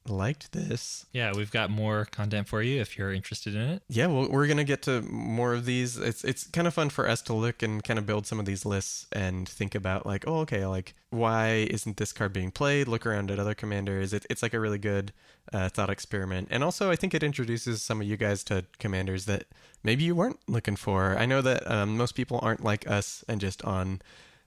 liked 0.08 0.52
this. 0.52 1.06
Yeah, 1.12 1.32
we've 1.34 1.50
got 1.50 1.70
more 1.70 2.04
content 2.04 2.48
for 2.48 2.62
you 2.62 2.80
if 2.80 2.98
you're 2.98 3.12
interested 3.12 3.54
in 3.54 3.62
it. 3.62 3.82
Yeah, 3.88 4.06
well, 4.06 4.28
we're 4.28 4.46
gonna 4.46 4.64
get 4.64 4.82
to 4.82 5.02
more 5.02 5.54
of 5.54 5.64
these. 5.64 5.96
It's 5.96 6.24
it's 6.24 6.46
kind 6.46 6.66
of 6.66 6.74
fun 6.74 6.90
for 6.90 7.08
us 7.08 7.22
to 7.22 7.32
look 7.32 7.62
and 7.62 7.82
kind 7.82 7.98
of 7.98 8.06
build 8.06 8.26
some 8.26 8.38
of 8.38 8.46
these 8.46 8.64
lists 8.64 9.06
and 9.12 9.48
think 9.48 9.74
about 9.74 10.06
like, 10.06 10.24
oh, 10.26 10.40
okay, 10.40 10.66
like 10.66 10.94
why 11.10 11.66
isn't 11.70 11.96
this 11.96 12.12
card 12.12 12.32
being 12.32 12.50
played? 12.50 12.88
Look 12.88 13.06
around 13.06 13.30
at 13.30 13.38
other 13.38 13.54
commanders. 13.54 14.12
It, 14.12 14.26
it's 14.28 14.42
like 14.42 14.54
a 14.54 14.60
really 14.60 14.78
good 14.78 15.12
uh, 15.52 15.68
thought 15.68 15.90
experiment, 15.90 16.48
and 16.50 16.64
also 16.64 16.90
I 16.90 16.96
think 16.96 17.14
it 17.14 17.22
introduces 17.22 17.82
some 17.82 18.00
of 18.00 18.06
you 18.06 18.16
guys 18.16 18.44
to 18.44 18.64
commanders 18.78 19.24
that 19.26 19.44
maybe 19.82 20.04
you 20.04 20.14
weren't 20.14 20.40
looking 20.48 20.76
for. 20.76 21.16
I 21.16 21.26
know 21.26 21.42
that 21.42 21.70
um, 21.70 21.96
most 21.96 22.12
people 22.12 22.40
aren't 22.42 22.64
like 22.64 22.88
us 22.90 23.24
and 23.28 23.40
just 23.40 23.62
on 23.62 24.00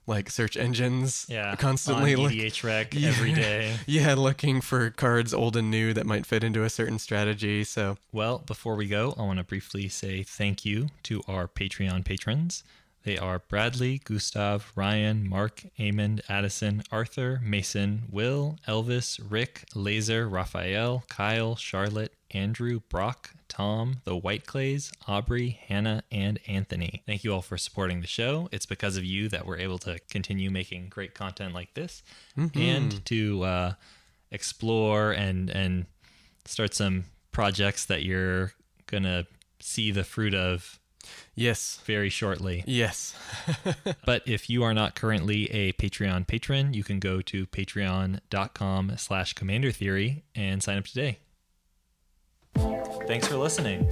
like 0.08 0.30
search 0.30 0.56
engines 0.56 1.26
Yeah, 1.28 1.54
constantly 1.56 2.14
on 2.14 2.30
EDHREC 2.32 2.88
Yeah. 2.94 3.08
every 3.10 3.32
day. 3.34 3.76
yeah 3.86 4.14
looking 4.14 4.60
for 4.60 4.90
cards 4.90 5.32
old 5.34 5.56
and 5.56 5.70
new 5.70 5.92
that 5.94 6.06
might 6.06 6.26
fit 6.26 6.42
into 6.42 6.64
a 6.64 6.70
certain 6.70 6.98
strategy 6.98 7.62
so 7.62 7.96
Well, 8.10 8.38
before 8.38 8.74
we 8.74 8.88
go, 8.88 9.14
I 9.18 9.22
want 9.22 9.38
to 9.38 9.44
briefly 9.44 9.88
say 9.88 10.22
thank 10.22 10.64
you 10.64 10.88
to 11.04 11.22
our 11.28 11.46
Patreon 11.46 12.04
patrons. 12.04 12.64
They 13.08 13.16
are 13.16 13.38
Bradley, 13.38 14.02
Gustav, 14.04 14.70
Ryan, 14.74 15.26
Mark, 15.26 15.62
Amond, 15.78 16.20
Addison, 16.28 16.82
Arthur, 16.92 17.40
Mason, 17.42 18.02
Will, 18.10 18.58
Elvis, 18.68 19.18
Rick, 19.26 19.64
Laser, 19.74 20.28
Raphael, 20.28 21.04
Kyle, 21.08 21.56
Charlotte, 21.56 22.12
Andrew, 22.32 22.80
Brock, 22.90 23.30
Tom, 23.48 24.02
the 24.04 24.14
White 24.14 24.44
Clays, 24.44 24.92
Aubrey, 25.06 25.58
Hannah, 25.68 26.02
and 26.12 26.38
Anthony. 26.46 27.02
Thank 27.06 27.24
you 27.24 27.32
all 27.32 27.40
for 27.40 27.56
supporting 27.56 28.02
the 28.02 28.06
show. 28.06 28.50
It's 28.52 28.66
because 28.66 28.98
of 28.98 29.06
you 29.06 29.30
that 29.30 29.46
we're 29.46 29.56
able 29.56 29.78
to 29.78 29.98
continue 30.10 30.50
making 30.50 30.90
great 30.90 31.14
content 31.14 31.54
like 31.54 31.72
this 31.72 32.02
and 32.60 33.06
to 33.06 33.42
uh, 33.42 33.72
explore 34.30 35.12
and 35.12 35.48
and 35.48 35.86
start 36.44 36.74
some 36.74 37.04
projects 37.32 37.86
that 37.86 38.02
you're 38.02 38.52
gonna 38.84 39.26
see 39.60 39.92
the 39.92 40.04
fruit 40.04 40.34
of 40.34 40.78
yes 41.34 41.80
very 41.84 42.08
shortly. 42.08 42.64
yes 42.66 43.14
But 44.04 44.22
if 44.26 44.48
you 44.50 44.62
are 44.64 44.74
not 44.74 44.94
currently 44.94 45.50
a 45.50 45.72
Patreon 45.74 46.26
patron, 46.26 46.74
you 46.74 46.82
can 46.84 46.98
go 46.98 47.20
to 47.22 47.46
patreon.com 47.46 48.92
slash 48.96 49.32
commander 49.34 49.72
theory 49.72 50.24
and 50.34 50.62
sign 50.62 50.78
up 50.78 50.84
today. 50.84 51.18
Thanks 53.06 53.26
for 53.26 53.36
listening. 53.36 53.86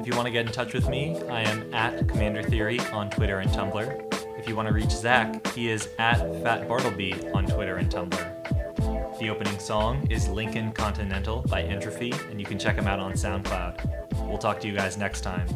If 0.00 0.06
you 0.06 0.14
want 0.14 0.26
to 0.26 0.30
get 0.30 0.46
in 0.46 0.52
touch 0.52 0.72
with 0.74 0.88
me, 0.88 1.18
I 1.30 1.42
am 1.42 1.72
at 1.74 2.06
Commander 2.08 2.42
Theory 2.42 2.78
on 2.92 3.10
Twitter 3.10 3.38
and 3.38 3.50
Tumblr. 3.50 4.38
If 4.38 4.48
you 4.48 4.54
want 4.54 4.68
to 4.68 4.74
reach 4.74 4.90
Zach, 4.90 5.46
he 5.48 5.70
is 5.70 5.88
at 5.98 6.18
Fat 6.42 6.68
Bartleby 6.68 7.14
on 7.32 7.46
Twitter 7.46 7.76
and 7.76 7.90
Tumblr. 7.90 9.18
The 9.18 9.30
opening 9.30 9.58
song 9.58 10.06
is 10.10 10.28
Lincoln 10.28 10.72
Continental 10.72 11.42
by 11.42 11.62
Entropy, 11.62 12.12
and 12.30 12.38
you 12.38 12.46
can 12.46 12.58
check 12.58 12.76
him 12.76 12.86
out 12.86 12.98
on 12.98 13.12
SoundCloud. 13.14 14.28
We'll 14.28 14.38
talk 14.38 14.60
to 14.60 14.68
you 14.68 14.74
guys 14.74 14.96
next 14.98 15.22
time. 15.22 15.46